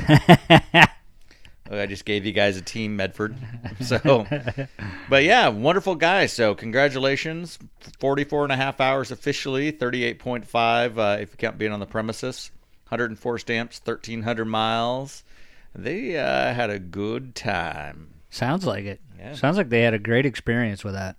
I 1.68 1.86
just 1.88 2.04
gave 2.04 2.24
you 2.24 2.30
guys 2.30 2.56
a 2.56 2.62
team, 2.62 2.94
Medford. 2.94 3.36
So, 3.80 4.24
but 5.08 5.24
yeah, 5.24 5.48
wonderful 5.48 5.96
guys. 5.96 6.32
So 6.32 6.54
congratulations, 6.54 7.58
44 7.98 8.44
and 8.44 8.52
a 8.52 8.56
half 8.56 8.80
hours 8.80 9.10
officially, 9.10 9.72
38.5 9.72 10.96
uh, 10.96 11.20
if 11.20 11.32
you 11.32 11.36
count 11.36 11.58
being 11.58 11.72
on 11.72 11.80
the 11.80 11.86
premises, 11.86 12.52
104 12.88 13.38
stamps, 13.40 13.80
1,300 13.84 14.44
miles. 14.44 15.24
They 15.74 16.16
uh, 16.16 16.54
had 16.54 16.70
a 16.70 16.78
good 16.78 17.34
time. 17.34 18.14
Sounds 18.30 18.64
like 18.64 18.84
it. 18.84 19.00
Yeah. 19.18 19.34
Sounds 19.34 19.56
like 19.56 19.70
they 19.70 19.82
had 19.82 19.94
a 19.94 19.98
great 19.98 20.24
experience 20.24 20.84
with 20.84 20.94
that. 20.94 21.16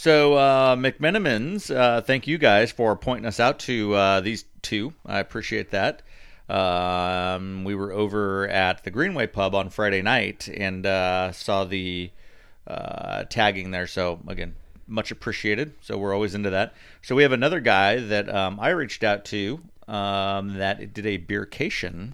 So, 0.00 0.32
uh, 0.32 0.76
McMenamins, 0.76 1.70
uh, 1.70 2.00
thank 2.00 2.26
you 2.26 2.38
guys 2.38 2.72
for 2.72 2.96
pointing 2.96 3.26
us 3.26 3.38
out 3.38 3.58
to 3.58 3.92
uh, 3.92 4.20
these 4.22 4.46
two. 4.62 4.94
I 5.04 5.18
appreciate 5.18 5.72
that. 5.72 6.00
Um, 6.48 7.64
we 7.64 7.74
were 7.74 7.92
over 7.92 8.48
at 8.48 8.82
the 8.82 8.90
Greenway 8.90 9.26
Pub 9.26 9.54
on 9.54 9.68
Friday 9.68 10.00
night 10.00 10.48
and 10.48 10.86
uh, 10.86 11.32
saw 11.32 11.64
the 11.64 12.10
uh, 12.66 13.24
tagging 13.24 13.72
there. 13.72 13.86
So, 13.86 14.20
again, 14.26 14.56
much 14.86 15.10
appreciated. 15.10 15.74
So, 15.82 15.98
we're 15.98 16.14
always 16.14 16.34
into 16.34 16.48
that. 16.48 16.72
So, 17.02 17.14
we 17.14 17.22
have 17.22 17.32
another 17.32 17.60
guy 17.60 17.96
that 17.96 18.34
um, 18.34 18.58
I 18.58 18.70
reached 18.70 19.04
out 19.04 19.26
to 19.26 19.60
um, 19.86 20.56
that 20.56 20.94
did 20.94 21.04
a 21.04 21.18
beercation. 21.18 22.12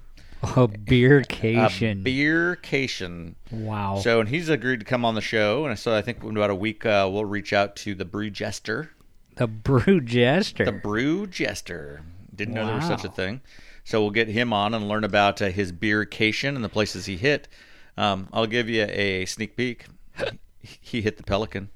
A 0.54 0.62
A 0.64 0.68
beercation. 0.68 2.02
beercation. 2.04 3.34
wow. 3.50 3.98
So, 3.98 4.20
and 4.20 4.28
he's 4.28 4.48
agreed 4.48 4.80
to 4.80 4.86
come 4.86 5.04
on 5.04 5.14
the 5.14 5.20
show. 5.20 5.66
And 5.66 5.78
so 5.78 5.94
I 5.94 6.02
think 6.02 6.22
in 6.22 6.36
about 6.36 6.50
a 6.50 6.54
week, 6.54 6.84
uh, 6.86 7.08
we'll 7.10 7.24
reach 7.24 7.52
out 7.52 7.76
to 7.76 7.94
the 7.94 8.04
Brew 8.04 8.30
Jester. 8.30 8.90
the 9.36 9.46
Brew 9.46 10.00
Jester. 10.00 10.64
The 10.64 10.72
Brew 10.72 11.26
Jester. 11.26 12.02
Didn't 12.34 12.54
know 12.54 12.66
there 12.66 12.76
was 12.76 12.86
such 12.86 13.04
a 13.04 13.08
thing. 13.10 13.40
So 13.84 14.00
we'll 14.00 14.10
get 14.10 14.28
him 14.28 14.52
on 14.52 14.74
and 14.74 14.88
learn 14.88 15.04
about 15.04 15.40
uh, 15.40 15.46
his 15.48 15.72
beercation 15.72 16.54
and 16.56 16.64
the 16.64 16.68
places 16.68 17.06
he 17.06 17.16
hit. 17.16 17.48
Um, 17.96 18.28
I'll 18.32 18.46
give 18.46 18.68
you 18.68 18.82
a 18.88 19.24
sneak 19.26 19.56
peek. 19.56 19.86
he 20.60 21.00
hit 21.02 21.16
the 21.16 21.22
Pelican. 21.22 21.70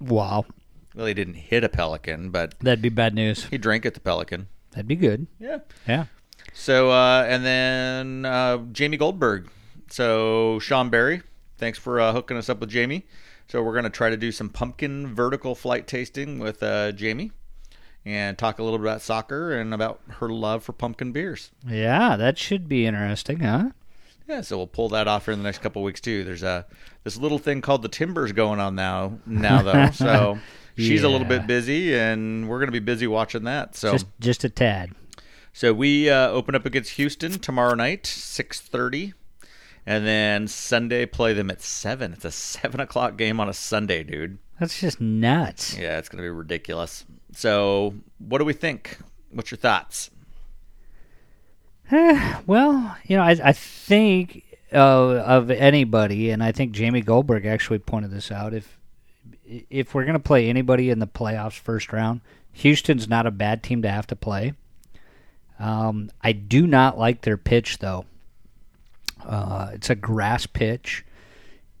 wow. 0.00 0.44
Well, 0.94 1.06
he 1.06 1.14
didn't 1.14 1.34
hit 1.34 1.62
a 1.64 1.68
Pelican, 1.68 2.30
but 2.30 2.54
That'd 2.60 2.80
be 2.80 2.88
bad 2.88 3.14
news. 3.14 3.44
he 3.44 3.58
drank 3.58 3.84
at 3.84 3.92
the 3.94 4.00
Pelican. 4.00 4.48
That'd 4.70 4.88
be 4.88 4.96
good. 4.96 5.26
Yeah. 5.38 5.58
Yeah. 5.86 6.06
So, 6.52 6.90
uh, 6.90 7.24
and 7.28 7.44
then 7.44 8.24
uh, 8.24 8.58
Jamie 8.72 8.96
Goldberg. 8.96 9.48
So, 9.88 10.58
Sean 10.58 10.90
Barry, 10.90 11.22
thanks 11.58 11.78
for 11.78 12.00
uh, 12.00 12.12
hooking 12.12 12.36
us 12.36 12.48
up 12.48 12.60
with 12.60 12.70
Jamie. 12.70 13.06
So, 13.48 13.62
we're 13.62 13.72
going 13.72 13.84
to 13.84 13.90
try 13.90 14.10
to 14.10 14.16
do 14.16 14.32
some 14.32 14.48
pumpkin 14.48 15.14
vertical 15.14 15.54
flight 15.54 15.86
tasting 15.86 16.38
with 16.38 16.62
uh, 16.62 16.92
Jamie 16.92 17.30
and 18.04 18.38
talk 18.38 18.58
a 18.58 18.62
little 18.62 18.78
bit 18.78 18.84
about 18.86 19.02
soccer 19.02 19.52
and 19.58 19.74
about 19.74 20.00
her 20.20 20.28
love 20.28 20.62
for 20.62 20.72
pumpkin 20.72 21.12
beers. 21.12 21.50
Yeah, 21.66 22.16
that 22.16 22.38
should 22.38 22.68
be 22.68 22.86
interesting, 22.86 23.40
huh? 23.40 23.70
Yeah, 24.28 24.40
so 24.40 24.56
we'll 24.56 24.66
pull 24.66 24.88
that 24.90 25.06
off 25.06 25.26
here 25.26 25.32
in 25.34 25.40
the 25.40 25.44
next 25.44 25.58
couple 25.58 25.82
of 25.82 25.84
weeks 25.86 26.00
too. 26.00 26.24
There's 26.24 26.42
a 26.42 26.66
this 27.04 27.16
little 27.16 27.38
thing 27.38 27.60
called 27.60 27.82
the 27.82 27.88
Timbers 27.88 28.32
going 28.32 28.58
on 28.58 28.74
now 28.74 29.18
now 29.24 29.62
though. 29.62 29.86
So 29.92 30.38
she's 30.76 31.04
a 31.04 31.08
little 31.08 31.26
bit 31.26 31.46
busy 31.46 31.94
and 31.96 32.48
we're 32.48 32.58
going 32.58 32.66
to 32.66 32.72
be 32.72 32.80
busy 32.80 33.06
watching 33.06 33.44
that. 33.44 33.76
So 33.76 33.92
Just 33.92 34.06
just 34.18 34.42
a 34.44 34.48
tad. 34.48 34.90
So 35.56 35.72
we 35.72 36.10
uh, 36.10 36.28
open 36.28 36.54
up 36.54 36.66
against 36.66 36.90
Houston 36.96 37.38
tomorrow 37.38 37.74
night, 37.74 38.04
six 38.04 38.60
thirty, 38.60 39.14
and 39.86 40.06
then 40.06 40.48
Sunday 40.48 41.06
play 41.06 41.32
them 41.32 41.50
at 41.50 41.62
seven. 41.62 42.12
It's 42.12 42.26
a 42.26 42.30
seven 42.30 42.78
o'clock 42.78 43.16
game 43.16 43.40
on 43.40 43.48
a 43.48 43.54
Sunday, 43.54 44.02
dude. 44.04 44.36
That's 44.60 44.78
just 44.78 45.00
nuts. 45.00 45.78
Yeah, 45.78 45.96
it's 45.96 46.10
gonna 46.10 46.24
be 46.24 46.28
ridiculous. 46.28 47.06
So, 47.32 47.94
what 48.18 48.36
do 48.36 48.44
we 48.44 48.52
think? 48.52 48.98
What's 49.30 49.50
your 49.50 49.56
thoughts? 49.56 50.10
Well, 52.46 52.94
you 53.06 53.16
know, 53.16 53.22
I, 53.22 53.38
I 53.42 53.52
think 53.52 54.44
uh, 54.74 54.76
of 54.76 55.50
anybody, 55.50 56.28
and 56.32 56.44
I 56.44 56.52
think 56.52 56.72
Jamie 56.72 57.00
Goldberg 57.00 57.46
actually 57.46 57.78
pointed 57.78 58.10
this 58.10 58.30
out. 58.30 58.52
If 58.52 58.78
if 59.70 59.94
we're 59.94 60.04
going 60.04 60.12
to 60.12 60.20
play 60.20 60.50
anybody 60.50 60.90
in 60.90 60.98
the 60.98 61.06
playoffs 61.06 61.58
first 61.58 61.94
round, 61.94 62.20
Houston's 62.52 63.08
not 63.08 63.24
a 63.24 63.30
bad 63.30 63.62
team 63.62 63.80
to 63.80 63.88
have 63.88 64.06
to 64.08 64.16
play. 64.16 64.52
Um, 65.58 66.10
I 66.22 66.32
do 66.32 66.66
not 66.66 66.98
like 66.98 67.22
their 67.22 67.36
pitch 67.36 67.78
though. 67.78 68.04
Uh, 69.24 69.70
it's 69.72 69.90
a 69.90 69.94
grass 69.94 70.46
pitch, 70.46 71.04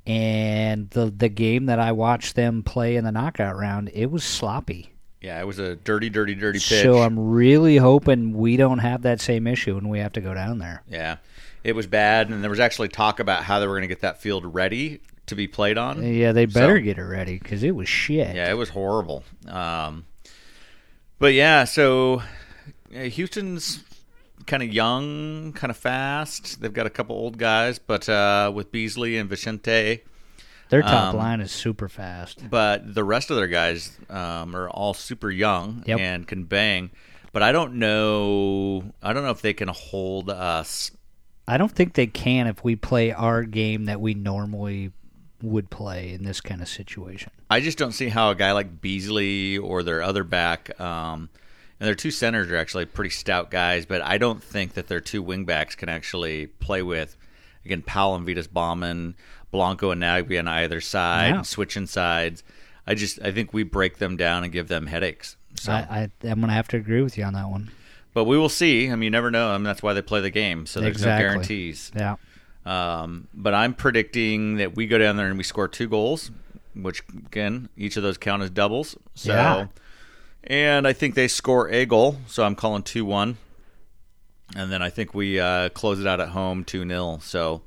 and 0.06 0.88
the 0.90 1.06
the 1.16 1.28
game 1.28 1.66
that 1.66 1.78
I 1.78 1.92
watched 1.92 2.34
them 2.36 2.62
play 2.62 2.96
in 2.96 3.04
the 3.04 3.12
knockout 3.12 3.56
round, 3.56 3.90
it 3.92 4.10
was 4.10 4.24
sloppy. 4.24 4.90
Yeah, 5.20 5.40
it 5.40 5.44
was 5.46 5.58
a 5.58 5.76
dirty, 5.76 6.08
dirty, 6.10 6.34
dirty 6.34 6.58
pitch. 6.58 6.82
So 6.82 6.98
I'm 7.02 7.18
really 7.18 7.76
hoping 7.78 8.32
we 8.34 8.56
don't 8.56 8.78
have 8.78 9.02
that 9.02 9.20
same 9.20 9.46
issue 9.46 9.74
when 9.74 9.88
we 9.88 9.98
have 9.98 10.12
to 10.12 10.20
go 10.20 10.34
down 10.34 10.58
there. 10.58 10.82
yeah, 10.88 11.16
it 11.64 11.74
was 11.74 11.86
bad, 11.86 12.28
and 12.30 12.42
there 12.42 12.50
was 12.50 12.60
actually 12.60 12.88
talk 12.88 13.18
about 13.20 13.42
how 13.44 13.58
they 13.58 13.66
were 13.66 13.72
going 13.74 13.82
to 13.82 13.88
get 13.88 14.00
that 14.02 14.20
field 14.20 14.54
ready 14.54 15.00
to 15.26 15.34
be 15.34 15.48
played 15.48 15.78
on. 15.78 16.02
Yeah, 16.04 16.30
they 16.32 16.46
better 16.46 16.78
So- 16.78 16.82
get 16.84 16.98
it 16.98 17.02
ready 17.04 17.38
because 17.38 17.62
it 17.64 17.74
was 17.74 17.88
shit. 17.88 18.36
Yeah, 18.36 18.48
it 18.50 18.54
was 18.54 18.68
horrible. 18.68 19.24
Um, 19.48 20.04
but 21.18 21.32
yeah, 21.34 21.64
so 21.64 22.22
uh, 22.94 23.00
Houston's 23.04 23.82
kind 24.46 24.62
of 24.62 24.72
young, 24.72 25.52
kind 25.54 25.70
of 25.70 25.76
fast. 25.76 26.60
They've 26.60 26.72
got 26.72 26.86
a 26.86 26.90
couple 26.90 27.16
old 27.16 27.38
guys, 27.38 27.78
but 27.78 28.08
uh, 28.08 28.50
with 28.54 28.70
Beasley 28.72 29.16
and 29.16 29.28
Vicente. 29.28 30.02
Their 30.68 30.82
top 30.82 31.14
Um, 31.14 31.16
line 31.16 31.40
is 31.40 31.52
super 31.52 31.88
fast. 31.88 32.50
But 32.50 32.94
the 32.94 33.04
rest 33.04 33.30
of 33.30 33.36
their 33.36 33.46
guys 33.46 33.96
um, 34.10 34.54
are 34.56 34.68
all 34.68 34.94
super 34.94 35.30
young 35.30 35.84
Yep. 35.86 35.98
and 36.00 36.26
can 36.26 36.44
bang. 36.44 36.90
But 37.32 37.42
I 37.42 37.52
don't 37.52 37.74
know. 37.74 38.92
I 39.02 39.12
don't 39.12 39.22
know 39.22 39.30
if 39.30 39.42
they 39.42 39.52
can 39.54 39.68
hold 39.68 40.28
us. 40.30 40.90
I 41.46 41.56
don't 41.58 41.70
think 41.70 41.94
they 41.94 42.08
can 42.08 42.48
if 42.48 42.64
we 42.64 42.74
play 42.74 43.12
our 43.12 43.44
game 43.44 43.84
that 43.84 44.00
we 44.00 44.14
normally 44.14 44.90
would 45.42 45.70
play 45.70 46.12
in 46.12 46.24
this 46.24 46.40
kind 46.40 46.60
of 46.60 46.66
situation. 46.68 47.30
I 47.48 47.60
just 47.60 47.78
don't 47.78 47.92
see 47.92 48.08
how 48.08 48.30
a 48.30 48.34
guy 48.34 48.50
like 48.52 48.80
Beasley 48.80 49.56
or 49.58 49.82
their 49.84 50.02
other 50.02 50.24
back, 50.24 50.80
um, 50.80 51.28
and 51.80 51.86
their 51.86 51.94
two 51.94 52.10
centers 52.10 52.50
are 52.50 52.56
actually 52.56 52.86
pretty 52.86 53.10
stout 53.10 53.50
guys, 53.50 53.86
but 53.86 54.02
I 54.02 54.18
don't 54.18 54.42
think 54.42 54.74
that 54.74 54.88
their 54.88 55.00
two 55.00 55.22
wingbacks 55.22 55.76
can 55.76 55.88
actually 55.88 56.46
play 56.46 56.82
with 56.82 57.16
again 57.64 57.82
Powell 57.82 58.14
and 58.14 58.26
Vitas 58.26 58.50
Bauman, 58.50 59.14
Blanco 59.50 59.90
and 59.90 60.02
Nagbe 60.02 60.38
on 60.38 60.48
either 60.48 60.80
side, 60.80 61.34
Yeah. 61.34 61.42
switching 61.42 61.86
sides. 61.86 62.42
I 62.86 62.94
just 62.94 63.20
I 63.22 63.32
think 63.32 63.52
we 63.52 63.62
break 63.64 63.98
them 63.98 64.16
down 64.16 64.44
and 64.44 64.52
give 64.52 64.68
them 64.68 64.86
headaches. 64.86 65.36
So, 65.58 65.72
I, 65.72 65.76
I, 65.78 66.00
I'm 66.28 66.38
going 66.40 66.48
to 66.48 66.52
have 66.54 66.68
to 66.68 66.76
agree 66.76 67.00
with 67.02 67.16
you 67.16 67.24
on 67.24 67.32
that 67.32 67.48
one. 67.48 67.70
but 68.12 68.24
we 68.24 68.36
will 68.38 68.48
see. 68.50 68.86
I 68.90 68.94
mean, 68.94 69.04
you 69.04 69.10
never 69.10 69.30
know. 69.30 69.48
I 69.50 69.56
mean, 69.56 69.64
that's 69.64 69.82
why 69.82 69.94
they 69.94 70.02
play 70.02 70.20
the 70.20 70.30
game. 70.30 70.66
So 70.66 70.80
there's 70.80 70.96
Exactly. 70.96 71.24
no 71.24 71.30
guarantees. 71.30 71.92
Yeah. 71.96 72.16
Um, 72.64 73.28
but 73.32 73.54
I'm 73.54 73.74
predicting 73.74 74.56
that 74.56 74.76
we 74.76 74.86
go 74.86 74.98
down 74.98 75.16
there 75.16 75.28
and 75.28 75.38
we 75.38 75.44
score 75.44 75.66
two 75.68 75.88
goals, 75.88 76.30
which 76.74 77.02
again, 77.26 77.68
each 77.76 77.96
of 77.96 78.02
those 78.02 78.18
count 78.18 78.42
as 78.42 78.50
doubles. 78.50 78.96
So, 79.14 79.32
Yeah. 79.32 79.66
And 80.46 80.86
I 80.86 80.92
think 80.92 81.14
they 81.14 81.28
score 81.28 81.68
a 81.70 81.86
goal, 81.86 82.18
so 82.26 82.44
I'm 82.44 82.54
calling 82.54 82.82
two 82.82 83.04
one, 83.04 83.38
and 84.54 84.70
then 84.70 84.82
I 84.82 84.90
think 84.90 85.14
we 85.14 85.40
uh, 85.40 85.70
close 85.70 86.00
it 86.00 86.06
out 86.06 86.20
at 86.20 86.30
home 86.30 86.64
two 86.64 86.86
0 86.86 87.18
So, 87.22 87.62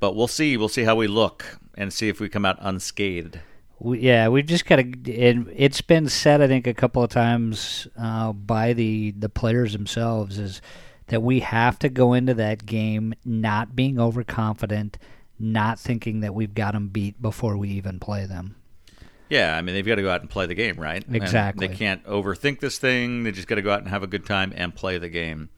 but 0.00 0.16
we'll 0.16 0.28
see. 0.28 0.56
We'll 0.56 0.68
see 0.68 0.84
how 0.84 0.96
we 0.96 1.06
look 1.06 1.58
and 1.76 1.92
see 1.92 2.08
if 2.08 2.20
we 2.20 2.28
come 2.28 2.44
out 2.44 2.58
unscathed. 2.60 3.40
We, 3.78 4.00
yeah, 4.00 4.28
we've 4.28 4.46
just 4.46 4.66
got 4.66 4.76
to. 4.76 5.10
It, 5.10 5.46
it's 5.54 5.80
been 5.80 6.08
said, 6.08 6.40
I 6.40 6.48
think, 6.48 6.66
a 6.66 6.74
couple 6.74 7.02
of 7.02 7.10
times 7.10 7.86
uh, 7.98 8.32
by 8.32 8.72
the 8.72 9.12
the 9.12 9.28
players 9.28 9.72
themselves 9.72 10.38
is 10.38 10.60
that 11.08 11.22
we 11.22 11.40
have 11.40 11.78
to 11.78 11.88
go 11.88 12.12
into 12.12 12.34
that 12.34 12.66
game 12.66 13.14
not 13.24 13.76
being 13.76 14.00
overconfident, 14.00 14.98
not 15.38 15.78
thinking 15.78 16.20
that 16.20 16.34
we've 16.34 16.54
got 16.54 16.72
them 16.72 16.88
beat 16.88 17.22
before 17.22 17.56
we 17.56 17.68
even 17.70 18.00
play 18.00 18.26
them. 18.26 18.56
Yeah, 19.28 19.56
I 19.56 19.62
mean 19.62 19.74
they've 19.74 19.84
got 19.86 19.96
to 19.96 20.02
go 20.02 20.10
out 20.10 20.20
and 20.20 20.30
play 20.30 20.46
the 20.46 20.54
game, 20.54 20.76
right? 20.76 21.04
And 21.06 21.16
Exactly. 21.16 21.66
they 21.66 21.74
can't 21.74 22.04
overthink 22.04 22.60
this 22.60 22.78
thing. 22.78 23.24
They 23.24 23.32
just 23.32 23.48
got 23.48 23.56
to 23.56 23.62
go 23.62 23.72
out 23.72 23.80
and 23.80 23.88
have 23.88 24.02
a 24.02 24.06
good 24.06 24.24
time 24.26 24.52
and 24.56 24.74
play 24.74 24.98
the 24.98 25.08
game. 25.08 25.48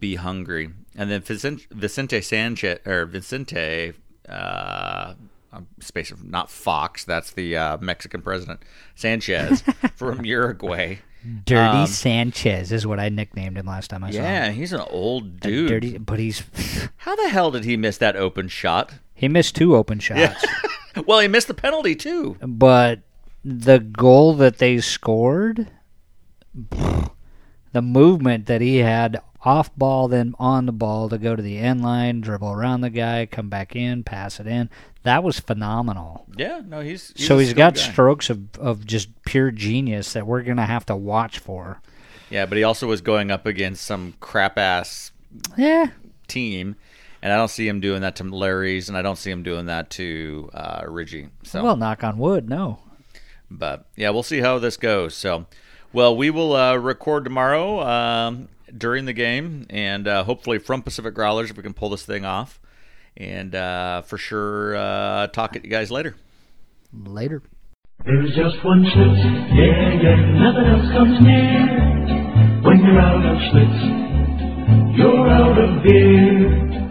Be 0.00 0.16
hungry, 0.16 0.70
and 0.96 1.10
then 1.10 1.20
Vicente, 1.22 2.20
Sanchez 2.22 2.80
or 2.86 3.04
Vicente, 3.06 3.92
uh, 4.28 5.14
space 5.80 6.10
of 6.10 6.24
not 6.24 6.50
Fox. 6.50 7.04
That's 7.04 7.30
the 7.30 7.56
uh, 7.56 7.78
Mexican 7.78 8.20
president 8.22 8.60
Sanchez 8.96 9.62
from 9.96 10.24
Uruguay. 10.24 10.96
Dirty 11.44 11.78
Um, 11.82 11.86
Sanchez 11.86 12.72
is 12.72 12.84
what 12.84 12.98
I 12.98 13.08
nicknamed 13.08 13.56
him 13.56 13.66
last 13.66 13.90
time 13.90 14.02
I 14.02 14.10
saw 14.10 14.18
him. 14.18 14.24
Yeah, 14.24 14.50
he's 14.50 14.72
an 14.72 14.80
old 14.90 15.38
dude. 15.38 15.68
Dirty, 15.68 15.98
but 15.98 16.18
he's 16.18 16.42
How 16.96 17.14
the 17.14 17.28
hell 17.28 17.52
did 17.52 17.64
he 17.64 17.76
miss 17.76 17.96
that 17.98 18.16
open 18.16 18.48
shot? 18.48 18.94
he 19.14 19.28
missed 19.28 19.54
two 19.54 19.76
open 19.76 20.00
shots. 20.00 20.44
well, 21.06 21.20
he 21.20 21.28
missed 21.28 21.48
the 21.48 21.54
penalty 21.54 21.94
too. 21.94 22.36
but 22.40 23.00
the 23.44 23.78
goal 23.80 24.34
that 24.34 24.58
they 24.58 24.78
scored, 24.80 25.68
the 27.72 27.82
movement 27.82 28.46
that 28.46 28.60
he 28.60 28.78
had 28.78 29.20
off 29.44 29.74
ball, 29.74 30.06
then 30.06 30.34
on 30.38 30.66
the 30.66 30.72
ball 30.72 31.08
to 31.08 31.18
go 31.18 31.34
to 31.34 31.42
the 31.42 31.58
end 31.58 31.82
line, 31.82 32.20
dribble 32.20 32.52
around 32.52 32.80
the 32.82 32.90
guy, 32.90 33.26
come 33.26 33.48
back 33.48 33.74
in, 33.74 34.04
pass 34.04 34.38
it 34.38 34.46
in, 34.46 34.70
that 35.02 35.24
was 35.24 35.40
phenomenal. 35.40 36.26
Yeah, 36.36 36.60
no, 36.64 36.80
he's, 36.80 37.12
he's 37.16 37.26
so 37.26 37.38
he's 37.38 37.52
got 37.54 37.74
guy. 37.74 37.80
strokes 37.80 38.30
of, 38.30 38.40
of 38.60 38.86
just 38.86 39.08
pure 39.24 39.50
genius 39.50 40.12
that 40.12 40.26
we're 40.26 40.42
going 40.42 40.58
to 40.58 40.62
have 40.64 40.86
to 40.86 40.94
watch 40.96 41.38
for. 41.40 41.80
Yeah, 42.30 42.46
but 42.46 42.56
he 42.56 42.62
also 42.64 42.86
was 42.86 43.00
going 43.00 43.30
up 43.32 43.44
against 43.46 43.84
some 43.84 44.14
crap 44.20 44.56
ass 44.58 45.10
Yeah. 45.56 45.88
team, 46.28 46.76
and 47.22 47.32
I 47.32 47.36
don't 47.36 47.48
see 47.48 47.66
him 47.68 47.80
doing 47.80 48.02
that 48.02 48.16
to 48.16 48.24
Larrys, 48.24 48.88
and 48.88 48.96
I 48.96 49.02
don't 49.02 49.16
see 49.16 49.30
him 49.30 49.42
doing 49.42 49.66
that 49.66 49.90
to 49.90 50.50
uh, 50.52 50.82
Ridgie. 50.88 51.28
So, 51.44 51.62
Well, 51.62 51.76
knock 51.76 52.02
on 52.04 52.18
wood, 52.18 52.48
no. 52.48 52.80
but 53.50 53.86
yeah, 53.96 54.10
we'll 54.10 54.22
see 54.22 54.40
how 54.40 54.58
this 54.58 54.76
goes. 54.76 55.14
So, 55.14 55.46
well, 55.92 56.16
we 56.16 56.30
will 56.30 56.54
uh, 56.54 56.76
record 56.76 57.24
tomorrow 57.24 57.80
um, 57.80 58.48
during 58.76 59.04
the 59.04 59.12
game, 59.12 59.66
and 59.70 60.08
uh, 60.08 60.24
hopefully 60.24 60.58
from 60.58 60.82
Pacific 60.82 61.14
Growlers 61.14 61.50
if 61.50 61.56
we 61.56 61.62
can 61.62 61.74
pull 61.74 61.90
this 61.90 62.04
thing 62.04 62.24
off, 62.24 62.60
and 63.16 63.54
uh, 63.54 64.02
for 64.02 64.18
sure 64.18 64.74
uh, 64.76 65.26
talk 65.28 65.54
at 65.56 65.64
you 65.64 65.70
guys 65.70 65.90
later. 65.90 66.16
Later. 66.92 67.42
There's 68.04 68.34
just 68.34 68.64
one 68.64 68.82
Schlitz, 68.84 69.22
yeah, 69.54 70.02
yeah, 70.02 70.16
nothing 70.42 70.66
else 70.66 70.90
comes 70.92 71.20
near. 71.22 72.60
When 72.64 72.78
you're 72.80 72.98
out 73.00 73.24
of 73.24 73.36
Schlitz, 73.52 74.96
you're 74.98 75.28
out 75.30 75.58
of 75.58 75.82
beer. 75.84 76.81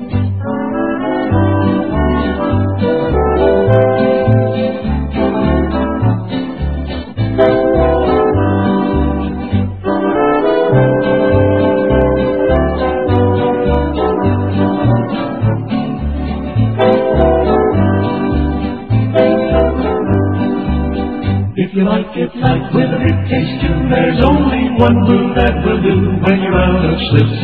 You 22.14 22.28
like 22.41 22.74
with 22.74 22.89
a 22.91 22.97
taste 23.30 23.62
too, 23.64 23.88
there's 23.88 24.20
only 24.26 24.70
one 24.76 25.05
brew 25.07 25.34
that 25.34 25.64
will 25.64 25.82
do. 25.82 25.95
When 26.20 26.41
you're 26.43 26.59
out 26.59 26.84
of 26.84 26.99
Schlitz, 27.07 27.39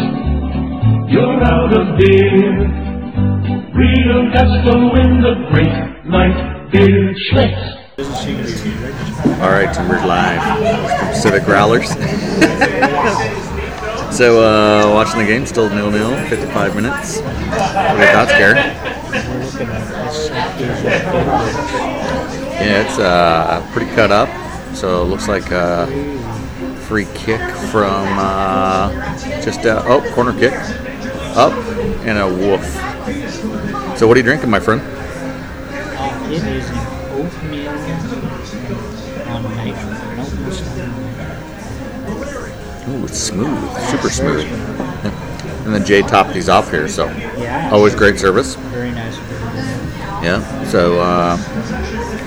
you're 1.09 1.41
out 1.41 1.72
of 1.72 1.97
beer. 1.97 2.68
Real 3.72 4.28
gusto 4.34 4.93
in 4.99 5.22
the 5.24 5.36
great 5.53 5.72
light 6.11 6.68
beer 6.70 7.15
Schlitz. 7.32 7.63
All 9.39 9.51
right, 9.51 9.74
Timbers 9.74 10.03
Live, 10.03 10.43
from 10.99 11.15
Civic 11.15 11.43
Growlers. 11.43 11.88
so, 14.13 14.41
uh, 14.43 14.91
watching 14.93 15.20
the 15.20 15.26
game, 15.26 15.45
still 15.45 15.70
nil 15.70 15.91
nil, 15.91 16.13
55 16.28 16.76
minutes. 16.76 17.22
What 17.22 17.26
are 17.26 17.97
your 17.99 18.11
thoughts, 18.11 18.32
Garrett? 18.34 18.57
Yeah, 22.59 22.82
it's 22.86 22.99
uh, 22.99 23.61
pretty 23.72 23.89
cut 23.95 24.11
up. 24.11 24.28
So, 24.76 25.01
it 25.01 25.05
looks 25.05 25.28
like 25.28 25.51
a 25.51 25.88
free 26.88 27.07
kick 27.13 27.41
from 27.72 28.07
uh, 28.18 28.91
just 29.41 29.65
uh, 29.65 29.84
oh, 29.86 30.01
corner 30.13 30.34
kick 30.34 30.53
up 31.36 31.53
and 32.05 32.18
a 32.18 32.28
woof. 32.28 32.63
So, 33.97 34.07
what 34.07 34.15
are 34.15 34.20
you 34.20 34.24
drinking, 34.24 34.49
my 34.49 34.59
friend? 34.59 34.82
It 36.32 36.43
is 36.43 36.70
an 36.70 36.78
oatmeal 37.11 37.70
on 39.30 39.45
Ooh, 42.89 43.03
it's 43.05 43.18
smooth, 43.20 43.89
super 43.89 44.09
smooth. 44.09 44.45
And 45.68 45.76
then 45.76 45.84
Jay 45.84 46.01
topped 46.01 46.34
these 46.34 46.47
off 46.47 46.72
here, 46.72 46.88
so 46.88 47.09
Yeah. 47.38 47.70
always 47.74 47.93
great 47.93 48.18
service. 48.18 48.55
Very 48.55 48.91
nice. 48.91 49.18
Yeah. 50.24 50.63
So 50.63 51.01
uh, 51.01 51.36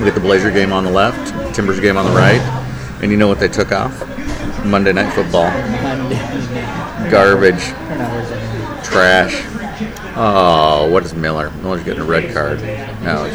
we 0.01 0.07
get 0.07 0.15
the 0.15 0.21
Blazer 0.21 0.51
game 0.51 0.73
on 0.73 0.85
the 0.85 0.91
left, 0.91 1.55
Timbers 1.55 1.79
game 1.79 1.97
on 1.97 2.07
the 2.07 2.13
right, 2.13 2.41
and 3.03 3.11
you 3.11 3.19
know 3.19 3.29
what 3.29 3.39
they 3.39 3.49
took 3.49 3.71
off? 3.71 3.93
Monday 4.65 4.93
Night 4.93 5.13
Football. 5.13 5.51
Garbage, 7.11 7.63
trash. 8.85 9.45
Oh, 10.17 10.89
what 10.91 11.05
is 11.05 11.15
Miller? 11.15 11.51
Miller's 11.63 11.85
getting 11.85 12.03
a 12.03 12.05
red 12.05 12.33
card. 12.33 12.61
No, 13.03 13.29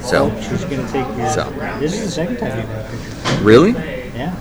so 0.00 0.30
she's 0.40 0.64
gonna 0.64 0.88
take 0.90 1.06
your. 1.16 1.28
So. 1.30 1.50
This 1.80 1.94
is 1.94 2.04
the 2.04 2.10
second 2.10 2.36
time 2.38 2.56
you've 2.58 2.68
got 2.68 2.86
a 2.86 2.88
picture. 2.90 3.44
really? 3.44 3.72
Yeah. 3.72 4.34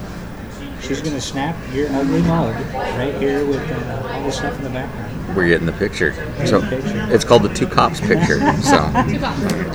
She's 0.82 1.02
gonna 1.02 1.22
snap 1.22 1.56
your 1.74 1.90
ugly 1.90 2.22
mug 2.24 2.56
right 2.74 3.14
here 3.16 3.46
with 3.46 3.62
uh, 3.72 4.10
all 4.12 4.24
the 4.24 4.32
stuff 4.32 4.56
in 4.58 4.64
the 4.64 4.70
background. 4.70 5.36
We're 5.36 5.48
getting 5.48 5.66
the 5.68 5.74
picture. 5.74 6.14
So 6.46 6.62
Picture. 6.62 7.08
it's 7.14 7.24
called 7.24 7.44
the 7.44 7.54
two 7.54 7.68
cops 7.68 8.00
picture. 8.02 8.40
So 8.62 8.78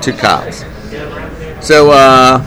two 0.00 0.12
cops. 0.12 0.62
So 1.60 1.90
uh, 1.90 2.44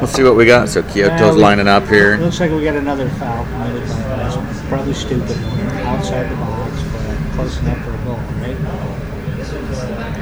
let's 0.00 0.12
see 0.12 0.22
what 0.22 0.36
we 0.36 0.46
got. 0.46 0.68
So 0.68 0.82
Quioto's 0.82 1.36
lining 1.36 1.66
up 1.66 1.86
here. 1.88 2.16
Looks 2.16 2.38
like 2.38 2.52
we 2.52 2.62
got 2.62 2.76
another 2.76 3.08
foul 3.10 3.44
committed 3.44 3.88
by 3.88 3.94
us. 4.22 4.68
Probably 4.68 4.94
stupid. 4.94 5.36
Outside 5.82 6.30
the 6.30 6.36
box, 6.36 6.82
but 6.92 7.34
close 7.34 7.58
enough 7.58 7.84
for 7.84 7.92
a 7.92 7.98
goal, 8.04 8.20
right? 8.40 8.56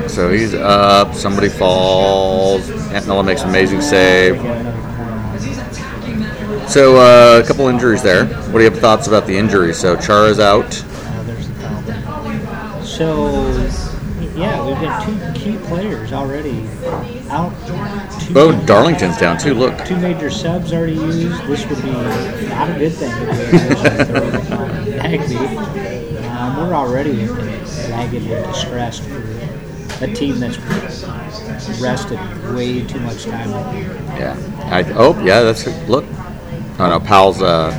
So 0.08 0.30
he's 0.32 0.54
up. 0.54 1.14
Somebody 1.14 1.48
falls. 1.50 2.66
Miller 3.06 3.22
makes 3.22 3.42
an 3.42 3.50
amazing 3.50 3.82
save. 3.82 4.38
We 4.38 4.44
got 4.44 4.56
another 4.56 4.80
corner. 4.96 6.68
So 6.68 6.96
uh, 6.96 7.42
a 7.44 7.46
couple 7.46 7.68
injuries 7.68 8.02
there. 8.02 8.26
What 8.26 8.58
do 8.58 8.64
you 8.64 8.70
have 8.70 8.80
thoughts 8.80 9.06
about 9.06 9.26
the 9.26 9.36
injuries? 9.36 9.78
So 9.78 9.96
Chara's 9.96 10.40
out. 10.40 10.64
Uh, 10.64 11.22
there's 11.24 11.46
the 11.46 11.54
foul. 11.56 12.82
So, 12.84 13.44
yeah, 14.34 14.64
we've 14.66 14.80
got 14.80 15.04
two 15.04 15.18
key 15.38 15.58
players 15.66 16.12
already 16.12 16.66
out. 17.30 17.52
Two 18.20 18.34
Oh, 18.36 18.66
Darlington's 18.66 19.16
down 19.16 19.38
too. 19.38 19.54
Look. 19.54 19.84
Two 19.84 19.96
major 19.96 20.30
subs 20.30 20.72
already 20.72 20.94
used. 20.94 21.42
This 21.46 21.66
would 21.66 21.82
be 21.82 21.90
not 21.90 22.70
a 22.70 22.78
good 22.78 22.92
thing 22.92 23.12
if 23.12 23.52
we 23.52 23.58
had 23.58 23.96
to 23.96 24.04
throw 24.04 24.56
on 24.58 24.84
Nagbe. 24.86 26.26
Um, 26.30 26.56
we're 26.56 26.74
already 26.74 27.26
ragged 27.90 28.22
and 28.22 28.52
distressed 28.52 29.02
for 29.02 30.04
a 30.04 30.12
team 30.14 30.40
that's 30.40 30.58
rested 31.80 32.18
way 32.54 32.82
too 32.86 33.00
much 33.00 33.24
time. 33.24 33.50
Yeah. 34.18 34.36
I, 34.70 34.84
oh, 34.94 35.18
yeah. 35.22 35.42
That's 35.42 35.66
look. 35.88 36.04
Oh 36.78 36.88
no, 36.88 36.98
Powell's. 36.98 37.42
Uh, 37.42 37.70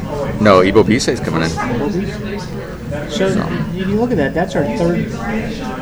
no, 0.41 0.62
Ebobisse's 0.62 1.20
coming 1.20 1.41
in. 1.41 2.81
So 3.10 3.28
if 3.74 3.88
you 3.88 3.96
look 3.96 4.12
at 4.12 4.18
that, 4.18 4.34
that's 4.34 4.54
our 4.56 4.66
third 4.78 5.10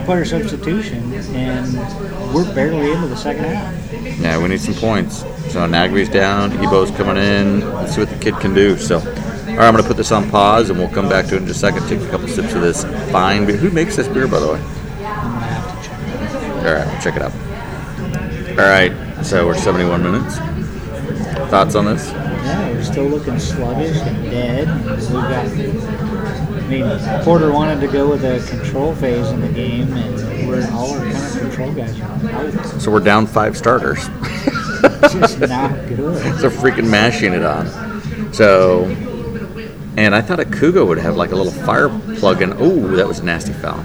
player 0.05 0.25
substitution, 0.25 1.11
and 1.33 1.73
we're 2.33 2.53
barely 2.53 2.91
into 2.91 3.07
the 3.07 3.15
second 3.15 3.45
half. 3.45 3.93
Yeah, 4.19 4.37
we 4.39 4.47
need 4.47 4.61
some 4.61 4.75
points. 4.75 5.25
So 5.51 5.65
Nagbe's 5.65 6.09
down, 6.09 6.51
Ebo's 6.53 6.91
coming 6.91 7.17
in. 7.17 7.61
Let's 7.73 7.95
see 7.95 8.01
what 8.01 8.09
the 8.09 8.19
kid 8.19 8.35
can 8.35 8.53
do. 8.53 8.77
So, 8.77 8.99
all 8.99 9.05
right, 9.05 9.59
I'm 9.59 9.73
going 9.73 9.77
to 9.77 9.87
put 9.87 9.97
this 9.97 10.11
on 10.11 10.29
pause, 10.29 10.69
and 10.69 10.77
we'll 10.77 10.89
come 10.89 11.09
back 11.09 11.25
to 11.27 11.35
it 11.35 11.41
in 11.41 11.47
just 11.47 11.63
a 11.63 11.71
second. 11.71 11.87
Take 11.87 12.01
a 12.01 12.09
couple 12.11 12.27
sips 12.27 12.53
of 12.53 12.61
this 12.61 12.83
fine 13.11 13.47
beer. 13.47 13.57
Who 13.57 13.71
makes 13.71 13.95
this 13.95 14.07
beer, 14.07 14.27
by 14.27 14.39
the 14.39 14.53
way? 14.53 14.59
I'm 14.59 15.33
gonna 15.33 15.45
have 15.47 15.81
to 15.81 15.89
check. 15.89 15.99
All 16.65 16.73
right, 16.73 16.85
we'll 16.85 17.01
check 17.01 17.15
it 17.15 17.23
out. 17.23 17.33
All 18.51 18.67
right, 18.67 19.25
so 19.25 19.47
we're 19.47 19.55
71 19.57 20.03
minutes. 20.03 20.37
Thoughts 21.49 21.73
on 21.73 21.85
this? 21.85 22.11
Yeah, 22.11 22.69
we're 22.69 22.83
still 22.83 23.05
looking 23.05 23.39
sluggish 23.39 23.97
and 23.97 24.29
dead. 24.29 24.67
We've 24.85 25.11
got. 25.11 26.08
I 26.69 26.71
mean, 26.71 27.23
Porter 27.23 27.51
wanted 27.51 27.81
to 27.81 27.87
go 27.87 28.07
with 28.11 28.23
a 28.23 28.45
control 28.47 28.93
phase 28.93 29.27
in 29.29 29.41
the 29.41 29.47
game, 29.49 29.91
and 29.91 30.47
we're 30.47 30.69
all 30.71 30.91
our 30.93 30.99
kind 31.11 31.15
of 31.17 31.39
control 31.39 31.73
guys 31.73 31.99
are 31.99 32.29
out. 32.29 32.81
So 32.81 32.91
we're 32.91 32.99
down 32.99 33.25
five 33.25 33.57
starters. 33.57 33.97
It's 35.01 35.13
just 35.15 35.39
not 35.39 35.71
good. 35.87 36.39
so 36.39 36.49
freaking 36.51 36.87
mashing 36.87 37.33
it 37.33 37.43
on. 37.43 38.33
So, 38.33 38.85
and 39.97 40.13
I 40.13 40.21
thought 40.21 40.39
a 40.39 40.45
Kugo 40.45 40.85
would 40.87 40.99
have 40.99 41.17
like 41.17 41.31
a 41.31 41.35
little 41.35 41.51
fire 41.51 41.89
plug 42.17 42.43
in. 42.43 42.53
Oh, 42.53 42.87
that 42.95 43.07
was 43.07 43.17
a 43.17 43.25
nasty 43.25 43.53
foul. 43.53 43.83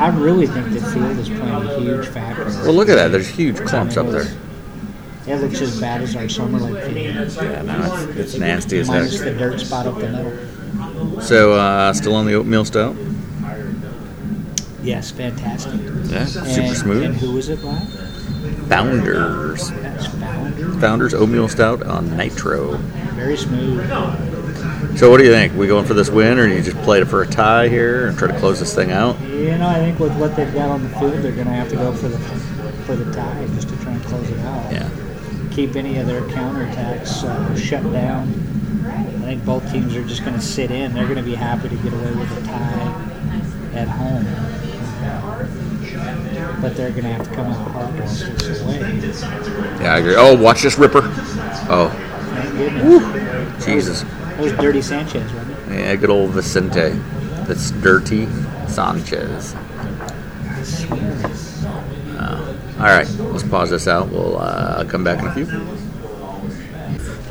I 0.00 0.08
really 0.16 0.46
think 0.46 0.72
the 0.72 0.80
field 0.80 1.18
is 1.18 1.28
playing 1.28 1.42
a 1.42 1.80
huge 1.80 2.06
factor. 2.06 2.44
Well, 2.44 2.72
look 2.74 2.88
at 2.88 2.94
that. 2.94 3.08
There's 3.08 3.28
huge 3.28 3.56
clumps 3.66 3.96
up 3.96 4.06
there. 4.10 4.26
It 5.26 5.36
looks 5.40 5.60
as 5.60 5.80
bad 5.80 6.02
as 6.02 6.14
our 6.14 6.28
summer 6.28 6.60
league 6.60 6.84
field. 6.84 7.32
Yeah, 7.50 7.62
no, 7.62 8.06
it's, 8.10 8.16
it's 8.18 8.34
nasty 8.38 8.78
as 8.78 8.88
Minus 8.88 9.18
heck. 9.20 9.32
the 9.32 9.38
dirt 9.38 9.60
spot 9.60 9.86
up 9.86 9.96
the 9.98 10.08
middle. 10.08 10.38
So, 11.20 11.52
uh, 11.54 11.92
still 11.92 12.14
on 12.14 12.26
the 12.26 12.34
oatmeal 12.34 12.64
stout? 12.64 12.96
Yes, 14.82 15.10
fantastic. 15.12 15.80
Yeah, 16.06 16.24
super 16.26 16.46
And- 16.46 16.58
And 16.66 16.76
smooth. 16.76 17.16
who 17.18 17.32
was 17.32 17.48
it, 17.48 17.60
Black? 17.62 17.82
Founders. 18.68 19.70
That's 19.82 20.06
Founder. 20.06 20.68
Founders 20.80 21.14
oatmeal 21.14 21.48
stout 21.48 21.82
on 21.84 22.16
nitro. 22.16 22.78
Very 23.14 23.36
smooth. 23.36 23.88
So, 24.96 25.10
what 25.10 25.18
do 25.18 25.24
you 25.24 25.30
think? 25.30 25.56
We 25.56 25.66
going 25.68 25.84
for 25.86 25.94
this 25.94 26.10
win, 26.10 26.38
or 26.38 26.48
do 26.48 26.54
you 26.54 26.62
just 26.62 26.76
play 26.82 27.00
it 27.00 27.06
for 27.06 27.22
a 27.22 27.26
tie 27.26 27.68
here 27.68 28.08
and 28.08 28.18
try 28.18 28.28
to 28.28 28.38
close 28.38 28.58
this 28.58 28.74
thing 28.74 28.90
out? 28.90 29.16
You 29.22 29.56
know, 29.56 29.68
I 29.68 29.74
think 29.78 29.98
with 30.00 30.12
what 30.18 30.34
they've 30.36 30.52
got 30.52 30.68
on 30.70 30.82
the 30.82 30.88
field, 30.98 31.12
they're 31.22 31.32
going 31.32 31.46
to 31.46 31.52
have 31.52 31.68
to 31.70 31.76
go 31.76 31.92
for 31.92 32.08
the 32.08 32.18
for 32.18 32.96
the 32.96 33.10
tie 33.14 33.46
just 33.54 33.68
to 33.68 33.76
try 33.76 33.92
and 33.92 34.02
close 34.04 34.28
it 34.28 34.38
out. 34.40 34.72
Yeah. 34.72 34.88
Keep 35.52 35.76
any 35.76 35.98
of 35.98 36.06
their 36.08 36.22
counterattacks 36.22 37.22
uh, 37.24 37.54
shut 37.56 37.82
down. 37.92 38.32
I 38.86 39.24
think 39.24 39.44
both 39.44 39.70
teams 39.72 39.94
are 39.96 40.04
just 40.04 40.22
going 40.22 40.34
to 40.34 40.40
sit 40.40 40.70
in. 40.70 40.94
They're 40.94 41.04
going 41.04 41.16
to 41.16 41.22
be 41.22 41.34
happy 41.34 41.68
to 41.68 41.76
get 41.76 41.92
away 41.92 42.12
with 42.12 42.42
a 42.42 42.46
tie 42.46 43.08
at 43.74 43.88
home. 43.88 44.24
But 46.60 46.76
they're 46.76 46.90
going 46.90 47.02
to 47.04 47.12
have 47.12 47.28
to 47.28 47.34
come 47.34 47.46
out 47.46 47.70
hard 47.72 47.96
to 47.96 48.02
this 48.02 48.62
away. 48.62 48.78
Yeah, 49.82 49.94
I 49.94 49.98
agree. 49.98 50.14
Oh, 50.16 50.36
watch 50.36 50.62
this 50.62 50.78
ripper. 50.78 51.00
Oh, 51.68 51.88
Thank 52.32 52.56
goodness. 52.56 53.64
Jesus. 53.64 54.02
That 54.02 54.40
was 54.40 54.52
Dirty 54.52 54.82
Sanchez, 54.82 55.32
wasn't 55.32 55.58
it? 55.70 55.78
Yeah, 55.80 55.96
good 55.96 56.10
old 56.10 56.30
Vicente. 56.30 56.98
That's 57.46 57.70
dirty 57.72 58.26
Sanchez. 58.68 59.54
Uh, 62.16 62.56
all 62.78 62.84
right, 62.84 63.08
let's 63.18 63.42
pause 63.42 63.70
this 63.70 63.88
out. 63.88 64.08
We'll 64.10 64.38
uh, 64.38 64.84
come 64.84 65.02
back 65.02 65.18
in 65.18 65.26
a 65.26 65.34
few. 65.34 65.91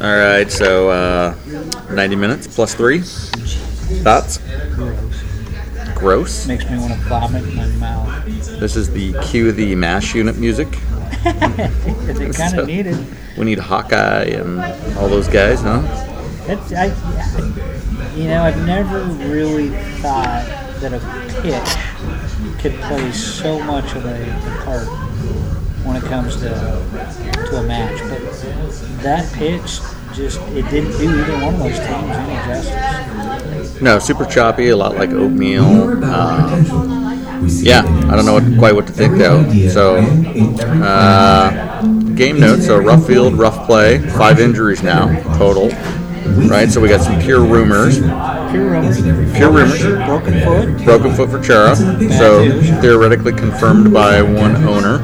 All 0.02 0.18
right, 0.18 0.52
so 0.52 0.90
uh, 0.90 1.36
90 1.92 2.16
minutes 2.16 2.48
plus 2.48 2.74
three. 2.74 3.02
Thoughts? 3.02 4.40
Gross. 4.74 5.24
Gross. 5.96 6.48
Makes 6.48 6.68
me 6.72 6.80
want 6.80 6.94
to 6.94 7.00
vomit 7.02 7.44
in 7.44 7.56
my 7.56 7.68
mouth. 7.68 8.26
This 8.60 8.76
is 8.76 8.90
the 8.90 9.14
cue 9.26 9.52
the 9.52 9.76
mash 9.76 10.16
unit 10.16 10.38
music. 10.38 10.70
they 11.24 12.32
kind 12.32 12.34
So- 12.34 12.62
of 12.62 12.68
need 12.68 12.88
it. 12.88 12.98
We 13.38 13.46
need 13.46 13.60
Hawkeye 13.60 14.24
and 14.26 14.60
all 14.98 15.08
those 15.08 15.28
guys, 15.28 15.62
huh? 15.62 15.82
That's, 16.48 16.74
I, 16.74 16.86
you 18.16 18.26
know, 18.26 18.44
I've 18.44 18.66
never 18.66 19.04
really 19.30 19.70
thought 20.02 20.46
that 20.82 20.94
a 20.94 21.00
pitch 21.42 22.60
could 22.60 22.74
play 22.82 23.12
so 23.12 23.60
much 23.60 23.96
of 23.96 24.06
a, 24.06 24.24
a 24.24 24.64
part 24.66 24.88
when 25.86 25.96
it 25.96 26.04
comes 26.04 26.36
to 26.38 26.50
to 26.50 27.58
a 27.58 27.64
match. 27.64 28.00
But 28.10 28.20
that 29.04 29.32
pitch 29.34 29.80
just 30.14 30.42
it 30.50 30.70
didn't 30.70 30.92
do 30.98 31.22
either 31.22 31.34
one 31.46 31.54
of 31.54 31.60
those 31.60 31.80
teams 31.80 31.90
any 31.90 32.36
justice. 32.48 33.82
No, 33.82 33.98
super 34.00 34.26
choppy, 34.26 34.70
a 34.70 34.76
lot 34.78 34.96
like 34.96 35.10
oatmeal. 35.12 35.66
Um, 36.04 37.48
yeah, 37.48 37.82
I 38.10 38.16
don't 38.16 38.26
know 38.26 38.34
what, 38.34 38.60
quite 38.60 38.76
what 38.76 38.88
to 38.88 38.94
think 38.94 39.18
though. 39.18 39.52
So, 39.70 39.96
uh, 40.84 41.82
game 42.14 42.40
notes. 42.40 42.68
So 42.68 42.78
rough 42.78 43.08
field, 43.08 43.36
rough 43.36 43.66
play. 43.66 44.00
Five 44.00 44.40
injuries 44.40 44.84
now 44.84 45.08
total. 45.38 45.70
Right. 46.48 46.70
So 46.70 46.80
we 46.80 46.88
got 46.88 47.02
some 47.02 47.20
pure 47.20 47.44
rumors. 47.44 48.00
Pure 48.00 48.70
rumors. 48.70 49.02
Pure 49.36 49.52
rumors. 49.52 49.82
Broken 49.82 50.40
foot. 50.42 50.86
Broken 50.86 51.14
foot 51.14 51.30
for 51.32 51.42
Chara. 51.42 51.76
So 51.76 52.62
theoretically 52.82 53.34
confirmed 53.34 53.92
by 53.92 54.22
one 54.22 54.56
owner, 54.68 55.02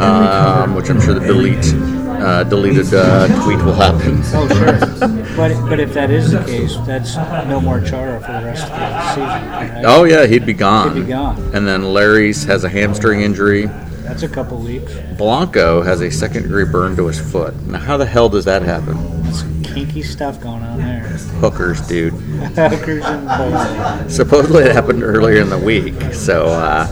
um, 0.00 0.74
which 0.74 0.90
I'm 0.90 1.00
sure 1.00 1.14
the 1.14 1.20
delete 1.20 2.01
uh, 2.22 2.44
deleted 2.44 2.92
uh, 2.94 3.26
tweet 3.44 3.58
will 3.64 3.72
happen. 3.72 4.20
Oh 4.34 4.48
sure. 4.48 5.36
but 5.36 5.68
but 5.68 5.80
if 5.80 5.92
that 5.94 6.10
is 6.10 6.32
the 6.32 6.44
case, 6.44 6.76
that's 6.86 7.16
no 7.48 7.60
more 7.60 7.80
Chara 7.80 8.20
for 8.20 8.32
the 8.32 8.44
rest 8.44 8.64
of 8.64 8.70
the 8.70 9.08
season. 9.10 9.24
Right? 9.24 9.82
Oh 9.84 10.04
yeah, 10.04 10.26
he'd 10.26 10.46
be 10.46 10.52
gone. 10.52 10.94
He'd 10.94 11.02
be 11.02 11.08
gone. 11.08 11.36
And 11.54 11.66
then 11.66 11.82
Larrys 11.82 12.46
has 12.46 12.64
a 12.64 12.68
hamstring 12.68 13.22
injury. 13.22 13.66
That's 14.02 14.22
a 14.22 14.28
couple 14.28 14.58
weeks. 14.58 14.94
Blanco 15.16 15.82
has 15.82 16.00
a 16.00 16.10
second 16.10 16.42
degree 16.42 16.64
burn 16.64 16.96
to 16.96 17.06
his 17.06 17.20
foot. 17.20 17.54
Now, 17.62 17.78
how 17.78 17.96
the 17.96 18.06
hell 18.06 18.28
does 18.28 18.44
that 18.44 18.62
happen? 18.62 19.22
That's 19.22 19.42
kinky 19.62 20.02
stuff 20.02 20.40
going 20.40 20.62
on 20.62 20.78
there. 20.78 21.00
Hookers, 21.40 21.80
dude. 21.88 22.12
Hookers 22.56 23.04
and 23.04 23.26
bowling. 23.26 24.08
Supposedly 24.08 24.64
it 24.64 24.72
happened 24.72 25.02
earlier 25.02 25.40
in 25.40 25.48
the 25.50 25.58
week, 25.58 26.12
so 26.12 26.46
uh, 26.46 26.86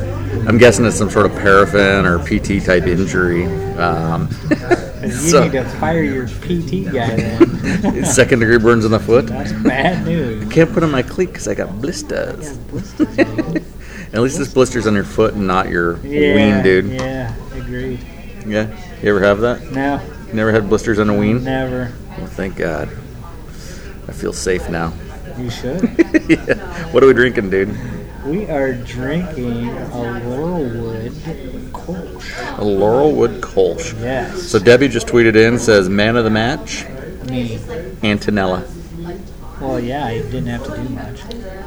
I'm 0.48 0.56
guessing 0.56 0.84
it's 0.86 0.96
some 0.96 1.10
sort 1.10 1.26
of 1.26 1.32
paraffin 1.32 2.06
or 2.06 2.18
PT 2.20 2.64
type 2.64 2.84
injury. 2.84 3.44
Um, 3.76 4.28
You 5.12 5.30
so, 5.30 5.42
need 5.44 5.52
to 5.52 5.64
fire 5.64 6.02
your 6.02 6.26
PT 6.26 6.92
guy 6.92 7.16
then. 7.16 8.04
second 8.04 8.40
degree 8.40 8.58
burns 8.58 8.84
on 8.84 8.90
the 8.90 8.98
foot. 9.00 9.26
That's 9.26 9.52
bad 9.52 10.04
news. 10.06 10.46
I 10.46 10.50
Can't 10.52 10.72
put 10.72 10.82
on 10.82 10.90
my 10.90 11.02
cleat 11.02 11.26
because 11.26 11.48
I 11.48 11.54
got 11.54 11.80
blisters. 11.80 12.58
At 14.12 14.20
least 14.22 14.38
this 14.38 14.52
blister's 14.52 14.86
on 14.86 14.94
your 14.94 15.04
foot 15.04 15.34
and 15.34 15.46
not 15.46 15.68
your 15.68 15.98
Yeah, 16.04 16.34
ween, 16.34 16.64
dude. 16.64 16.86
Yeah, 16.86 17.34
agreed. 17.54 18.00
Yeah. 18.46 18.66
You 19.02 19.10
ever 19.10 19.20
have 19.20 19.40
that? 19.40 19.70
No, 19.70 20.00
Never 20.32 20.50
had 20.52 20.68
blisters 20.68 20.98
on 20.98 21.08
a 21.10 21.16
ween? 21.16 21.44
never. 21.44 21.92
Well, 22.18 22.26
thank 22.26 22.56
God. 22.56 22.88
I 24.08 24.12
feel 24.12 24.32
safe 24.32 24.68
now. 24.68 24.92
You 25.38 25.50
should. 25.50 25.82
yeah. 26.28 26.90
What 26.92 27.02
are 27.02 27.06
we 27.06 27.12
drinking, 27.12 27.50
dude? 27.50 27.68
We 28.24 28.46
are 28.50 28.74
drinking 28.74 29.70
a 29.70 30.20
Laurelwood 30.22 31.12
Kolsch. 31.70 32.58
A 32.58 32.62
Laurelwood 32.62 33.40
Kolsch. 33.40 33.98
Yes. 33.98 34.42
So 34.42 34.58
Debbie 34.58 34.88
just 34.88 35.06
tweeted 35.06 35.36
in 35.36 35.58
says 35.58 35.88
man 35.88 36.16
of 36.16 36.24
the 36.24 36.30
match, 36.30 36.86
Me. 37.30 37.56
Attinella. 38.02 38.68
Well, 39.58 39.80
yeah, 39.80 40.06
I 40.06 40.18
didn't 40.18 40.46
have 40.46 40.64
to 40.64 40.76
do 40.76 40.88
much. 40.90 41.22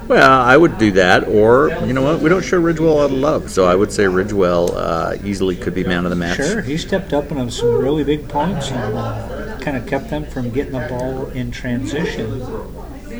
Well, 0.08 0.42
I 0.42 0.56
would 0.56 0.78
do 0.78 0.92
that, 0.92 1.28
or 1.28 1.70
you 1.86 1.94
know 1.94 2.04
what? 2.04 2.20
We 2.20 2.30
don't 2.30 2.44
show 2.44 2.62
Ridgewell 2.62 2.82
a 2.82 2.96
lot 2.96 3.06
of 3.06 3.12
love, 3.14 3.50
so 3.50 3.66
I 3.66 3.76
would 3.76 3.92
say 3.92 4.04
Ridgewell 4.04 4.74
uh, 4.76 5.16
easily 5.24 5.56
could 5.56 5.74
be 5.74 5.84
man 5.84 6.04
of 6.06 6.12
the 6.12 6.16
match. 6.16 6.38
Sure, 6.38 6.62
he 6.62 6.78
stepped 6.78 7.14
up 7.14 7.32
in 7.32 7.50
some 7.50 7.78
really 7.78 8.04
big 8.04 8.28
points 8.30 8.70
and 8.70 8.96
uh, 8.96 9.58
kind 9.60 9.78
of 9.78 9.88
kept 9.88 10.10
them 10.10 10.26
from 10.26 10.50
getting 10.52 10.74
the 10.74 10.88
ball 10.88 11.28
in 11.28 11.52
transition 11.52 12.42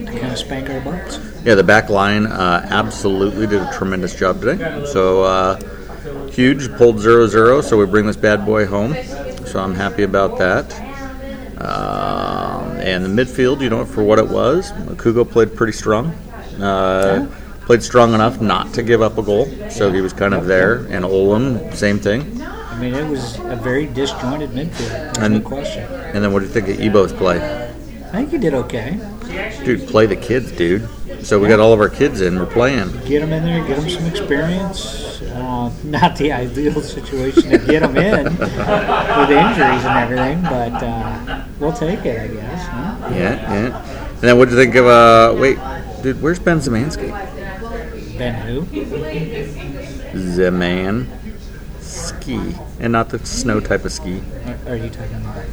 kind 0.06 0.32
of 0.32 0.38
spank 0.38 0.70
our 0.70 0.80
butts. 0.82 1.20
Yeah, 1.44 1.56
the 1.56 1.64
back 1.64 1.90
line 1.90 2.26
uh, 2.26 2.66
absolutely 2.70 3.48
did 3.48 3.62
a 3.62 3.72
tremendous 3.74 4.18
job 4.18 4.42
today. 4.42 4.86
So 4.86 5.24
uh, 5.24 6.30
huge 6.30 6.72
pulled 6.74 6.98
0-0, 6.98 7.64
so 7.64 7.78
we 7.78 7.86
bring 7.86 8.06
this 8.06 8.18
bad 8.18 8.46
boy 8.46 8.66
home. 8.66 8.96
So 9.46 9.60
I'm 9.60 9.76
happy 9.76 10.04
about 10.04 10.38
that. 10.40 10.74
Um, 11.62 12.78
and 12.80 13.06
the 13.06 13.10
midfield, 13.10 13.62
you 13.62 13.70
know, 13.70 13.86
for 13.86 14.04
what 14.04 14.20
it 14.20 14.28
was, 14.28 14.72
Kugo 14.72 15.30
played 15.30 15.56
pretty 15.56 15.74
strong. 15.74 16.08
Uh, 16.60 17.28
Played 17.66 17.82
strong 17.82 18.14
enough 18.14 18.42
not 18.42 18.74
to 18.74 18.84
give 18.84 19.02
up 19.02 19.18
a 19.18 19.24
goal, 19.24 19.46
so 19.70 19.90
he 19.90 20.02
was 20.02 20.12
kind 20.12 20.34
of 20.34 20.48
there. 20.48 20.80
And 20.90 21.06
Olum, 21.06 21.74
same 21.74 21.98
thing. 21.98 22.42
I 22.42 22.78
mean, 22.78 22.94
it 22.94 23.10
was 23.10 23.38
a 23.40 23.56
very 23.56 23.86
disjointed 23.86 24.50
midfield. 24.50 25.14
There's 25.14 25.30
no 25.30 25.40
question. 25.40 25.84
And 26.14 26.22
then 26.22 26.34
what 26.34 26.40
do 26.40 26.46
you 26.46 26.52
think 26.52 26.68
of 26.68 26.82
Ebo's 26.82 27.14
play? 27.14 27.38
I 27.38 28.12
think 28.12 28.32
he 28.32 28.38
did 28.38 28.54
okay. 28.54 29.00
Dude, 29.64 29.88
play 29.88 30.06
the 30.06 30.16
kids, 30.16 30.52
dude. 30.52 30.88
So 31.26 31.40
we 31.40 31.48
got 31.48 31.60
all 31.60 31.72
of 31.72 31.80
our 31.80 31.90
kids 31.90 32.22
in. 32.22 32.38
We're 32.38 32.46
playing. 32.46 32.92
Get 33.06 33.22
them 33.22 33.32
in 33.32 33.44
there, 33.44 33.66
get 33.66 33.80
them 33.80 33.90
some 33.90 34.06
experience. 34.06 35.22
Uh, 35.22 35.72
not 35.84 36.18
the 36.18 36.32
ideal 36.32 36.82
situation 36.82 37.50
to 37.52 37.58
get 37.60 37.82
them 37.82 37.96
in 37.96 38.26
with 38.26 39.32
injuries 39.32 39.86
and 39.86 39.98
everything, 39.98 40.42
but 40.44 40.84
uh, 40.84 41.46
we'll 41.60 41.72
take 41.74 42.06
it, 42.06 42.20
I 42.20 42.28
guess. 42.28 42.68
Huh? 42.68 43.10
Yeah, 43.12 43.54
yeah. 43.54 44.10
And 44.10 44.22
then 44.22 44.38
what 44.38 44.50
do 44.50 44.56
you 44.56 44.62
think 44.62 44.76
of? 44.76 44.86
Uh, 44.86 45.36
wait, 45.40 45.58
dude, 46.02 46.22
where's 46.22 46.40
Ben 46.40 46.60
Zemanski? 46.60 47.10
Ben 48.18 48.36
who? 48.46 48.64
Zeman 50.14 51.08
ski, 51.80 52.56
and 52.80 52.92
not 52.92 53.10
the 53.10 53.26
snow 53.26 53.60
type 53.60 53.86
of 53.86 53.92
ski. 53.92 54.22
Are, 54.46 54.74
are 54.74 54.76
you 54.76 54.90
talking 54.90 55.16
about 55.16 55.46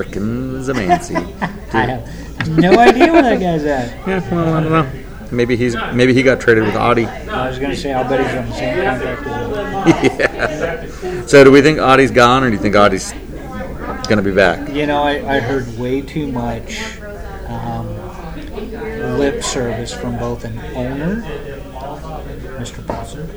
Frickin' 0.00 0.64
Zemanski. 0.64 1.16
I 1.74 1.86
have 1.86 2.58
no 2.58 2.78
idea 2.78 3.12
where 3.12 3.22
that 3.22 3.38
guy's 3.38 3.64
at. 3.64 4.06
yeah, 4.08 4.34
well, 4.34 4.54
I 4.54 4.62
don't 4.62 4.72
know. 4.72 4.90
Maybe 5.30 5.56
he's 5.56 5.76
maybe 5.92 6.14
he 6.14 6.22
got 6.22 6.40
traded 6.40 6.64
with 6.64 6.74
Adi. 6.74 7.04
I 7.04 7.48
was 7.48 7.58
going 7.58 7.70
to 7.70 7.76
say, 7.76 7.92
I'll 7.92 8.08
bet 8.08 8.20
he's 8.20 8.34
on 8.36 8.48
the 8.48 8.54
same 8.54 8.84
contract 8.84 9.26
as 9.26 11.02
yeah. 11.02 11.26
So 11.26 11.44
do 11.44 11.52
we 11.52 11.60
think 11.60 11.78
Adi's 11.78 12.10
gone, 12.10 12.42
or 12.42 12.48
do 12.48 12.56
you 12.56 12.62
think 12.62 12.74
Adi's 12.74 13.12
gonna 14.08 14.22
be 14.22 14.32
back? 14.32 14.70
You 14.70 14.86
know, 14.86 15.02
I, 15.02 15.36
I 15.36 15.40
heard 15.40 15.78
way 15.78 16.00
too 16.00 16.32
much 16.32 16.98
um, 17.46 17.88
lip 19.18 19.44
service 19.44 19.94
from 19.94 20.18
both 20.18 20.44
an 20.44 20.58
owner, 20.74 21.22
Mr. 22.58 22.84
Paulson, 22.84 23.30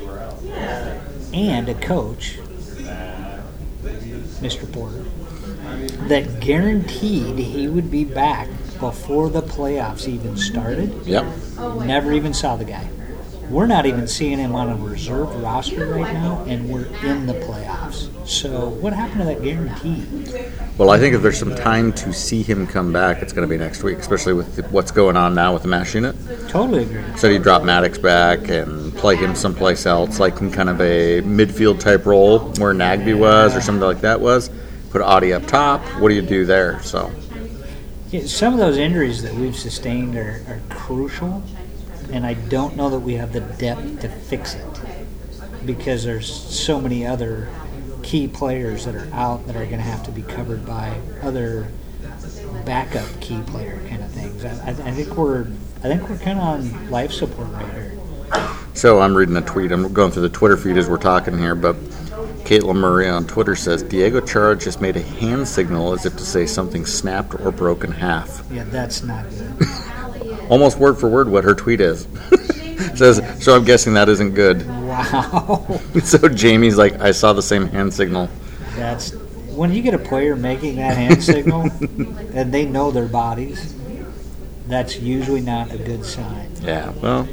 and 1.34 1.70
a 1.70 1.76
coach, 1.76 2.40
Mr. 4.42 4.72
Porter, 4.72 5.06
that 6.08 6.40
guaranteed 6.40 7.38
he 7.38 7.68
would 7.68 7.90
be 7.90 8.04
back 8.04 8.48
before 8.80 9.30
the 9.30 9.42
playoffs 9.42 10.08
even 10.08 10.36
started. 10.38 11.06
Yep. 11.06 11.26
Never 11.86 12.12
even 12.14 12.34
saw 12.34 12.56
the 12.56 12.66
guy. 12.66 12.90
We're 13.50 13.68
not 13.68 13.86
even 13.86 14.08
seeing 14.08 14.40
him 14.40 14.56
on 14.56 14.70
a 14.70 14.76
reserve 14.76 15.36
roster 15.44 15.86
right 15.86 16.14
now, 16.14 16.44
and 16.48 16.70
we're 16.70 16.88
in 17.04 17.28
the 17.28 17.34
playoffs. 17.34 18.10
So, 18.26 18.70
what 18.70 18.94
happened 18.94 19.20
to 19.20 19.26
that 19.26 19.44
guarantee? 19.44 20.06
Well, 20.78 20.90
I 20.90 20.98
think 20.98 21.14
if 21.14 21.22
there's 21.22 21.38
some 21.38 21.54
time 21.54 21.92
to 21.94 22.14
see 22.14 22.42
him 22.42 22.66
come 22.66 22.94
back, 22.94 23.22
it's 23.22 23.34
going 23.34 23.48
to 23.48 23.54
be 23.54 23.58
next 23.58 23.84
week, 23.84 23.98
especially 23.98 24.34
with 24.34 24.72
what's 24.72 24.92
going 24.92 25.18
on 25.18 25.36
now 25.36 25.54
with 25.54 25.62
the 25.62 25.68
mash 25.68 25.94
unit. 25.94 26.16
Totally 26.48 26.84
agree. 26.84 27.04
Said 27.18 27.32
he'd 27.32 27.44
drop 27.44 27.64
Maddox 27.64 27.98
back 27.98 28.48
and 28.48 28.96
play 28.96 29.18
him 29.18 29.36
someplace 29.36 29.86
else, 29.86 30.20
like 30.20 30.40
in 30.40 30.50
kind 30.50 30.70
of 30.70 30.80
a 30.80 31.22
midfield 31.22 31.80
type 31.80 32.06
role 32.06 32.40
where 32.40 32.74
Nagbe 32.74 33.18
was 33.18 33.56
or 33.56 33.62
something 33.62 33.86
like 33.86 34.02
that 34.02 34.22
was. 34.22 34.50
Put 34.94 35.02
Adi 35.02 35.34
up 35.34 35.48
top. 35.48 35.82
What 36.00 36.10
do 36.10 36.14
you 36.14 36.22
do 36.22 36.46
there? 36.46 36.80
So, 36.84 37.12
Yeah, 38.12 38.28
some 38.28 38.54
of 38.54 38.60
those 38.60 38.78
injuries 38.78 39.24
that 39.24 39.34
we've 39.34 39.56
sustained 39.56 40.16
are, 40.16 40.44
are 40.48 40.62
crucial, 40.70 41.42
and 42.12 42.24
I 42.24 42.36
don't 42.36 42.78
know 42.78 42.92
that 42.92 43.00
we 43.00 43.16
have 43.16 43.34
the 43.34 43.40
depth 43.40 44.02
to 44.02 44.08
fix 44.08 44.54
it 44.54 44.64
because 45.66 46.04
there's 46.04 46.32
so 46.32 46.80
many 46.80 47.08
other 47.08 47.50
key 48.04 48.28
players 48.28 48.86
that 48.86 48.94
are 48.94 49.12
out 49.16 49.48
that 49.48 49.56
are 49.56 49.66
going 49.66 49.78
to 49.78 49.82
have 49.82 50.04
to 50.04 50.12
be 50.12 50.22
covered 50.22 50.64
by 50.64 50.96
other 51.24 51.70
backup 52.64 53.08
key 53.20 53.42
player 53.48 53.82
kind 53.90 54.04
of 54.04 54.12
things. 54.12 54.46
I, 54.46 54.50
I, 54.50 54.70
I 54.70 54.92
think 54.92 55.18
we're 55.18 55.48
I 55.80 55.88
think 55.88 56.08
we're 56.08 56.20
kind 56.20 56.38
of 56.38 56.44
on 56.44 56.92
life 56.92 57.12
support 57.12 57.48
right 57.50 57.74
here. 57.74 57.98
so 58.76 59.00
I'm 59.00 59.18
reading 59.18 59.36
a 59.38 59.42
tweet. 59.42 59.72
I'm 59.72 59.92
going 59.92 60.12
through 60.12 60.22
the 60.22 60.30
Twitter 60.30 60.56
feed 60.56 60.78
as 60.78 60.88
we're 60.88 60.98
talking 60.98 61.36
here, 61.36 61.56
but 61.56 61.76
Caitlin 62.46 62.76
Murray 62.76 63.08
on 63.08 63.26
Twitter 63.26 63.56
says 63.56 63.84
Diego 63.84 64.20
Chara 64.20 64.56
just 64.56 64.82
made 64.82 64.98
a 64.98 65.02
hand 65.02 65.48
signal 65.48 65.94
as 65.94 66.06
if 66.06 66.16
to 66.18 66.24
say 66.24 66.46
something 66.46 66.86
snapped 66.86 67.34
or 67.40 67.52
broke 67.52 67.84
in 67.84 67.92
half. 67.92 68.44
Yeah, 68.52 68.64
that's 68.66 69.04
not 69.04 69.26
good. 69.30 69.68
Almost 70.50 70.78
word 70.78 70.98
for 71.00 71.10
word 71.10 71.30
what 71.30 71.44
her 71.46 71.56
tweet 71.56 71.80
is. 71.80 72.08
says 72.96 73.22
so. 73.44 73.56
I'm 73.56 73.64
guessing 73.64 73.94
that 73.94 74.10
isn't 74.10 74.32
good. 74.32 74.68
wow, 74.68 75.80
So 76.04 76.28
Jamie's 76.28 76.78
like, 76.78 77.00
I 77.00 77.12
saw 77.12 77.34
the 77.34 77.42
same 77.42 77.68
hand 77.68 77.94
signal. 77.94 78.30
that's 78.76 79.14
when 79.56 79.72
you 79.72 79.82
get 79.82 79.94
a 79.94 80.00
player 80.00 80.36
making 80.36 80.76
that 80.78 80.98
hand 80.98 81.24
signal 81.24 81.70
and 82.34 82.54
they 82.54 82.66
know 82.66 82.92
their 82.92 83.08
bodies. 83.08 83.76
That's 84.68 85.00
usually 85.00 85.42
not 85.42 85.72
a 85.72 85.78
good 85.78 86.06
sign. 86.06 86.52
Yeah, 86.62 86.92
well, 87.02 87.28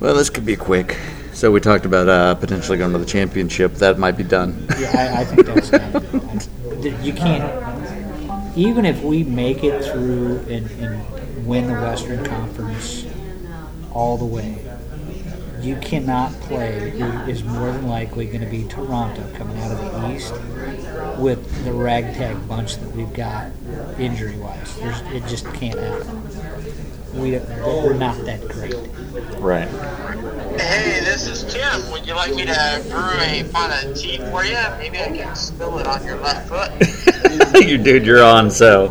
well, 0.00 0.14
this 0.14 0.30
could 0.30 0.46
be 0.46 0.56
quick. 0.56 0.96
So 1.38 1.52
we 1.52 1.60
talked 1.60 1.86
about 1.86 2.08
uh, 2.08 2.34
potentially 2.34 2.78
going 2.78 2.90
to 2.90 2.98
the 2.98 3.06
championship. 3.06 3.74
That 3.74 3.96
might 3.96 4.16
be 4.16 4.24
done. 4.24 4.66
Yeah, 4.76 5.14
I, 5.16 5.20
I 5.20 5.24
think 5.24 5.46
that's 5.46 5.70
good. 6.82 6.98
You 7.00 7.12
can't, 7.12 8.58
even 8.58 8.84
if 8.84 9.00
we 9.04 9.22
make 9.22 9.62
it 9.62 9.84
through 9.84 10.38
and, 10.48 10.68
and 10.80 11.46
win 11.46 11.68
the 11.68 11.74
Western 11.74 12.24
Conference 12.24 13.06
all 13.92 14.18
the 14.18 14.24
way, 14.24 14.66
you 15.60 15.76
cannot 15.76 16.32
play 16.40 16.90
who 16.90 17.04
is 17.30 17.44
more 17.44 17.70
than 17.70 17.86
likely 17.86 18.26
going 18.26 18.40
to 18.40 18.50
be 18.50 18.64
Toronto 18.64 19.22
coming 19.36 19.60
out 19.60 19.70
of 19.70 19.78
the 19.78 20.16
East 20.16 20.32
with 21.20 21.64
the 21.64 21.72
ragtag 21.72 22.48
bunch 22.48 22.78
that 22.78 22.90
we've 22.96 23.12
got 23.12 23.52
injury 23.96 24.36
wise. 24.38 24.76
It 24.80 25.24
just 25.28 25.46
can't 25.54 25.78
happen. 25.78 26.97
We, 27.18 27.32
we're 27.38 27.94
not 27.94 28.16
that 28.26 28.46
great. 28.48 28.74
right. 29.40 29.68
Hey, 30.60 31.00
this 31.04 31.26
is 31.26 31.44
Tim. 31.52 31.90
Would 31.90 32.06
you 32.06 32.14
like 32.14 32.34
me 32.34 32.44
to 32.46 32.84
brew 32.88 33.20
a 33.20 33.44
pot 33.52 33.84
of 33.84 33.96
tea 33.96 34.18
for 34.18 34.44
you? 34.44 34.56
Maybe 34.78 34.98
I 35.00 35.08
can 35.16 35.34
spill 35.36 35.78
it 35.78 35.86
on 35.86 36.04
your 36.04 36.16
left 36.18 36.48
foot. 36.48 36.70
you 37.68 37.78
dude, 37.78 38.06
you're 38.06 38.22
on. 38.22 38.50
So, 38.50 38.88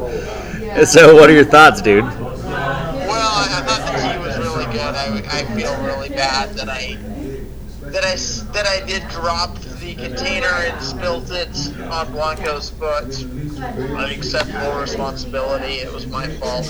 so 0.85 1.15
what 1.15 1.29
are 1.29 1.33
your 1.33 1.45
thoughts, 1.45 1.81
dude? 1.81 2.03
Well, 2.03 2.13
I, 2.15 3.47
I 3.49 3.65
thought 3.65 3.91
the 3.91 4.13
tea 4.13 4.19
was 4.19 4.37
really 4.37 4.65
good. 4.65 4.77
I, 4.95 5.39
I 5.39 5.43
feel 5.55 5.75
really 5.83 6.09
bad 6.09 6.49
that 6.55 6.69
I 6.69 6.97
that 7.91 8.03
I 8.03 8.11
s- 8.13 8.41
that 8.53 8.65
I 8.67 8.85
did 8.85 9.07
drop 9.09 9.57
the 9.79 9.95
container 9.95 10.47
and 10.47 10.81
spilt 10.81 11.31
it 11.31 11.55
on 11.89 12.11
Blanco's 12.11 12.69
foot. 12.71 13.25
I 13.95 14.11
accept 14.11 14.49
full 14.51 14.79
responsibility. 14.79 15.75
It 15.75 15.93
was 15.93 16.05
my 16.07 16.27
fault. 16.27 16.65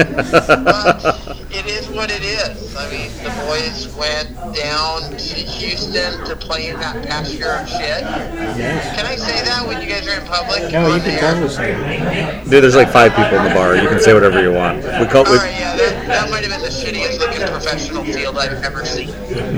But 0.70 1.46
it 1.50 1.66
is 1.66 1.88
what 1.90 2.10
it 2.10 2.22
is. 2.22 2.74
I 2.76 2.90
mean, 2.90 3.10
the 3.22 3.30
boys 3.46 3.88
went 3.96 4.34
down 4.54 5.02
to 5.02 5.34
Houston 5.34 6.24
to 6.24 6.36
play 6.36 6.68
in 6.68 6.78
that 6.80 7.06
pasture 7.06 7.52
of 7.52 7.68
shit. 7.68 8.00
Yes. 8.02 8.96
Can 8.96 9.06
I 9.06 9.16
say 9.16 9.44
that 9.44 9.66
when 9.66 9.80
you 9.82 9.88
guys 9.88 10.06
are 10.08 10.20
in 10.20 10.26
public? 10.26 10.72
No, 10.72 10.94
you 10.94 11.00
can 11.02 11.10
air? 11.10 11.20
totally 11.20 11.48
say 11.48 11.72
that. 11.74 12.44
Dude, 12.44 12.62
there's 12.62 12.76
like 12.76 12.90
five 12.90 13.12
people 13.14 13.38
in 13.38 13.44
the 13.44 13.54
bar. 13.54 13.76
You 13.76 13.88
can 13.88 14.00
say 14.00 14.14
whatever 14.14 14.40
you 14.42 14.52
want. 14.52 14.78
We 14.78 15.06
call 15.06 15.26
All 15.26 15.32
we, 15.32 15.38
right, 15.38 15.50
yeah, 15.52 15.76
that, 15.76 16.06
that 16.06 16.30
might 16.30 16.44
have 16.44 16.50
been 16.50 16.62
the 16.62 16.68
shittiest 16.68 17.18
looking 17.18 17.40
professional 17.46 18.04
field 18.04 18.38
I've 18.38 18.62
ever 18.64 18.84
seen. 18.84 19.08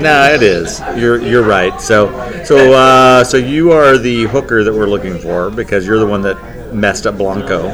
No, 0.01 0.31
it 0.33 0.43
is. 0.43 0.79
You're 0.97 1.21
you're 1.21 1.43
right. 1.43 1.79
So 1.79 2.11
so 2.43 2.73
uh, 2.73 3.23
so 3.23 3.37
you 3.37 3.71
are 3.71 3.97
the 3.97 4.23
hooker 4.25 4.63
that 4.63 4.73
we're 4.73 4.87
looking 4.87 5.17
for 5.19 5.49
because 5.49 5.85
you're 5.87 5.99
the 5.99 6.07
one 6.07 6.21
that 6.23 6.73
messed 6.73 7.05
up 7.05 7.17
Blanco. 7.17 7.69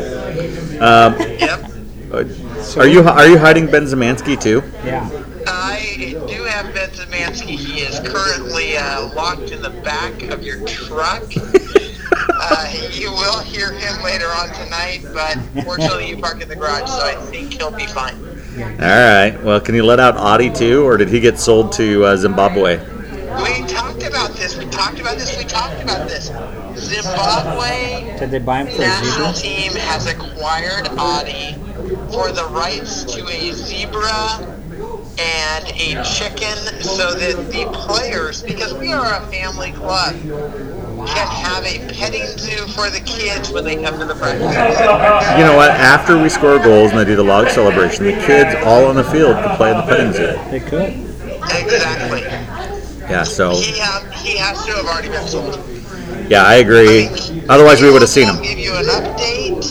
Um, 0.79 1.15
Yep. 1.19 1.71
uh, 2.13 2.23
are 2.77 2.87
you 2.87 3.01
are 3.01 3.27
you 3.27 3.37
hiding 3.37 3.67
Ben 3.67 3.85
Zemanski 3.85 4.39
too? 4.39 4.63
Yeah. 4.83 5.09
I 5.47 6.15
do 6.27 6.43
have 6.43 6.73
Ben 6.73 6.89
Zemanski. 6.89 7.57
He 7.57 7.81
is 7.81 7.99
currently 7.99 8.77
uh, 8.77 9.13
locked 9.15 9.51
in 9.51 9.61
the 9.61 9.69
back 9.69 10.21
of 10.23 10.43
your 10.43 10.65
truck. 10.65 11.23
Uh, 12.41 12.73
you 12.93 13.11
will 13.11 13.39
hear 13.39 13.73
him 13.73 14.01
later 14.01 14.27
on 14.27 14.47
tonight, 14.53 15.01
but 15.13 15.37
fortunately 15.65 16.07
you 16.09 16.17
park 16.17 16.41
in 16.41 16.47
the 16.47 16.55
garage, 16.55 16.89
so 16.89 17.05
I 17.05 17.13
think 17.25 17.53
he'll 17.53 17.69
be 17.69 17.85
fine. 17.85 18.15
All 18.57 18.77
right. 18.77 19.37
Well, 19.43 19.59
can 19.59 19.75
you 19.75 19.83
let 19.83 19.99
out 19.99 20.15
Adi 20.15 20.49
too, 20.49 20.85
or 20.85 20.95
did 20.95 21.09
he 21.09 21.19
get 21.19 21.37
sold 21.37 21.73
to 21.73 22.05
uh, 22.05 22.15
Zimbabwe? 22.15 22.79
We 23.37 23.65
talked 23.67 24.03
about 24.03 24.31
this. 24.31 24.57
We 24.57 24.65
talked 24.65 24.99
about 24.99 25.17
this. 25.17 25.37
We 25.37 25.43
talked 25.43 25.81
about 25.83 26.07
this. 26.07 26.31
Zimbabwe 26.75 28.17
Did 28.17 28.31
they 28.31 28.39
buy 28.39 28.63
him 28.63 28.67
for 28.67 28.81
a 28.81 28.85
national 28.85 29.33
zebra? 29.33 29.59
team 29.59 29.71
has 29.81 30.07
acquired 30.07 30.87
Adi 30.97 31.53
for 32.11 32.31
the 32.31 32.47
rights 32.51 33.03
to 33.03 33.27
a 33.27 33.51
zebra 33.51 34.57
and 35.19 35.67
a 35.67 36.03
chicken 36.03 36.57
so 36.81 37.13
that 37.13 37.51
the 37.51 37.65
players, 37.73 38.41
because 38.41 38.73
we 38.73 38.91
are 38.93 39.21
a 39.21 39.25
family 39.27 39.73
club, 39.73 40.15
can 41.07 41.27
have 41.27 41.63
a 41.65 41.79
petting 41.93 42.25
zoo 42.37 42.65
for 42.67 42.89
the 42.89 43.01
kids 43.05 43.51
when 43.51 43.63
they 43.63 43.75
come 43.75 43.99
to 43.99 44.05
the 44.05 44.15
practice. 44.15 44.41
You 45.37 45.45
know 45.45 45.55
what? 45.55 45.71
After 45.71 46.21
we 46.21 46.29
score 46.29 46.57
goals 46.57 46.91
and 46.91 46.99
they 46.99 47.05
do 47.05 47.15
the 47.15 47.23
log 47.23 47.49
celebration, 47.49 48.05
the 48.05 48.13
kids 48.25 48.55
all 48.65 48.85
on 48.85 48.95
the 48.95 49.03
field 49.03 49.35
can 49.35 49.55
play 49.57 49.71
in 49.71 49.77
the 49.77 49.83
petting 49.83 50.13
zoo. 50.13 50.39
They 50.49 50.59
could. 50.59 51.05
Exactly. 51.51 52.23
Yeah. 53.09 53.23
So 53.23 53.51
He, 53.55 53.79
ha- 53.79 54.05
he 54.23 54.37
has 54.37 54.63
to 54.65 54.71
have 54.73 54.85
already 54.85 55.09
been 55.09 55.27
sold. 55.27 55.59
yeah, 56.29 56.43
I 56.45 56.55
agree. 56.55 57.07
Otherwise, 57.49 57.81
we 57.81 57.91
would 57.91 58.01
have 58.01 58.09
seen 58.09 58.27
him. 58.27 58.41
give 58.41 58.59
you 58.59 58.73
an 58.75 58.85
update. 58.85 59.63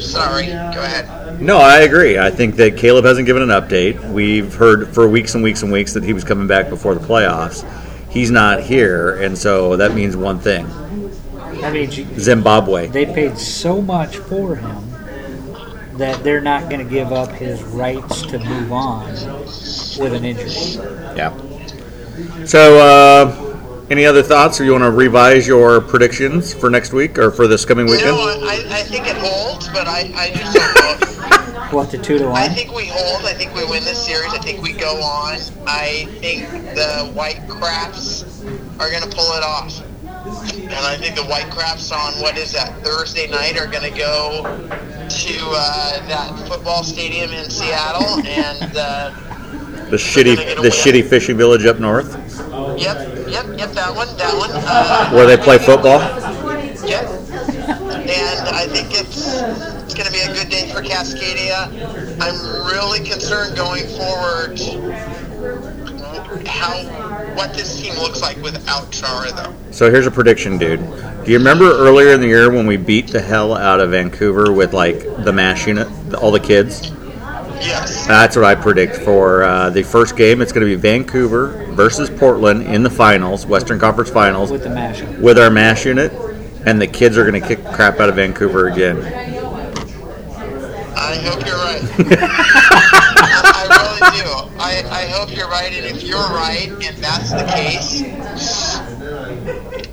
Sorry, 0.00 0.46
go 0.46 0.82
ahead. 0.82 1.40
No, 1.40 1.58
I 1.58 1.80
agree. 1.80 2.18
I 2.18 2.30
think 2.30 2.56
that 2.56 2.76
Caleb 2.76 3.04
hasn't 3.04 3.26
given 3.26 3.42
an 3.42 3.50
update. 3.50 4.12
We've 4.12 4.52
heard 4.54 4.88
for 4.88 5.08
weeks 5.08 5.34
and 5.34 5.44
weeks 5.44 5.62
and 5.62 5.70
weeks 5.70 5.92
that 5.94 6.02
he 6.02 6.12
was 6.12 6.24
coming 6.24 6.48
back 6.48 6.68
before 6.68 6.94
the 6.94 7.00
playoffs. 7.06 7.64
He's 8.10 8.30
not 8.30 8.62
here, 8.62 9.22
and 9.22 9.36
so 9.38 9.76
that 9.76 9.94
means 9.94 10.16
one 10.16 10.40
thing: 10.40 10.66
I 11.62 11.70
mean, 11.70 11.92
you- 11.92 12.06
Zimbabwe. 12.18 12.88
they 12.88 13.06
paid 13.06 13.38
so 13.38 13.80
much 13.80 14.16
for 14.16 14.56
him 14.56 14.90
that 15.98 16.24
they're 16.24 16.40
not 16.40 16.68
going 16.70 16.84
to 16.84 16.90
give 16.92 17.12
up 17.12 17.30
his 17.32 17.62
rights 17.62 18.22
to 18.22 18.38
move 18.40 18.72
on 18.72 19.06
with 19.12 20.12
an 20.14 20.24
injury. 20.24 20.82
Yeah. 21.16 21.36
So, 22.46 22.78
uh, 22.78 23.86
any 23.90 24.04
other 24.04 24.22
thoughts, 24.22 24.60
or 24.60 24.64
you 24.64 24.72
want 24.72 24.84
to 24.84 24.90
revise 24.90 25.46
your 25.46 25.80
predictions 25.80 26.52
for 26.52 26.68
next 26.68 26.92
week 26.92 27.18
or 27.18 27.30
for 27.30 27.46
this 27.46 27.64
coming 27.64 27.86
weekend? 27.86 28.08
No, 28.08 28.20
I, 28.20 28.64
I 28.70 28.82
think 28.82 29.06
it 29.06 29.16
holds, 29.16 29.68
but 29.68 29.86
I, 29.86 30.12
I 30.14 30.30
just 30.34 30.54
don't 30.54 30.74
know. 30.74 31.04
What 31.70 31.90
the 31.90 31.98
two 31.98 32.16
to 32.16 32.28
one? 32.28 32.36
I 32.36 32.48
think 32.48 32.72
we 32.72 32.86
hold. 32.86 33.26
I 33.26 33.34
think 33.34 33.54
we 33.54 33.62
win 33.62 33.84
this 33.84 34.02
series. 34.02 34.32
I 34.32 34.38
think 34.38 34.62
we 34.62 34.72
go 34.72 35.02
on. 35.02 35.34
I 35.66 36.06
think 36.18 36.48
the 36.74 37.10
Whitecaps 37.12 38.42
are 38.80 38.90
going 38.90 39.02
to 39.02 39.14
pull 39.14 39.34
it 39.34 39.42
off. 39.42 39.82
And 40.54 40.72
I 40.72 40.96
think 40.96 41.14
the 41.14 41.24
Whitecaps 41.24 41.92
on 41.92 42.14
what 42.22 42.38
is 42.38 42.52
that 42.52 42.82
Thursday 42.82 43.28
night 43.28 43.58
are 43.58 43.66
going 43.66 43.82
to 43.82 43.98
go 43.98 44.44
to 45.08 45.50
uh, 45.50 46.08
that 46.08 46.48
football 46.48 46.82
stadium 46.82 47.32
in 47.32 47.50
Seattle 47.50 48.26
and 48.26 48.74
uh, 48.74 49.10
The 49.90 49.96
shitty, 49.96 50.36
the 50.62 50.68
shitty 50.68 51.08
fishing 51.08 51.36
village 51.36 51.64
up 51.64 51.78
north, 51.78 52.12
yep, 52.78 52.98
yep, 53.28 53.46
yep, 53.58 53.70
that 53.72 53.94
one, 53.94 54.08
that 54.16 54.34
one. 54.36 54.50
Uh, 54.52 55.10
where 55.10 55.26
they 55.26 55.36
play 55.36 55.58
football. 55.58 56.00
Yep. 56.86 57.04
And 58.08 58.48
I 58.48 58.66
think 58.66 58.88
it's 58.90 59.40
it's 59.82 59.94
going 59.94 60.06
to 60.06 60.12
be 60.12 60.20
a 60.20 60.32
good 60.32 60.48
day 60.48 60.70
for 60.70 60.82
Cascadia. 60.82 61.68
I'm 62.20 62.66
really 62.66 63.00
concerned 63.00 63.56
going 63.56 63.86
forward 63.86 64.58
how 66.46 66.82
what 67.34 67.54
this 67.54 67.80
team 67.80 67.94
looks 67.94 68.20
like 68.20 68.36
without 68.38 68.90
Chara 68.90 69.32
though. 69.32 69.54
So 69.70 69.90
here's 69.90 70.06
a 70.06 70.10
prediction, 70.10 70.58
dude. 70.58 70.80
Do 71.24 71.32
you 71.32 71.38
remember 71.38 71.70
earlier 71.70 72.12
in 72.12 72.20
the 72.20 72.26
year 72.26 72.50
when 72.50 72.66
we 72.66 72.76
beat 72.76 73.08
the 73.08 73.20
hell 73.20 73.54
out 73.54 73.80
of 73.80 73.90
Vancouver 73.90 74.52
with 74.52 74.72
like 74.72 75.00
the 75.24 75.32
mash 75.32 75.66
unit, 75.66 75.88
all 76.14 76.30
the 76.30 76.40
kids? 76.40 76.90
Yes. 77.60 78.06
That's 78.06 78.36
what 78.36 78.44
I 78.44 78.54
predict 78.54 78.96
for 78.96 79.42
uh, 79.44 79.70
the 79.70 79.82
first 79.82 80.16
game. 80.16 80.40
It's 80.40 80.52
going 80.52 80.66
to 80.66 80.70
be 80.74 80.80
Vancouver 80.80 81.66
versus 81.72 82.08
Portland 82.10 82.62
in 82.62 82.82
the 82.82 82.90
finals, 82.90 83.46
Western 83.46 83.78
Conference 83.78 84.10
Finals, 84.10 84.50
With 84.50 84.62
the 84.62 84.68
mashup. 84.70 85.18
with 85.20 85.38
our 85.38 85.50
mash 85.50 85.84
unit, 85.86 86.12
and 86.66 86.80
the 86.80 86.86
kids 86.86 87.16
are 87.18 87.28
going 87.28 87.40
to 87.40 87.46
kick 87.46 87.64
crap 87.72 88.00
out 88.00 88.08
of 88.08 88.16
Vancouver 88.16 88.68
again. 88.68 88.98
I 90.96 91.16
hope 91.16 91.44
you're 91.46 91.56
right. 91.56 91.82
I, 92.20 93.52
I 93.54 93.62
really 93.76 94.22
do. 94.22 94.58
I, 94.60 94.82
I 94.90 95.06
hope 95.08 95.34
you're 95.36 95.48
right, 95.48 95.72
and 95.72 95.86
if 95.86 96.02
you're 96.02 96.16
right, 96.18 96.68
and 96.68 96.96
that's 96.98 97.30
the 97.30 97.44
case, 97.54 98.02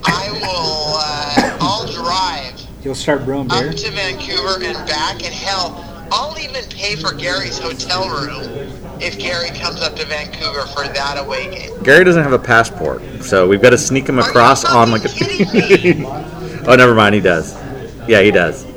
I 0.05 0.29
will. 0.41 0.95
Uh, 0.97 1.57
I'll 1.61 1.87
drive 1.91 2.61
You'll 2.83 2.95
start 2.95 3.25
brewing 3.25 3.47
beer. 3.47 3.69
up 3.69 3.75
to 3.75 3.91
Vancouver 3.91 4.63
and 4.63 4.75
back, 4.87 5.15
and 5.23 5.33
hell, 5.33 5.94
I'll 6.11 6.37
even 6.39 6.63
pay 6.69 6.95
for 6.95 7.13
Gary's 7.13 7.57
hotel 7.59 8.07
room 8.09 8.43
if 9.01 9.17
Gary 9.19 9.49
comes 9.49 9.81
up 9.81 9.95
to 9.97 10.05
Vancouver 10.05 10.65
for 10.67 10.83
that 10.87 11.17
away 11.17 11.49
game. 11.53 11.83
Gary 11.83 12.03
doesn't 12.03 12.23
have 12.23 12.33
a 12.33 12.39
passport, 12.39 13.01
so 13.23 13.47
we've 13.47 13.61
got 13.61 13.71
to 13.71 13.77
sneak 13.77 14.07
him 14.07 14.19
Are 14.19 14.23
you 14.23 14.29
across 14.29 14.63
on 14.65 14.91
like 14.91 15.03
a. 15.05 15.09
me? 15.99 16.05
oh, 16.67 16.75
never 16.75 16.93
mind. 16.95 17.15
He 17.15 17.21
does. 17.21 17.55
Yeah, 18.07 18.21
he 18.21 18.31
does. 18.31 18.63
He- 18.63 18.71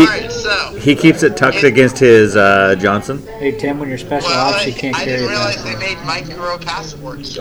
All 0.00 0.06
right, 0.06 0.30
so. 0.30 0.74
He 0.78 0.94
keeps 0.94 1.22
it 1.22 1.36
tucked 1.36 1.62
against 1.64 1.98
his 1.98 2.36
uh, 2.36 2.74
Johnson. 2.78 3.26
Hey 3.38 3.52
Tim, 3.56 3.78
when 3.78 3.88
you're 3.88 3.98
special 3.98 4.28
Well, 4.30 4.54
ops, 4.54 4.66
you 4.66 4.72
can't 4.72 4.94
I 4.96 5.04
carry 5.04 5.18
didn't 5.18 5.26
a 5.26 5.30
realize 5.30 5.64
they 5.64 5.76
made 5.76 5.98
micro 6.04 6.58
passports. 6.58 7.34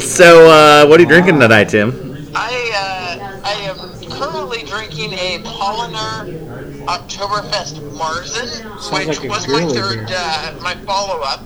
so, 0.00 0.48
uh, 0.50 0.86
what 0.86 0.98
are 0.98 1.02
you 1.02 1.08
drinking 1.08 1.38
tonight, 1.40 1.68
Tim? 1.68 2.28
I 2.34 2.70
uh, 2.74 3.40
I 3.44 3.52
am 3.62 3.76
currently 4.10 4.62
drinking 4.64 5.12
a 5.14 5.38
Paulaner 5.44 6.41
Oktoberfest 6.86 7.78
Marzen, 7.96 8.48
Sounds 8.80 8.90
which 8.90 9.20
like 9.20 9.28
was 9.28 9.48
my 9.48 9.66
third, 9.66 10.08
uh, 10.10 10.58
my 10.62 10.74
follow 10.84 11.20
up 11.22 11.40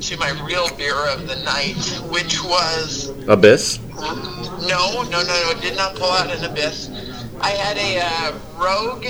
to 0.00 0.16
my 0.16 0.30
real 0.46 0.68
beer 0.76 1.06
of 1.08 1.26
the 1.26 1.36
night, 1.44 1.76
which 2.10 2.42
was 2.42 3.12
Abyss. 3.28 3.78
no, 3.90 5.02
no, 5.02 5.02
no, 5.10 5.22
no, 5.22 5.50
it 5.50 5.60
did 5.60 5.76
not 5.76 5.96
pull 5.96 6.10
out 6.10 6.30
an 6.30 6.44
abyss. 6.44 6.88
I 7.40 7.50
had 7.50 7.76
a 7.78 8.00
uh, 8.00 8.38
Rogue 8.56 9.06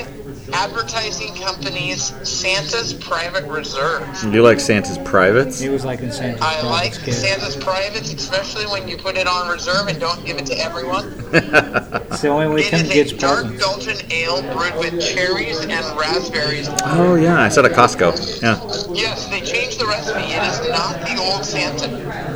Advertising 0.53 1.35
Company's 1.37 2.05
Santa's 2.29 2.93
Private 2.95 3.45
Reserve. 3.47 4.07
Do 4.23 4.31
you 4.33 4.43
like 4.43 4.61
Santa's 4.61 4.99
Privates? 4.99 5.59
He 5.59 5.69
was 5.69 5.85
like 5.85 6.01
in 6.01 6.13
Santa's 6.13 6.41
I 6.43 6.63
like 6.63 6.93
kid. 7.03 7.15
Santa's 7.15 7.57
Privates, 7.57 8.13
especially 8.13 8.67
when 8.67 8.89
you 8.89 8.97
put 8.97 9.17
it 9.17 9.27
on 9.27 9.49
reserve 9.49 9.89
and 9.89 9.99
don't 10.01 10.25
give 10.25 10.39
it 10.39 10.47
to 10.47 10.55
everyone. 10.59 11.13
It's 12.11 12.23
the 12.23 12.29
only 12.29 12.49
way 12.49 12.61
It 12.63 12.71
Tim 12.71 12.87
gets 12.89 13.13
a 13.13 13.17
dark 13.17 13.47
presents. 13.47 13.65
Belgian 13.65 14.13
ale 14.13 14.43
brewed 14.53 14.75
with 14.79 15.01
cherries 15.01 15.61
and 15.61 15.71
raspberries. 15.99 16.69
oh 16.83 17.15
yeah, 17.15 17.41
I 17.41 17.49
said 17.49 17.65
at 17.65 17.71
Costco. 17.71 18.43
Yeah. 18.43 18.59
Yes, 18.93 19.29
they 19.29 19.41
changed 19.41 19.79
the 19.79 19.87
recipe. 19.87 20.19
It 20.25 20.43
is 20.43 20.69
not 20.71 21.01
the 21.03 21.17
old 21.23 21.45
Santa, 21.45 21.87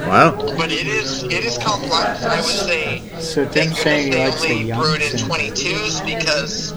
Wow. 0.08 0.36
but 0.56 0.70
it 0.70 0.86
is 0.86 1.24
it 1.24 1.44
is 1.44 1.58
complex. 1.58 2.22
I 2.24 2.36
would 2.36 2.44
say. 2.46 3.02
So 3.18 3.44
Thank 3.44 3.70
Tim's 3.70 3.78
saying 3.80 4.12
he 4.12 4.18
likes 4.24 4.40
the 4.42 4.46
they 4.48 4.54
only 4.54 4.66
young 4.68 4.80
brewed 4.80 5.02
in 5.02 5.12
22s 5.18 6.06
because 6.06 6.72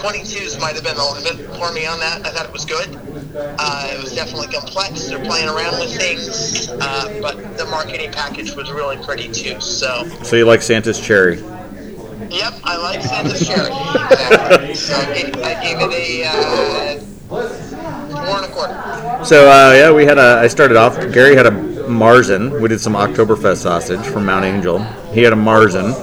22s 0.00 0.58
might 0.58 0.74
have 0.74 0.84
been 0.84 0.96
the 0.96 1.04
limit 1.04 1.36
for 1.56 1.70
me 1.72 1.86
on 1.86 2.00
that. 2.00 2.24
I 2.26 2.30
thought 2.30 2.46
it 2.46 2.52
was 2.52 2.64
good. 2.64 2.88
Uh, 3.36 3.90
it 3.92 4.02
was 4.02 4.14
definitely 4.14 4.48
complex. 4.48 5.08
They're 5.08 5.22
playing 5.22 5.48
around 5.48 5.78
with 5.78 5.94
things, 5.94 6.70
uh, 6.70 7.18
but 7.20 7.58
the 7.58 7.66
marketing 7.66 8.10
package 8.10 8.54
was 8.54 8.70
really 8.72 8.96
pretty 9.04 9.30
too. 9.30 9.60
So. 9.60 10.08
So 10.22 10.36
you 10.36 10.46
like 10.46 10.62
Santa's 10.62 10.98
cherry? 10.98 11.36
Yep, 11.36 12.54
I 12.64 12.76
like 12.78 13.02
Santa's 13.02 13.46
cherry. 13.46 13.70
Exactly. 13.70 14.74
So 14.74 14.94
I 14.94 15.14
gave, 15.14 15.36
I 15.42 15.62
gave 15.62 15.78
it 15.80 15.92
a 15.92 16.24
uh, 16.24 17.00
four 17.28 18.36
and 18.36 18.46
a 18.46 18.48
quarter. 18.48 19.24
So 19.24 19.50
uh, 19.50 19.74
yeah, 19.74 19.92
we 19.92 20.06
had 20.06 20.16
a. 20.16 20.38
I 20.40 20.46
started 20.46 20.78
off. 20.78 20.96
Gary 21.12 21.36
had 21.36 21.46
a 21.46 21.50
Marzen. 21.50 22.58
We 22.60 22.68
did 22.68 22.80
some 22.80 22.94
Oktoberfest 22.94 23.58
sausage 23.58 24.04
from 24.06 24.24
Mount 24.24 24.46
Angel. 24.46 24.82
He 25.12 25.22
had 25.22 25.32
a 25.32 25.36
Marzen. 25.36 25.94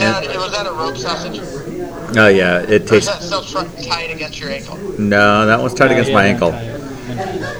And, 0.00 0.24
it 0.24 0.36
was 0.36 0.50
that 0.52 0.66
a 0.66 0.72
rope 0.72 0.96
sausage? 0.96 1.40
Oh 2.16 2.28
yeah, 2.28 2.58
it 2.60 2.70
Or 2.90 2.96
is 2.96 3.06
tastes. 3.06 3.08
that 3.08 3.22
still 3.22 3.42
tr- 3.42 3.82
tied 3.82 4.10
against 4.10 4.38
your 4.40 4.50
ankle? 4.50 4.76
No, 4.98 5.46
that 5.46 5.60
one's 5.60 5.74
tied 5.74 5.92
against 5.92 6.12
my 6.12 6.26
Yeah, 6.26 6.32
ankle. 6.32 6.52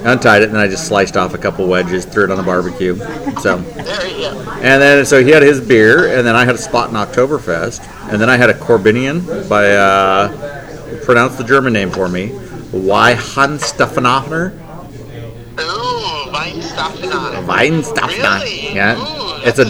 Untied 0.04 0.42
it, 0.42 0.46
and 0.46 0.54
then 0.54 0.62
I 0.62 0.68
just 0.68 0.86
sliced 0.86 1.16
off 1.16 1.34
a 1.34 1.38
couple 1.38 1.66
wedges, 1.66 2.04
threw 2.04 2.24
it 2.24 2.30
on 2.30 2.36
the 2.38 2.42
barbecue. 2.42 2.96
So, 3.40 3.58
There 3.58 4.06
you 4.06 4.30
go. 4.30 4.40
and 4.62 4.80
then 4.80 5.04
so 5.04 5.22
he 5.22 5.30
had 5.30 5.42
his 5.42 5.60
beer, 5.60 6.16
and 6.16 6.26
then 6.26 6.34
I 6.34 6.44
had 6.44 6.54
a 6.54 6.58
spot 6.58 6.88
in 6.88 6.94
Oktoberfest, 6.96 7.80
and 8.12 8.20
then 8.20 8.30
I 8.30 8.36
had 8.36 8.48
a 8.48 8.54
Korbinian 8.54 9.48
by 9.48 9.72
uh, 9.72 10.28
pronounce 11.04 11.36
the 11.36 11.44
German 11.44 11.72
name 11.72 11.90
for 11.90 12.08
me, 12.08 12.28
Weihensteffenhofer. 12.72 14.52
Ooh, 15.60 16.30
Weinstaffeln. 16.32 17.46
Weinsteffenhofer. 17.46 18.40
Really? 18.42 18.74
Yeah, 18.74 18.96
Ooh, 18.98 19.29
it's 19.44 19.58
a. 19.58 19.66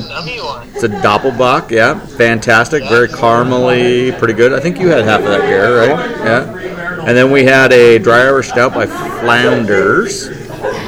It's 0.73 0.85
a 0.85 0.89
Doppelbock, 0.89 1.71
yeah, 1.71 1.99
fantastic, 1.99 2.83
very 2.85 3.09
caramely, 3.09 4.17
pretty 4.19 4.33
good. 4.35 4.53
I 4.55 4.61
think 4.61 4.79
you 4.79 4.89
had 4.89 5.05
half 5.05 5.21
of 5.21 5.27
that 5.27 5.43
beer, 5.43 5.79
right? 5.79 6.11
Yeah. 6.25 7.05
And 7.07 7.17
then 7.17 7.31
we 7.31 7.45
had 7.45 7.73
a 7.73 7.99
dry 7.99 8.21
Irish 8.21 8.49
stout 8.49 8.73
by 8.73 8.87
Flounders, 8.87 10.29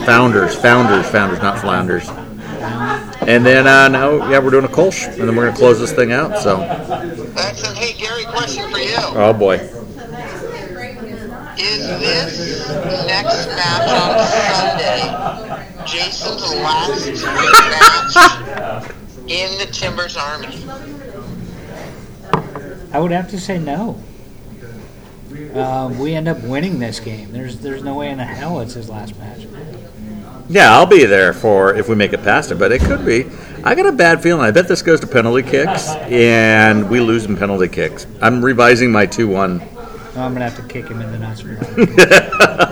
Founders, 0.07 0.55
Founders, 0.57 1.07
Founders, 1.11 1.43
not 1.43 1.59
Flounders. 1.59 2.09
And 3.29 3.45
then 3.45 3.67
uh, 3.67 3.89
now, 3.89 4.29
yeah, 4.31 4.39
we're 4.39 4.51
doing 4.51 4.65
a 4.65 4.69
Kolsch, 4.69 5.07
and 5.09 5.29
then 5.29 5.37
we're 5.37 5.47
gonna 5.47 5.57
close 5.59 5.79
this 5.79 5.93
thing 5.93 6.13
out. 6.13 6.39
So, 6.39 6.61
Excellent. 7.37 7.77
Hey, 7.77 7.93
Gary, 7.99 8.25
question 8.25 8.71
for 8.71 8.79
you. 8.79 8.95
oh 8.99 9.33
boy, 9.33 9.57
Is 11.59 11.87
this 12.01 12.69
next 13.07 13.47
match 13.49 13.89
on 13.91 14.27
Sunday 14.27 15.62
Jason's 15.87 16.43
last 16.55 17.07
match 17.25 18.91
in 19.29 19.59
the 19.59 19.67
Timbers 19.73 20.17
Army? 20.17 20.49
I 22.93 22.99
would 22.99 23.11
have 23.11 23.31
to 23.31 23.41
say 23.41 23.59
no. 23.59 24.01
Um, 25.55 25.99
we 25.99 26.15
end 26.15 26.29
up 26.29 26.43
winning 26.43 26.79
this 26.79 27.01
game. 27.01 27.33
There's 27.33 27.59
there's 27.59 27.83
no 27.83 27.95
way 27.95 28.11
in 28.11 28.19
the 28.19 28.25
hell 28.25 28.61
it's 28.61 28.75
his 28.75 28.89
last 28.89 29.19
match. 29.19 29.47
Yeah, 30.49 30.73
I'll 30.73 30.87
be 30.87 31.05
there 31.05 31.33
for 31.33 31.75
if 31.75 31.89
we 31.89 31.95
make 31.95 32.13
it 32.13 32.23
past 32.23 32.51
it, 32.51 32.57
but 32.57 32.73
it 32.73 32.81
could 32.83 33.07
be. 33.07 33.27
I 33.65 33.75
got 33.75 33.87
a 33.87 33.93
bad 33.93 34.23
feeling. 34.23 34.43
I 34.43 34.51
bet 34.51 34.69
this 34.69 34.83
goes 34.83 35.01
to 35.01 35.07
penalty 35.07 35.43
kicks, 35.43 35.89
and 35.89 36.91
we 36.91 37.01
lose 37.01 37.25
in 37.25 37.37
penalty 37.37 37.69
kicks. 37.69 38.07
I'm 38.21 38.45
revising 38.45 38.93
my 38.93 39.07
two-one. 39.07 39.59
No, 39.59 39.65
I'm 40.17 40.33
gonna 40.35 40.51
have 40.51 40.57
to 40.57 40.69
kick 40.71 40.89
him 40.89 41.01
in 41.01 41.11
the 41.11 41.19
nuts 41.19 41.41
for 41.41 41.49
that. 41.49 42.69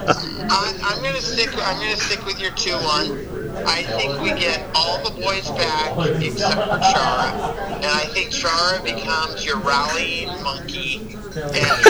I, 0.52 0.76
I'm 0.82 1.02
gonna 1.02 1.20
stick. 1.20 1.50
I'm 1.54 1.78
gonna 1.78 1.96
stick 1.96 2.24
with 2.26 2.40
your 2.40 2.50
two-one. 2.52 3.40
I 3.66 3.82
think 3.84 4.20
we 4.20 4.30
get 4.30 4.66
all 4.74 5.02
the 5.04 5.10
boys 5.20 5.48
back 5.50 5.96
except 6.20 6.54
for 6.54 6.78
Chara, 6.92 7.54
and 7.76 7.86
I 7.86 8.06
think 8.12 8.30
Chara 8.30 8.82
becomes 8.82 9.44
your 9.44 9.58
rallying 9.58 10.28
monkey, 10.42 10.96
and 10.96 11.54
he's 11.54 11.86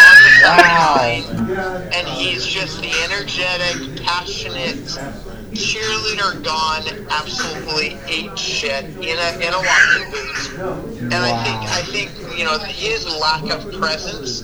on 0.00 0.16
the 0.22 0.30
sideline, 0.42 1.92
and 1.92 2.06
he's 2.06 2.46
just 2.46 2.80
the 2.80 2.92
energetic, 3.02 4.04
passionate 4.04 4.98
cheerleader 5.54 6.42
gone 6.42 6.82
absolutely 7.10 7.96
ate 8.08 8.36
shit 8.36 8.84
in 8.84 9.18
a 9.18 9.36
in 9.38 9.54
a 9.54 9.58
walking 9.58 10.10
boot. 10.10 11.02
And 11.02 11.14
I 11.14 11.44
think 11.44 11.60
I 11.70 11.82
think 11.82 12.38
you 12.38 12.44
know 12.44 12.58
his 12.58 13.06
lack 13.18 13.50
of 13.50 13.72
presence. 13.72 14.42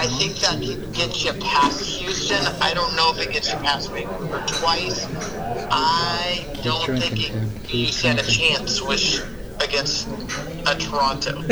I 0.00 0.06
think 0.06 0.36
that 0.36 0.60
gets 0.92 1.24
you 1.24 1.32
past 1.32 1.84
Houston. 1.98 2.46
I 2.62 2.72
don't 2.72 2.94
know 2.94 3.12
if 3.12 3.18
it 3.18 3.32
gets 3.32 3.52
you 3.52 3.58
past 3.58 3.90
Vancouver 3.90 4.44
twice. 4.46 5.08
I 5.72 6.46
don't 6.62 7.00
think 7.00 7.28
it, 7.28 7.74
you 7.74 7.86
stand 7.86 8.20
a 8.20 8.22
chance 8.22 8.80
with 8.80 9.26
against 9.60 10.06
a 10.68 10.76
Toronto. 10.78 11.38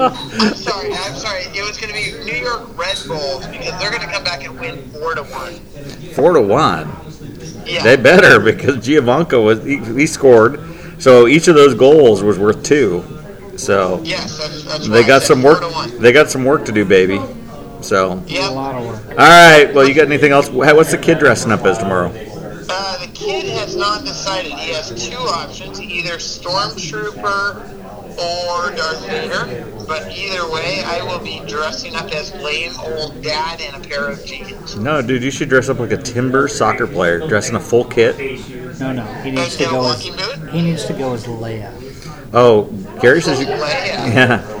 I'm 0.00 0.54
sorry. 0.56 0.92
I'm 0.92 1.14
sorry. 1.14 1.42
It 1.54 1.64
was 1.64 1.78
going 1.78 1.94
to 1.94 1.94
be 1.94 2.24
New 2.24 2.36
York 2.36 2.76
Red 2.76 2.98
Bulls 3.06 3.46
because 3.46 3.78
they're 3.78 3.92
going 3.92 4.02
to 4.02 4.12
come 4.12 4.24
back 4.24 4.44
and 4.44 4.58
win 4.58 4.90
four 4.90 5.14
to 5.14 5.22
one. 5.22 5.54
Four 6.14 6.32
to 6.32 6.42
one. 6.42 6.88
Yeah. 7.64 7.84
They 7.84 7.94
better 7.94 8.40
because 8.40 8.78
Giovinco 8.78 9.44
was 9.44 9.64
he, 9.64 9.76
he 9.94 10.08
scored, 10.08 10.58
so 11.00 11.28
each 11.28 11.46
of 11.46 11.54
those 11.54 11.74
goals 11.74 12.24
was 12.24 12.40
worth 12.40 12.64
two. 12.64 13.19
So 13.60 14.00
yes, 14.02 14.38
that's, 14.38 14.62
that's 14.64 14.88
they 14.88 15.04
got 15.06 15.22
some 15.22 15.42
work. 15.42 15.60
to. 15.60 15.98
They 15.98 16.12
got 16.12 16.30
some 16.30 16.44
work 16.44 16.64
to 16.66 16.72
do, 16.72 16.84
baby. 16.84 17.20
So, 17.82 18.22
A 18.28 18.50
lot 18.52 18.74
of 18.74 18.86
work. 18.86 19.08
all 19.10 19.16
right. 19.16 19.72
Well, 19.74 19.88
you 19.88 19.94
got 19.94 20.06
anything 20.06 20.32
else? 20.32 20.50
What's 20.50 20.90
the 20.90 20.98
kid 20.98 21.18
dressing 21.18 21.50
up 21.50 21.64
as 21.64 21.78
tomorrow? 21.78 22.08
Uh, 22.72 22.98
the 23.04 23.10
kid 23.14 23.44
has 23.46 23.74
not 23.74 24.04
decided. 24.04 24.52
He 24.52 24.72
has 24.72 24.90
two 25.08 25.16
options: 25.16 25.80
either 25.80 26.16
Stormtrooper 26.18 27.56
or 28.18 28.76
Darth 28.76 29.06
Vader. 29.06 29.66
But 29.86 30.12
either 30.16 30.48
way, 30.50 30.82
I 30.84 31.02
will 31.02 31.18
be 31.18 31.40
dressing 31.48 31.96
up 31.96 32.12
as 32.14 32.32
lame 32.34 32.72
old 32.80 33.22
dad 33.22 33.60
in 33.60 33.74
a 33.74 33.80
pair 33.80 34.08
of 34.08 34.24
jeans. 34.24 34.76
No, 34.76 35.02
dude, 35.02 35.22
you 35.22 35.30
should 35.32 35.48
dress 35.48 35.68
up 35.68 35.80
like 35.80 35.90
a 35.90 35.96
timber 35.96 36.46
soccer 36.48 36.86
player, 36.86 37.26
dress 37.26 37.48
in 37.50 37.56
a 37.56 37.60
full 37.60 37.84
kit. 37.84 38.16
No, 38.78 38.92
no. 38.92 39.04
He 39.22 39.32
needs 39.32 39.56
to 39.56 39.64
Like 39.64 39.72
go 39.72 39.88
as 39.88 40.06
walking 40.06 40.16
boot? 40.16 40.50
he 40.52 40.62
needs 40.62 40.84
to 40.84 40.92
go 40.92 41.12
as 41.14 41.24
Leia, 41.26 41.72
Oh, 42.32 42.64
Gary 43.00 43.20
says 43.20 43.40
you. 43.40 43.46
Leia. 43.46 44.14
Yeah. 44.14 44.56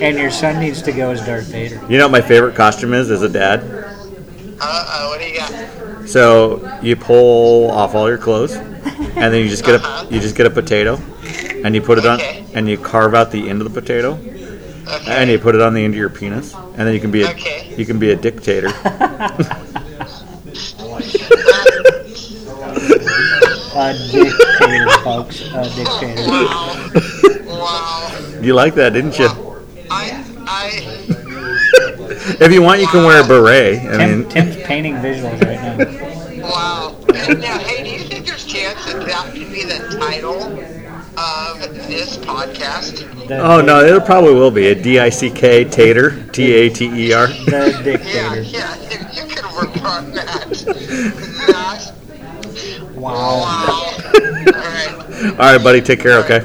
And 0.00 0.18
your 0.18 0.30
son 0.30 0.60
needs 0.60 0.82
to 0.82 0.92
go 0.92 1.10
as 1.10 1.24
Darth 1.24 1.46
Vader. 1.46 1.80
You 1.88 1.98
know 1.98 2.04
what 2.04 2.12
my 2.12 2.20
favorite 2.20 2.54
costume 2.54 2.94
is 2.94 3.10
as 3.10 3.22
a 3.22 3.28
dad? 3.28 3.60
Uh-oh, 4.60 5.08
what 5.08 5.20
do 5.20 5.26
you 5.26 5.36
got? 5.38 6.08
So 6.08 6.78
you 6.82 6.96
pull 6.96 7.70
off 7.70 7.94
all 7.94 8.08
your 8.08 8.18
clothes, 8.18 8.54
and 8.54 9.16
then 9.16 9.42
you 9.42 9.48
just 9.48 9.64
get 9.64 9.74
a 9.80 9.84
uh-huh. 9.84 10.06
you 10.10 10.20
just 10.20 10.36
get 10.36 10.46
a 10.46 10.50
potato, 10.50 10.98
and 11.64 11.74
you 11.74 11.82
put 11.82 11.98
it 11.98 12.06
on, 12.06 12.20
Okay. 12.20 12.44
and 12.54 12.68
you 12.68 12.78
carve 12.78 13.14
out 13.14 13.30
the 13.30 13.48
end 13.50 13.60
of 13.60 13.72
the 13.72 13.80
potato, 13.80 14.12
Okay. 14.12 15.04
and 15.08 15.28
you 15.30 15.38
put 15.38 15.54
it 15.54 15.60
on 15.60 15.74
the 15.74 15.84
end 15.84 15.94
of 15.94 15.98
your 15.98 16.08
penis, 16.10 16.54
and 16.54 16.86
then 16.86 16.94
you 16.94 17.00
can 17.00 17.10
be 17.10 17.22
a 17.22 17.30
Okay. 17.30 17.74
you 17.76 17.84
can 17.84 17.98
be 17.98 18.12
a 18.12 18.16
dictator. 18.16 18.68
A 23.78 23.92
dictator, 24.10 24.88
folks. 25.04 25.42
A 25.52 25.64
dictator. 25.76 26.45
Wow. 27.86 28.08
wow. 28.10 28.40
You 28.40 28.54
like 28.54 28.74
that, 28.74 28.92
didn't 28.92 29.18
you? 29.18 29.28
I, 29.90 30.24
I, 30.46 31.02
If 32.38 32.52
you 32.52 32.62
want, 32.62 32.80
you 32.80 32.86
can 32.88 33.04
wear 33.04 33.22
a 33.22 33.26
beret. 33.26 33.78
I 33.78 33.96
Tim, 33.98 34.20
mean, 34.20 34.28
Tim's 34.28 34.56
painting 34.64 34.94
visuals 34.96 35.40
right 35.42 35.60
now. 35.60 36.42
wow. 36.42 36.96
Now, 37.08 37.54
uh, 37.54 37.58
hey, 37.58 37.84
do 37.84 37.90
you 37.90 37.98
think 38.00 38.26
there's 38.26 38.44
a 38.44 38.48
chance 38.48 38.84
that 38.86 39.04
that 39.06 39.32
could 39.32 39.50
be 39.52 39.64
the 39.64 39.96
title 40.00 40.42
of 41.18 41.60
this 41.88 42.16
podcast? 42.18 43.06
The, 43.28 43.38
oh 43.38 43.60
no, 43.60 43.80
it 43.84 44.04
probably 44.04 44.34
will 44.34 44.50
be 44.50 44.68
a 44.68 44.74
D 44.80 44.98
I 45.00 45.08
C 45.08 45.30
K 45.30 45.64
tater, 45.64 46.24
T 46.30 46.52
A 46.52 46.68
T 46.70 46.86
E 46.86 47.12
R. 47.12 47.26
The 47.46 47.70
Yeah, 47.72 47.82
dictator. 47.82 48.42
yeah, 48.42 48.76
you, 48.90 49.22
you 49.22 49.34
could 49.34 49.44
work 49.54 49.82
on 49.84 50.12
that. 50.12 50.46
That, 51.46 51.92
Wow. 52.94 53.12
wow. 53.40 53.92
All 54.06 54.52
right. 54.52 55.30
All 55.32 55.36
right, 55.36 55.62
buddy, 55.62 55.80
take 55.80 56.00
care. 56.00 56.18
Okay. 56.24 56.40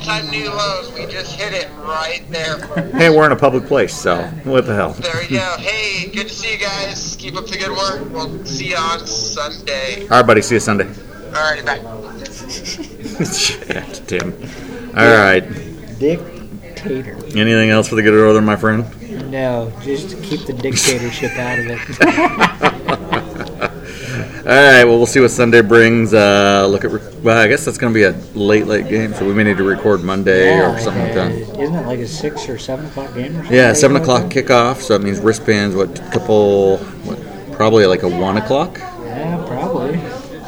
Hey, 0.00 0.08
all-time 0.12 0.30
new 0.30 0.48
lows. 0.48 0.92
We 0.94 1.06
just 1.06 1.38
hit 1.38 1.52
it 1.52 1.68
right 1.80 2.24
there. 2.30 2.58
Hey, 2.92 3.10
we're 3.10 3.26
in 3.26 3.32
a 3.32 3.36
public 3.36 3.66
place, 3.66 3.94
so 3.94 4.22
what 4.44 4.64
the 4.64 4.74
hell? 4.74 4.92
There 4.92 5.22
you 5.24 5.36
go. 5.38 5.56
Hey, 5.58 6.06
good 6.10 6.28
to 6.28 6.34
see 6.34 6.52
you 6.52 6.58
guys. 6.58 7.16
Keep 7.16 7.36
up 7.36 7.46
the 7.46 7.58
good 7.58 7.70
work. 7.70 8.10
We'll 8.10 8.44
see 8.46 8.70
you 8.70 8.76
on 8.76 9.06
Sunday. 9.06 10.02
All 10.04 10.08
right, 10.08 10.26
buddy. 10.26 10.40
See 10.40 10.54
you 10.54 10.60
Sunday. 10.60 10.86
All 10.86 11.32
right, 11.32 11.64
bye. 11.66 11.78
Shit, 13.24 14.02
Tim. 14.06 14.32
All 14.96 15.06
right. 15.06 15.40
Dictator. 15.98 17.16
Anything 17.36 17.68
else 17.68 17.88
for 17.88 17.96
the 17.96 18.02
good 18.02 18.14
order, 18.14 18.40
my 18.40 18.56
friend? 18.56 18.86
No, 19.30 19.70
just 19.82 20.22
keep 20.22 20.46
the 20.46 20.54
dictatorship 20.54 21.32
out 21.32 21.58
of 21.58 21.66
it. 21.68 23.46
All 24.40 24.46
right. 24.46 24.84
Well, 24.84 24.96
we'll 24.96 25.06
see 25.06 25.20
what 25.20 25.30
Sunday 25.30 25.60
brings. 25.60 26.14
Uh, 26.14 26.66
look 26.68 26.84
at. 26.84 26.90
Well, 27.22 27.36
I 27.38 27.46
guess 27.48 27.64
that's 27.64 27.76
going 27.78 27.92
to 27.92 27.98
be 27.98 28.04
a 28.04 28.12
late, 28.38 28.66
late 28.66 28.88
game, 28.88 29.12
so 29.14 29.26
we 29.26 29.34
may 29.34 29.44
need 29.44 29.58
to 29.58 29.64
record 29.64 30.02
Monday 30.02 30.56
Yeah, 30.56 30.74
or 30.74 30.78
something 30.80 31.02
like 31.02 31.14
that. 31.14 31.32
Isn't 31.32 31.74
it 31.74 31.86
like 31.86 31.98
a 31.98 32.06
six 32.08 32.48
or 32.48 32.58
seven 32.58 32.86
o'clock 32.86 33.14
game 33.14 33.32
or 33.32 33.40
something? 33.40 33.52
Yeah, 33.54 33.72
seven 33.74 33.96
o'clock 33.96 34.24
kickoff, 34.30 34.76
so 34.80 34.96
that 34.96 35.04
means 35.04 35.18
wristbands. 35.20 35.76
What 35.76 35.94
couple? 36.12 36.78
What? 36.78 37.18
Probably 37.56 37.84
like 37.86 38.02
a 38.02 38.08
one 38.08 38.38
o'clock. 38.38 38.78
Yeah, 38.78 39.44
probably. 39.46 39.98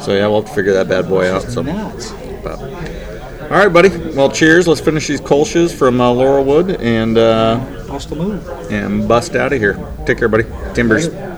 So 0.01 0.13
yeah, 0.13 0.27
we'll 0.27 0.41
have 0.41 0.49
to 0.49 0.55
figure 0.55 0.73
that 0.73 0.87
bad 0.89 1.07
boy 1.07 1.31
out. 1.31 1.43
So. 1.43 1.61
Nuts. 1.61 2.11
But, 2.43 2.59
all 2.59 3.59
right, 3.59 3.67
buddy. 3.71 3.89
Well, 4.15 4.31
cheers. 4.31 4.67
Let's 4.67 4.81
finish 4.81 5.07
these 5.07 5.21
Kolsch's 5.21 5.71
from 5.73 6.01
uh, 6.01 6.11
Laurelwood 6.11 6.79
and 6.81 7.17
uh, 7.17 7.57
Bust 7.87 8.11
a 8.11 8.15
move. 8.15 8.47
and 8.71 9.07
bust 9.07 9.35
out 9.35 9.53
of 9.53 9.59
here. 9.59 9.77
Take 10.07 10.17
care, 10.17 10.27
buddy. 10.27 10.45
Timbers. 10.73 11.09
Later. 11.09 11.32